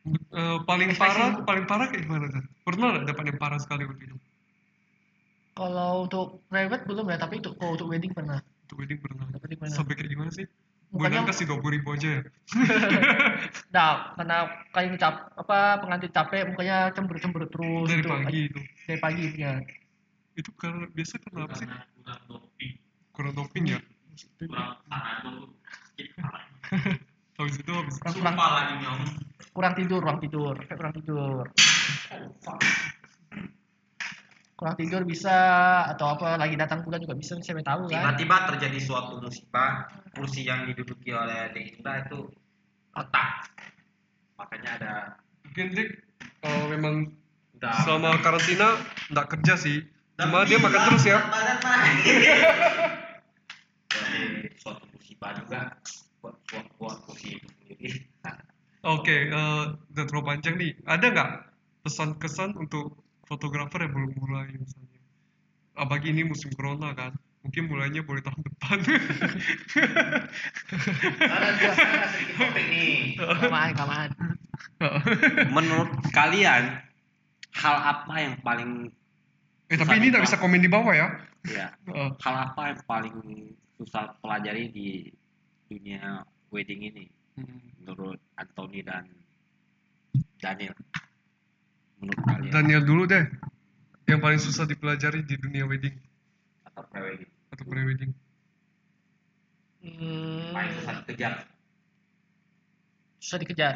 Eh, 0.05 0.57
paling 0.63 0.93
Ekspresi- 0.93 1.17
parah 1.17 1.41
paling 1.41 1.65
parah 1.65 1.89
kayak 1.89 2.05
gimana 2.05 2.29
tuh 2.29 2.45
pernah 2.61 2.93
nggak 2.93 3.05
dapat 3.09 3.23
yang 3.25 3.39
parah 3.41 3.57
sekali 3.57 3.83
waktu 3.83 4.05
itu 4.05 4.15
kalau 5.57 6.05
untuk 6.05 6.45
private 6.45 6.85
belum 6.85 7.05
ya 7.09 7.17
tapi 7.17 7.41
untuk 7.41 7.57
kalau 7.57 7.73
untuk 7.73 7.89
wedding 7.89 8.13
pernah. 8.13 8.37
Untuk 8.63 8.77
wedding 8.77 9.01
pernah. 9.01 9.25
Wedding 9.33 9.57
pernah. 9.57 9.73
sampai 9.73 9.93
kayak 9.97 10.09
gimana 10.13 10.29
sih? 10.29 10.45
Mukanya- 10.87 11.19
Bukan 11.19 11.29
kasih 11.33 11.45
dua 11.49 11.57
puluh 11.59 11.73
ribu 11.75 11.89
aja 11.91 12.07
ya? 12.07 12.21
Nah 13.75 14.15
karena 14.15 14.37
ini 14.79 14.95
cap 14.95 15.35
apa 15.35 15.81
pengantin 15.81 16.09
capek 16.09 16.47
mukanya 16.47 16.77
cemberut-cemberut 16.95 17.49
terus 17.51 17.87
dari 17.89 17.99
gitu. 17.99 18.09
pagi 18.09 18.39
itu? 18.47 18.59
Dari 18.85 18.99
pagi 19.01 19.21
punya 19.33 19.51
itu 20.37 20.49
karena 20.53 20.85
biasa 20.93 21.13
karena 21.19 21.39
apa 21.43 21.53
sih? 21.57 21.67
Kurang 21.67 22.21
doping, 22.29 22.71
kurang 23.11 23.33
doping 23.35 23.63
ya? 23.67 23.79
Kurang 24.39 24.77
habis 27.37 27.53
itu 27.57 27.69
habis 27.69 27.93
itu 27.93 28.01
kurang. 28.01 28.33
kurang 28.37 28.67
nyom. 28.79 29.01
kurang 29.53 29.73
tidur 29.75 29.99
kurang 30.01 30.19
tidur 30.21 30.55
Kayak 30.61 30.77
kurang 30.77 30.93
tidur 30.97 31.43
kurang 34.57 34.73
tidur 34.73 35.05
bisa 35.05 35.37
atau 35.93 36.17
apa 36.17 36.33
lagi 36.33 36.57
datang 36.57 36.81
bulan 36.81 36.97
juga 36.97 37.13
bisa 37.13 37.37
saya 37.45 37.61
tahu 37.61 37.93
kan 37.93 38.17
Tiba-tiba 38.17 38.37
terjadi 38.49 38.79
suatu 38.81 39.21
musibah, 39.21 39.85
kursi 40.17 40.49
yang 40.49 40.65
diduduki 40.65 41.13
oleh 41.13 41.53
Dek 41.53 41.77
Indra 41.77 42.01
itu 42.01 42.25
retak. 42.97 43.53
Makanya 44.41 44.69
ada 44.81 44.93
mungkin 45.45 45.77
dik 45.77 45.89
eh, 46.41 46.65
memang 46.73 46.95
udah 47.61 47.73
selama 47.85 48.17
karantina 48.25 48.81
nggak 49.13 49.27
kerja 49.37 49.53
sih 49.57 49.77
cuma 50.17 50.45
dia 50.49 50.57
makan 50.57 50.81
terus 50.89 51.05
ya 51.05 51.21
Badan 51.29 51.57
naik. 51.61 52.01
Jadi 53.93 54.21
suatu 54.57 54.85
musibah 54.89 55.37
juga 55.37 55.77
buat 56.25 56.33
buat, 56.49 56.65
buat 56.81 56.97
kursi 57.05 57.37
itu 57.37 57.49
sendiri. 57.61 57.89
oke 58.81 59.05
eh, 59.29 59.63
udah 59.93 60.03
terlalu 60.09 60.25
panjang 60.25 60.55
nih 60.57 60.73
ada 60.89 61.05
nggak 61.13 61.31
pesan-kesan 61.85 62.57
untuk 62.57 62.97
fotografer 63.27 63.83
yang 63.83 63.93
belum 63.93 64.11
mulai 64.17 64.55
misalnya. 64.55 64.99
Apalagi 65.77 66.09
ini 66.15 66.23
musim 66.25 66.49
corona 66.55 66.95
kan. 66.95 67.13
Mungkin 67.45 67.69
mulainya 67.69 68.01
boleh 68.03 68.23
tahun 68.23 68.41
depan. 68.43 68.77
Kamaan 73.19 73.71
kamaan. 73.77 74.09
Menurut 75.53 75.91
kalian 76.11 76.81
hal 77.55 77.75
apa 77.77 78.13
yang 78.19 78.35
paling 78.41 78.91
eh 79.67 79.75
tapi 79.75 79.99
ini 79.99 80.11
nggak 80.11 80.23
bisa 80.27 80.39
komen 80.39 80.63
di 80.63 80.71
bawah 80.71 80.91
ya. 80.91 81.07
Ya 81.47 81.71
hal 82.23 82.35
apa 82.51 82.73
yang 82.73 82.79
paling 82.83 83.15
susah 83.79 84.17
pelajari 84.19 84.67
di 84.73 84.89
dunia 85.69 86.25
wedding 86.51 86.83
ini? 86.83 87.05
Hmm. 87.37 87.69
menurut 87.85 88.17
Anthony 88.41 88.81
dan 88.81 89.05
Daniel 90.41 90.73
Daniel 92.49 92.83
dulu 92.83 93.03
deh. 93.07 93.23
Yang 94.07 94.19
paling 94.23 94.41
susah 94.41 94.65
dipelajari 94.65 95.23
di 95.23 95.35
dunia 95.35 95.67
wedding. 95.67 95.95
Atau 96.63 96.83
pre-wedding 96.87 97.31
atau 97.47 97.63
pre-wedding 97.63 98.11
paling 99.87 100.71
hmm, 100.71 100.77
susah 100.81 100.93
dikejar. 101.05 101.33
Susah 103.21 103.37
dikejar. 103.39 103.75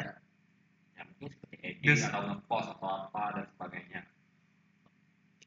Ya 0.98 1.02
mungkin 1.08 1.28
seperti 1.32 1.56
edit 1.62 1.80
Yes. 1.82 2.06
atau 2.06 2.20
ngepost 2.28 2.68
atau 2.78 2.88
apa 3.08 3.22
dan 3.38 3.44
sebagainya. 3.54 4.00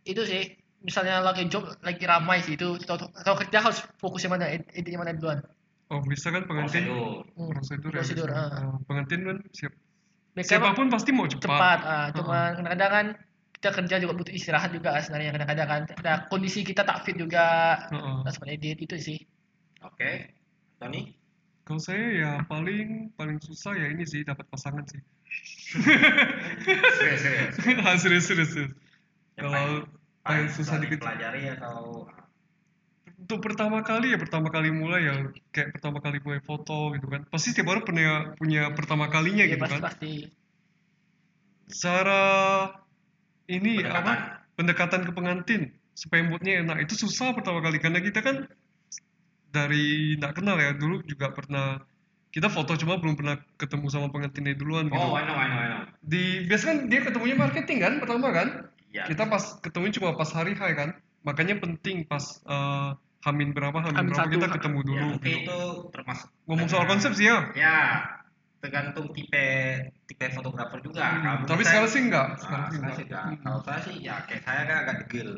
Itu 0.05 0.21
sih 0.25 0.57
misalnya 0.85 1.21
lagi 1.21 1.49
job 1.49 1.65
lagi 1.81 2.03
ramai 2.05 2.45
sih 2.45 2.53
itu 2.57 2.77
atau, 2.85 3.09
atau 3.09 3.33
kerja 3.41 3.57
harus 3.61 3.79
fokus 3.97 4.21
yang 4.25 4.37
mana 4.37 4.49
ed- 4.51 4.69
edit 4.73 4.91
yang 4.93 5.01
mana 5.01 5.17
duluan. 5.17 5.41
Oh 5.93 6.01
bisa 6.01 6.33
kan 6.33 6.49
pengantin? 6.49 6.89
Prosedur. 6.89 7.21
Hmm, 7.37 7.49
prosedur, 7.53 7.91
ya, 7.93 8.01
prosedur 8.01 8.29
ah. 8.33 8.49
Oh, 8.73 8.79
pengantin 8.89 9.21
kan 9.21 9.37
siap 9.53 9.73
Mereka 10.35 10.49
siapa 10.51 10.75
pun 10.75 10.91
pasti 10.91 11.15
mau 11.15 11.25
cepat, 11.25 11.47
cepat 11.47 11.79
ah, 11.87 12.07
cuma 12.11 12.51
kadang-kadang 12.59 12.91
kan 12.91 13.07
kita 13.55 13.69
kerja 13.71 13.95
juga 14.03 14.13
butuh 14.19 14.35
istirahat 14.35 14.75
juga 14.75 14.99
sebenarnya 14.99 15.31
kadang-kadang 15.31 15.67
kan. 15.71 15.81
Ada 15.95 16.13
kondisi 16.27 16.61
kita 16.67 16.83
tak 16.83 17.07
fit 17.07 17.15
juga. 17.15 17.79
Heeh. 17.87 18.15
nah, 18.21 18.31
sempat 18.35 18.51
edit 18.51 18.77
itu 18.83 18.95
sih. 18.99 19.19
Oke. 19.81 20.35
Tony? 20.77 21.15
Kalau 21.65 21.81
saya 21.81 22.05
ya 22.13 22.31
paling 22.45 23.15
paling 23.17 23.41
susah 23.41 23.73
ya 23.73 23.89
ini 23.89 24.05
sih 24.05 24.21
dapat 24.21 24.45
pasangan 24.51 24.85
sih. 24.85 25.01
serius 26.99 27.21
serius. 27.23 27.55
Ah, 27.87 27.95
serius 27.97 28.25
serius. 28.29 28.51
Kalau 29.39 29.87
paling 30.21 30.49
susah 30.51 30.77
dipelajari 30.77 31.57
atau 31.57 32.05
Untuk 33.15 33.39
pertama 33.39 33.79
kali 33.81 34.11
ya 34.11 34.17
pertama 34.19 34.51
kali 34.51 34.69
mulai 34.75 35.01
ya 35.07 35.15
kayak 35.55 35.79
pertama 35.79 36.03
kali 36.03 36.19
mulai 36.19 36.41
foto 36.43 36.91
gitu 36.93 37.07
kan. 37.07 37.23
Pasti 37.31 37.55
setiap 37.55 37.71
orang 37.71 37.83
punya 37.87 38.35
punya 38.35 38.61
pertama 38.75 39.07
kalinya 39.07 39.47
ya 39.47 39.55
gitu 39.55 39.63
pasti 39.63 39.75
kan. 39.75 39.81
pasti 39.83 40.11
Cara 41.65 42.23
ini 43.49 43.81
Pendekatan. 43.81 44.03
apa? 44.03 44.13
Pendekatan 44.55 45.01
ke 45.07 45.11
pengantin 45.11 45.61
supaya 45.95 46.21
moodnya 46.27 46.61
enak 46.61 46.83
itu 46.83 47.07
susah 47.07 47.31
pertama 47.31 47.63
kali 47.63 47.79
karena 47.79 48.03
kita 48.03 48.19
kan 48.19 48.51
dari 49.55 50.19
nggak 50.19 50.35
kenal 50.35 50.59
ya 50.59 50.75
dulu 50.75 50.99
juga 51.07 51.31
pernah 51.31 51.79
kita 52.35 52.51
foto 52.51 52.75
cuma 52.75 52.99
belum 52.99 53.15
pernah 53.15 53.39
ketemu 53.55 53.87
sama 53.87 54.11
pengantinnya 54.11 54.59
duluan 54.59 54.91
gitu. 54.91 54.99
oh 54.99 55.15
I 55.15 55.23
know 55.23 55.39
I 55.39 55.47
know 55.47 55.59
I 55.63 55.67
know 55.71 55.81
di 56.03 56.43
biasanya 56.51 56.67
kan 56.67 56.77
dia 56.91 56.99
ketemunya 57.07 57.35
marketing 57.39 57.77
kan 57.79 57.93
pertama 58.03 58.27
kan 58.35 58.47
iya 58.91 59.07
kita 59.07 59.23
pas 59.31 59.55
ketemu 59.63 59.95
cuma 59.95 60.19
pas 60.19 60.29
hari 60.35 60.51
H 60.51 60.61
kan 60.75 60.99
makanya 61.23 61.55
penting 61.63 62.03
pas 62.03 62.43
eh, 62.43 62.91
Hamin 63.25 63.49
berapa 63.51 63.73
Hamin, 63.75 63.95
Hamin 63.95 64.11
berapa 64.11 64.21
satu. 64.21 64.33
kita 64.37 64.47
ketemu 64.53 64.77
ya, 64.77 64.85
dulu 64.85 65.07
gitu. 65.17 65.27
itu 65.33 65.59
termasuk 65.89 66.27
ngomong 66.45 66.67
soal 66.69 66.85
konsep 66.85 67.11
sih 67.11 67.25
ya? 67.25 67.37
Ya 67.57 67.77
tergantung 68.61 69.09
tipe 69.11 69.45
tipe 70.05 70.25
fotografer 70.29 70.77
juga. 70.79 71.01
Hmm, 71.03 71.21
Kalau 71.41 71.47
tapi 71.47 71.61
sekarang 71.61 71.85
saya- 71.85 71.93
sih 71.93 72.01
enggak 72.03 72.27
Ah, 72.27 72.37
sekarang 72.37 72.65
sih 72.65 72.77
saya 72.77 72.85
enggak. 72.85 73.03
enggak. 73.03 73.25
Kalau 73.41 73.59
saya 73.61 73.79
sih 73.81 73.95
ya 73.99 74.15
kayak 74.23 74.41
saya 74.41 74.61
kan 74.63 74.77
agak 74.79 74.95
degil. 75.01 75.29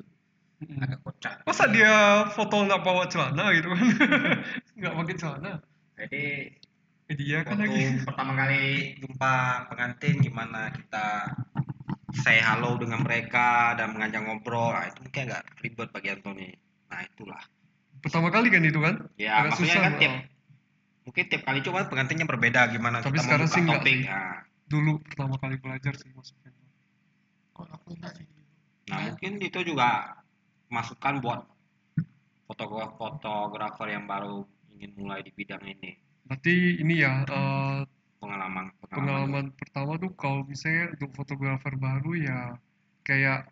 Hmm. 0.57 0.81
agak 0.81 0.99
kocak. 1.01 1.33
Masa 1.43 1.63
dia 1.67 1.93
foto 2.27 2.55
nggak 2.59 2.81
bawa 2.81 3.03
celana 3.05 3.45
gitu 3.51 3.67
kan? 3.69 3.79
Nggak 4.77 4.93
pakai 4.95 5.15
celana. 5.15 5.51
Jadi 5.93 6.23
dia 7.07 7.39
kan 7.41 7.55
waktu 7.55 7.71
lagi. 7.71 7.85
pertama 8.03 8.33
kali 8.35 8.63
jumpa 8.97 9.33
pengantin 9.69 10.15
gimana 10.17 10.73
kita 10.73 11.07
say 12.17 12.37
halo 12.37 12.75
dengan 12.75 12.99
mereka 12.99 13.71
dan 13.73 13.93
mengajak 13.93 14.19
ngobrol 14.19 14.73
nah 14.73 14.83
itu 14.83 14.99
mungkin 14.99 15.21
agak 15.25 15.43
ribet 15.61 15.89
bagi 15.89 16.09
Anthony. 16.11 16.49
Nah 16.87 16.99
itulah 17.01 17.43
pertama 18.01 18.27
kali 18.29 18.47
kan 18.49 18.63
itu 18.63 18.79
kan? 18.79 18.95
Ya 19.17 19.41
Agak 19.41 19.57
maksudnya 19.57 19.75
susah, 19.75 19.83
kan 19.83 19.93
tiap 20.01 20.13
mungkin 21.07 21.23
tiap 21.31 21.43
kali 21.47 21.59
cuma 21.63 21.87
pengantinnya 21.87 22.27
berbeda 22.27 22.67
gimana 22.67 22.99
Tapi 22.99 23.15
kita 23.15 23.23
sekarang 23.23 23.47
sih 23.47 23.61
enggak. 23.63 23.79
nah, 24.11 24.43
dulu 24.67 24.99
pertama 25.07 25.39
kali 25.39 25.55
belajar 25.55 25.95
sih 25.95 26.11
maksudnya 26.11 26.51
kalau 27.55 27.71
aku 27.71 27.95
enggak 27.95 28.11
sih. 28.19 28.27
Nah 28.91 28.97
mungkin 29.11 29.39
itu 29.39 29.59
juga 29.63 30.19
masukan 30.67 31.23
buat 31.23 31.47
fotografer 32.43 32.95
fotografer 32.99 33.87
yang 33.87 34.03
baru 34.03 34.43
ingin 34.75 34.91
mulai 34.99 35.23
di 35.23 35.31
bidang 35.31 35.63
ini. 35.63 35.95
Berarti 36.27 36.83
ini 36.83 36.99
ya 36.99 37.23
eh, 37.23 37.81
pengalaman 38.19 38.75
pengalaman 38.91 39.45
pertama 39.55 39.95
tuh 39.95 40.11
kalau 40.19 40.43
misalnya 40.43 40.91
untuk 40.99 41.15
fotografer 41.15 41.73
baru 41.79 42.11
ya 42.19 42.39
kayak 43.07 43.47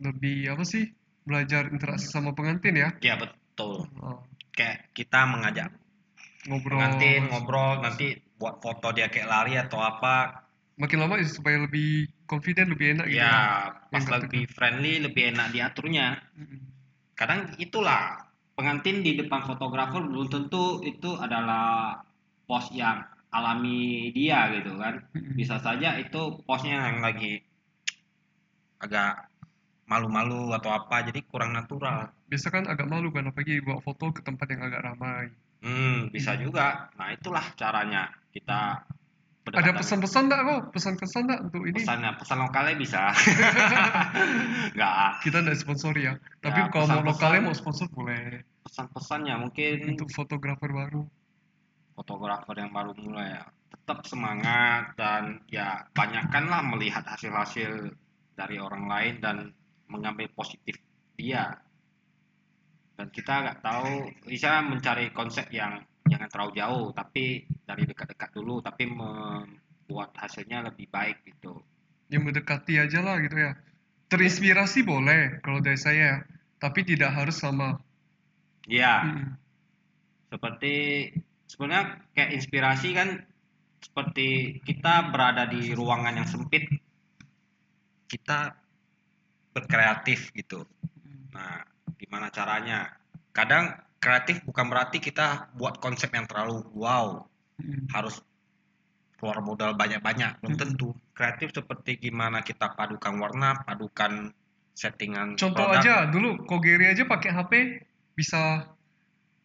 lebih 0.00 0.48
apa 0.48 0.64
sih? 0.64 0.96
Belajar 1.26 1.68
interaksi 1.74 2.06
sama 2.08 2.32
pengantin 2.32 2.78
ya? 2.78 2.88
Ya 3.02 3.20
betul 3.20 3.36
Oh, 3.64 4.20
kayak 4.52 4.92
kita 4.92 5.24
mengajak 5.24 5.72
ngobrol. 6.48 6.76
pengantin 6.76 7.28
ngobrol 7.32 7.80
nanti 7.80 8.20
buat 8.36 8.60
foto 8.60 8.92
dia 8.92 9.08
kayak 9.08 9.28
lari 9.28 9.54
atau 9.56 9.80
apa. 9.80 10.44
Makin 10.76 11.00
lama 11.00 11.16
ya 11.16 11.24
supaya 11.24 11.64
lebih 11.64 12.04
confident 12.28 12.68
lebih 12.68 13.00
enak 13.00 13.06
gitu 13.08 13.16
ya 13.16 13.72
pas 13.88 14.04
Yang 14.04 14.28
lebih 14.28 14.44
friendly 14.52 14.94
lebih 15.00 15.32
enak 15.32 15.48
diaturnya. 15.56 16.20
Kadang 17.16 17.56
itulah 17.56 18.28
pengantin 18.52 19.00
di 19.00 19.16
depan 19.16 19.48
fotografer 19.48 20.04
belum 20.04 20.28
tentu 20.28 20.84
itu 20.84 21.16
adalah 21.16 21.96
pos 22.44 22.68
yang 22.76 23.08
alami 23.32 24.12
dia 24.12 24.52
gitu 24.52 24.76
kan. 24.76 25.00
Bisa 25.12 25.56
saja 25.64 25.96
itu 25.96 26.44
posnya 26.44 26.92
yang 26.92 27.00
lagi 27.00 27.40
agak 28.80 29.32
malu-malu 29.86 30.50
atau 30.50 30.70
apa 30.70 31.06
jadi 31.06 31.20
kurang 31.24 31.54
natural 31.54 32.10
Biasa 32.26 32.50
kan 32.50 32.66
agak 32.66 32.86
malu 32.86 33.08
kan 33.10 33.30
apalagi 33.30 33.62
bawa 33.62 33.78
foto 33.78 34.10
ke 34.10 34.20
tempat 34.20 34.46
yang 34.50 34.62
agak 34.62 34.82
ramai. 34.84 35.30
hmm 35.62 36.10
bisa 36.10 36.34
juga 36.36 36.90
nah 36.94 37.08
itulah 37.10 37.42
caranya 37.54 38.10
kita 38.30 38.82
Ada 39.46 39.78
pesan-pesan 39.78 40.26
enggak 40.26 40.42
kok? 40.42 40.60
Pesan-pesan 40.74 41.20
enggak 41.22 41.40
untuk 41.46 41.62
ini? 41.64 41.78
pesannya 41.78 42.10
pesan 42.18 42.38
lokalnya 42.42 42.74
bisa 42.74 43.02
nggak 44.74 45.22
Kita 45.22 45.36
enggak 45.38 45.58
sponsori 45.58 46.00
ya. 46.02 46.14
Tapi 46.42 46.58
Ya, 46.60 46.66
kalau 46.66 46.86
mau 46.90 47.02
lokalnya 47.06 47.40
mau 47.42 47.54
sponsor 47.54 47.86
boleh. 47.88 48.42
pesan-pesannya 48.66 49.34
mungkin 49.38 49.76
Untuk 49.94 50.10
fotografer 50.10 50.66
baru. 50.68 51.06
fotografer 51.94 52.54
yang 52.58 52.74
baru 52.74 52.92
mulai 52.98 53.38
ya 53.38 53.44
tetap 53.72 54.04
semangat 54.04 54.92
dan 54.98 55.40
ya 55.48 55.86
banyakkanlah 55.94 56.60
melihat 56.66 57.06
hasil-hasil 57.06 57.94
dari 58.34 58.56
orang 58.60 58.84
lain 58.84 59.14
dan 59.22 59.36
mengambil 59.86 60.28
positif 60.34 60.76
dia 61.16 61.56
dan 62.96 63.12
kita 63.12 63.32
nggak 63.44 63.60
tahu 63.60 64.08
bisa 64.24 64.64
mencari 64.64 65.12
konsep 65.12 65.46
yang 65.52 65.84
jangan 66.08 66.28
terlalu 66.32 66.52
jauh 66.56 66.84
tapi 66.96 67.44
dari 67.66 67.84
dekat-dekat 67.84 68.30
dulu 68.32 68.62
tapi 68.64 68.88
membuat 68.88 70.16
hasilnya 70.16 70.64
lebih 70.64 70.88
baik 70.88 71.22
gitu 71.26 71.60
Yang 72.06 72.22
mendekati 72.22 72.78
aja 72.78 73.02
lah 73.02 73.18
gitu 73.18 73.34
ya. 73.34 73.52
Terinspirasi 74.06 74.86
boleh 74.86 75.42
kalau 75.42 75.58
dari 75.58 75.74
saya 75.74 76.02
ya. 76.14 76.18
Tapi 76.62 76.86
tidak 76.86 77.10
harus 77.12 77.36
sama. 77.36 77.76
ya 78.66 79.02
Mm-mm. 79.06 79.34
seperti 80.30 80.74
sebenarnya 81.46 82.02
kayak 82.14 82.34
inspirasi 82.34 82.88
kan 82.94 83.22
seperti 83.78 84.58
kita 84.66 85.14
berada 85.14 85.46
di 85.46 85.70
ruangan 85.70 86.18
yang 86.18 86.26
sempit 86.26 86.66
kita 88.10 88.54
berkreatif 89.56 90.28
gitu 90.36 90.68
nah 91.32 91.64
gimana 91.96 92.28
caranya 92.28 92.92
kadang 93.32 93.72
kreatif 93.96 94.44
bukan 94.44 94.68
berarti 94.68 95.00
kita 95.00 95.48
buat 95.56 95.80
konsep 95.80 96.12
yang 96.12 96.28
terlalu 96.28 96.60
wow 96.76 97.24
Mm-mm. 97.56 97.88
harus 97.96 98.20
keluar 99.16 99.40
modal 99.40 99.72
banyak-banyak 99.72 100.44
belum 100.44 100.60
Mm-mm. 100.60 100.60
tentu 100.76 100.92
kreatif 101.16 101.56
seperti 101.56 101.96
gimana 101.96 102.44
kita 102.44 102.76
padukan 102.76 103.16
warna 103.16 103.64
padukan 103.64 104.36
settingan 104.76 105.40
Contoh 105.40 105.72
produk, 105.72 105.80
aja 105.80 105.94
dulu 106.12 106.44
Kogeri 106.44 106.92
aja 106.92 107.08
pakai 107.08 107.32
HP 107.32 107.52
bisa 108.12 108.68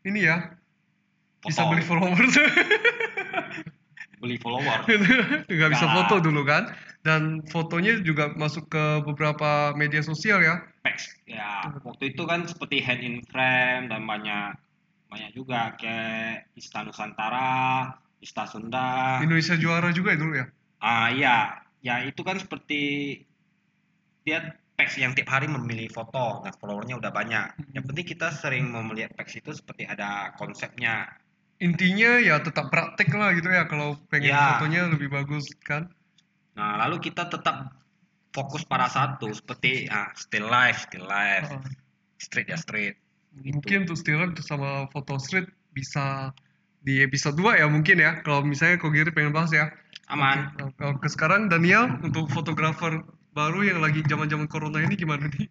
ini 0.03 0.27
ya. 0.27 0.51
Bisa 1.39 1.63
foto, 1.63 1.71
beli 1.71 1.83
followers. 1.87 2.35
beli 4.21 4.37
follower 4.37 4.85
nggak 5.49 5.69
bisa 5.73 5.87
foto 5.89 6.21
dulu 6.21 6.45
kan 6.45 6.69
dan 7.01 7.41
fotonya 7.49 7.97
juga 8.05 8.29
masuk 8.37 8.69
ke 8.69 8.85
beberapa 9.05 9.73
media 9.73 10.05
sosial 10.05 10.41
ya. 10.41 10.61
Pex 10.85 11.13
ya 11.29 11.69
waktu 11.85 12.13
itu 12.13 12.23
kan 12.25 12.45
seperti 12.45 12.81
hand 12.81 13.01
in 13.01 13.21
frame 13.29 13.89
dan 13.89 14.05
banyak 14.05 14.57
banyak 15.09 15.31
juga 15.35 15.75
kayak 15.77 16.49
Ista 16.57 16.85
Nusantara 16.85 17.93
Ista 18.21 18.45
Sunda. 18.45 19.17
Indonesia 19.21 19.57
juara 19.57 19.89
juga 19.89 20.13
ya 20.13 20.19
dulu 20.21 20.33
ya? 20.37 20.45
Ah 20.81 21.09
iya. 21.09 21.37
Ya 21.81 22.05
itu 22.05 22.21
kan 22.21 22.37
seperti 22.37 22.81
dia 24.21 24.53
Pex 24.77 24.97
yang 24.97 25.13
tiap 25.13 25.29
hari 25.29 25.45
memilih 25.45 25.89
foto 25.93 26.41
dan 26.41 26.53
followernya 26.57 26.97
udah 26.97 27.13
banyak. 27.13 27.53
Yang 27.73 27.85
penting 27.93 28.05
kita 28.17 28.33
sering 28.33 28.69
mau 28.69 28.81
melihat 28.81 29.13
Pex 29.17 29.37
itu 29.37 29.53
seperti 29.53 29.85
ada 29.85 30.33
konsepnya. 30.37 31.05
Intinya 31.61 32.17
ya 32.17 32.41
tetap 32.41 32.73
praktek 32.73 33.13
lah 33.13 33.33
gitu 33.37 33.45
ya 33.49 33.69
kalau 33.69 33.93
pengen 34.09 34.33
Ya. 34.33 34.57
fotonya 34.57 34.89
lebih 34.89 35.13
bagus 35.13 35.45
kan 35.61 35.89
nah 36.53 36.75
lalu 36.77 36.99
kita 37.01 37.27
tetap 37.27 37.71
fokus 38.31 38.63
pada 38.63 38.87
satu 38.87 39.31
seperti 39.31 39.87
ah, 39.87 40.11
still 40.13 40.47
life 40.47 40.87
still 40.87 41.03
life 41.03 41.47
Heeh. 41.47 41.63
street 42.17 42.47
ya 42.47 42.57
street 42.57 42.95
Gitu. 43.31 43.55
mungkin 43.55 43.87
untuk 43.87 43.95
still 43.95 44.19
life 44.19 44.35
sama 44.43 44.91
foto 44.91 45.15
street 45.15 45.47
bisa 45.71 46.35
di 46.83 46.99
episode 46.99 47.39
2 47.39 47.63
ya 47.63 47.67
mungkin 47.71 47.95
ya 47.95 48.19
kalau 48.21 48.43
misalnya 48.43 48.75
Kogeri 48.75 49.07
pengen 49.07 49.31
bahas 49.31 49.55
ya 49.55 49.71
aman 50.11 50.51
Oke. 50.59 50.75
Kalau 50.75 50.93
ke 50.99 51.07
sekarang 51.07 51.47
Daniel 51.47 51.95
untuk 52.03 52.27
fotografer 52.27 52.99
baru 53.31 53.63
yang 53.63 53.79
lagi 53.79 54.03
zaman-zaman 54.03 54.51
corona 54.51 54.83
ini 54.83 54.99
gimana 54.99 55.31
nih 55.31 55.47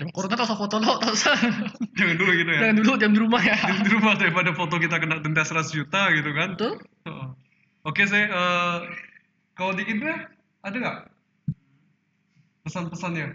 Jam 0.00 0.08
corona 0.08 0.32
tak 0.32 0.48
usah 0.48 0.56
foto 0.56 0.80
lo, 0.80 0.96
tak 0.96 1.12
usah. 1.12 1.36
jangan 1.92 2.16
dulu 2.16 2.30
gitu 2.32 2.50
ya 2.56 2.60
Jangan 2.64 2.76
dulu 2.80 2.92
jam 2.96 3.10
di 3.12 3.20
rumah 3.20 3.42
ya. 3.44 3.56
Jangan 3.60 3.82
di 3.84 3.92
rumah 3.92 4.14
daripada 4.16 4.50
foto 4.56 4.74
kita 4.80 4.96
kena 4.96 5.20
denda 5.20 5.44
100 5.44 5.68
juta 5.68 6.00
gitu 6.16 6.30
kan 6.32 6.48
Betul? 6.56 6.72
Heeh. 7.04 7.28
Oke 7.84 8.02
saya 8.08 8.24
eh, 8.32 8.78
kalau 9.58 9.74
di 9.74 9.82
Indra 9.84 10.30
ada 10.62 10.76
nggak 10.76 10.98
pesan-pesannya? 12.62 13.34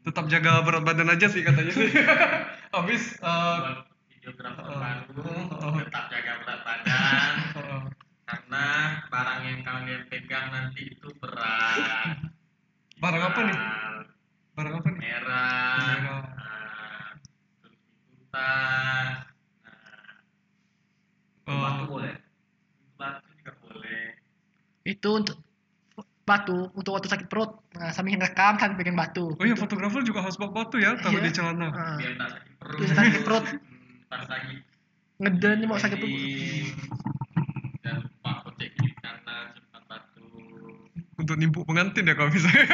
Tetap 0.00 0.32
jaga 0.32 0.64
berat 0.64 0.80
badan 0.80 1.12
aja 1.12 1.28
sih 1.28 1.44
katanya 1.44 1.72
sih. 1.76 1.92
Habis 2.74 3.20
eh, 3.20 3.56
buat 3.60 3.84
videografer 4.08 4.64
Oh. 4.64 4.78
baru 4.80 5.32
Oh. 5.50 5.76
tetap 5.76 6.04
jaga 6.08 6.32
berat 6.40 6.60
badan 6.64 7.34
eh, 7.60 7.82
karena 8.24 8.66
barang 9.06 9.40
yang 9.42 9.60
kalian 9.60 10.02
pegang 10.06 10.46
nanti 10.48 10.88
itu 10.88 11.08
berat 11.18 12.16
barang 12.96 13.22
apa 13.22 13.40
nih? 13.42 13.58
Barang 14.50 14.74
apa 14.76 14.88
nih? 14.88 15.00
merah 15.00 15.84
Merah. 16.00 16.22
nah, 16.30 17.06
terus 17.60 17.76
itu 18.06 18.16
tas 18.30 19.18
nah, 21.44 21.50
Eh, 21.50 21.58
batu 21.58 21.84
boleh 21.86 22.14
batu 22.94 23.26
juga 23.34 23.52
boleh 23.58 24.02
Itu 25.00 25.16
untuk 25.16 25.36
batu 26.22 26.68
untuk 26.74 26.92
waktu 26.92 27.08
sakit 27.08 27.26
perut. 27.26 27.56
Nah, 27.72 27.88
sambil 27.90 28.14
ngerekam 28.14 28.54
sambil 28.54 28.76
pegang 28.76 28.94
batu. 28.94 29.32
oh 29.32 29.42
iya 29.42 29.56
fotografer 29.56 30.04
juga 30.04 30.20
harus 30.20 30.36
bawa 30.36 30.52
batu 30.54 30.76
ya 30.76 30.92
taruh 30.94 31.16
Iya. 31.16 31.24
di 31.24 31.32
celana. 31.32 31.66
Ah. 31.66 31.96
biar 31.96 32.12
tak 32.14 32.28
sakit 32.30 32.52
perut 32.54 32.78
Biar 32.78 32.86
tak 32.86 32.96
sakit 33.00 33.22
perut. 33.22 33.44
Hmm, 33.46 33.58
pas 34.06 34.24
lagi 34.28 34.54
Ngeden 35.18 35.58
mau 35.64 35.76
sakit 35.76 35.96
perut. 35.96 36.12
dan 37.80 37.96
kocek 38.20 38.70
kanan 39.00 39.46
batu 39.88 40.28
Untuk 41.16 41.34
nimpuk 41.34 41.64
pengantin 41.64 42.04
ya 42.04 42.14
kalau 42.14 42.28
misalnya. 42.28 42.68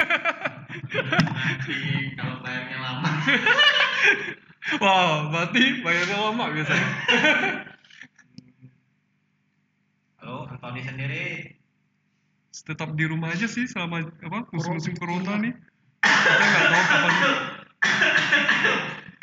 nanti 0.77 1.77
kalau 2.13 2.37
bayarnya 2.43 2.77
lama 2.77 3.11
Wah, 4.83 5.31
berarti 5.31 5.63
bayarnya 5.81 6.17
lama 6.21 6.45
biasanya. 6.51 6.89
halo 10.19 10.51
Anthony 10.51 10.81
sendiri 10.83 11.25
Tetap 12.67 12.99
di 12.99 13.07
rumah 13.07 13.31
aja 13.31 13.47
sih 13.47 13.65
selama 13.65 14.03
apa 14.27 14.51
musim-musim 14.51 14.99
corona 14.99 15.39
nih. 15.39 15.55
Kita 16.03 16.45
nggak 16.45 16.65
tahu 16.67 16.85
kapan 16.91 17.13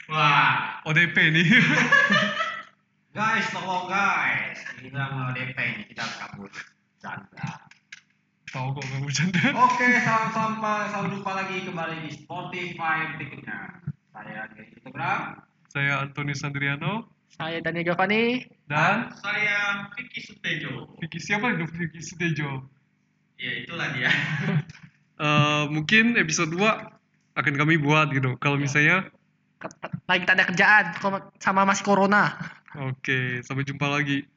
wah 0.07 0.79
ODP 0.87 1.15
nih. 1.31 1.47
Guys, 3.13 3.45
tolong 3.53 3.85
guys. 3.85 4.57
Hilang 4.81 5.37
DP 5.37 5.53
ini 5.53 5.83
kita 5.85 6.01
harus 6.01 6.17
kabur. 6.17 6.49
Canda. 6.97 7.61
tahu 8.49 8.73
kok 8.73 8.83
kamu 8.89 9.05
bercanda. 9.05 9.53
Oke, 9.53 9.85
salam 10.01 10.29
sampai 10.33 10.89
sampai 10.89 11.13
jumpa 11.13 11.31
lagi 11.37 11.61
kembali 11.61 11.95
di 12.05 12.11
Spotify 12.17 13.13
berikutnya. 13.13 13.85
Saya 14.09 14.49
di 14.57 14.65
Instagram. 14.65 15.45
Saya 15.69 15.93
Antoni 16.01 16.33
Sandriano 16.33 17.05
Saya 17.33 17.61
Daniel 17.61 17.93
Giovanni. 17.93 18.45
dan 18.65 19.09
saya 19.25 19.89
Vicky 19.97 20.21
Sutejo 20.21 20.85
Vicky 21.01 21.17
siapa 21.17 21.53
itu 21.53 21.65
Vicky 21.69 21.97
Sutejo. 21.97 22.65
Ya 23.43 23.51
itulah 23.67 23.87
dia 23.91 24.07
Eh, 25.23 25.63
mungkin 25.69 26.17
episode 26.17 26.51
2 26.51 27.37
akan 27.37 27.53
kami 27.53 27.77
buat 27.79 28.09
gitu. 28.11 28.35
Kalau 28.41 28.57
misalnya 28.57 29.07
Lagi 30.11 30.27
tak 30.27 30.35
ada 30.35 30.43
kerjaan 30.43 30.85
sama 31.39 31.63
masih 31.63 31.87
corona. 31.87 32.35
oke, 32.75 33.39
sampai 33.45 33.63
jumpa 33.63 33.87
lagi. 33.87 34.27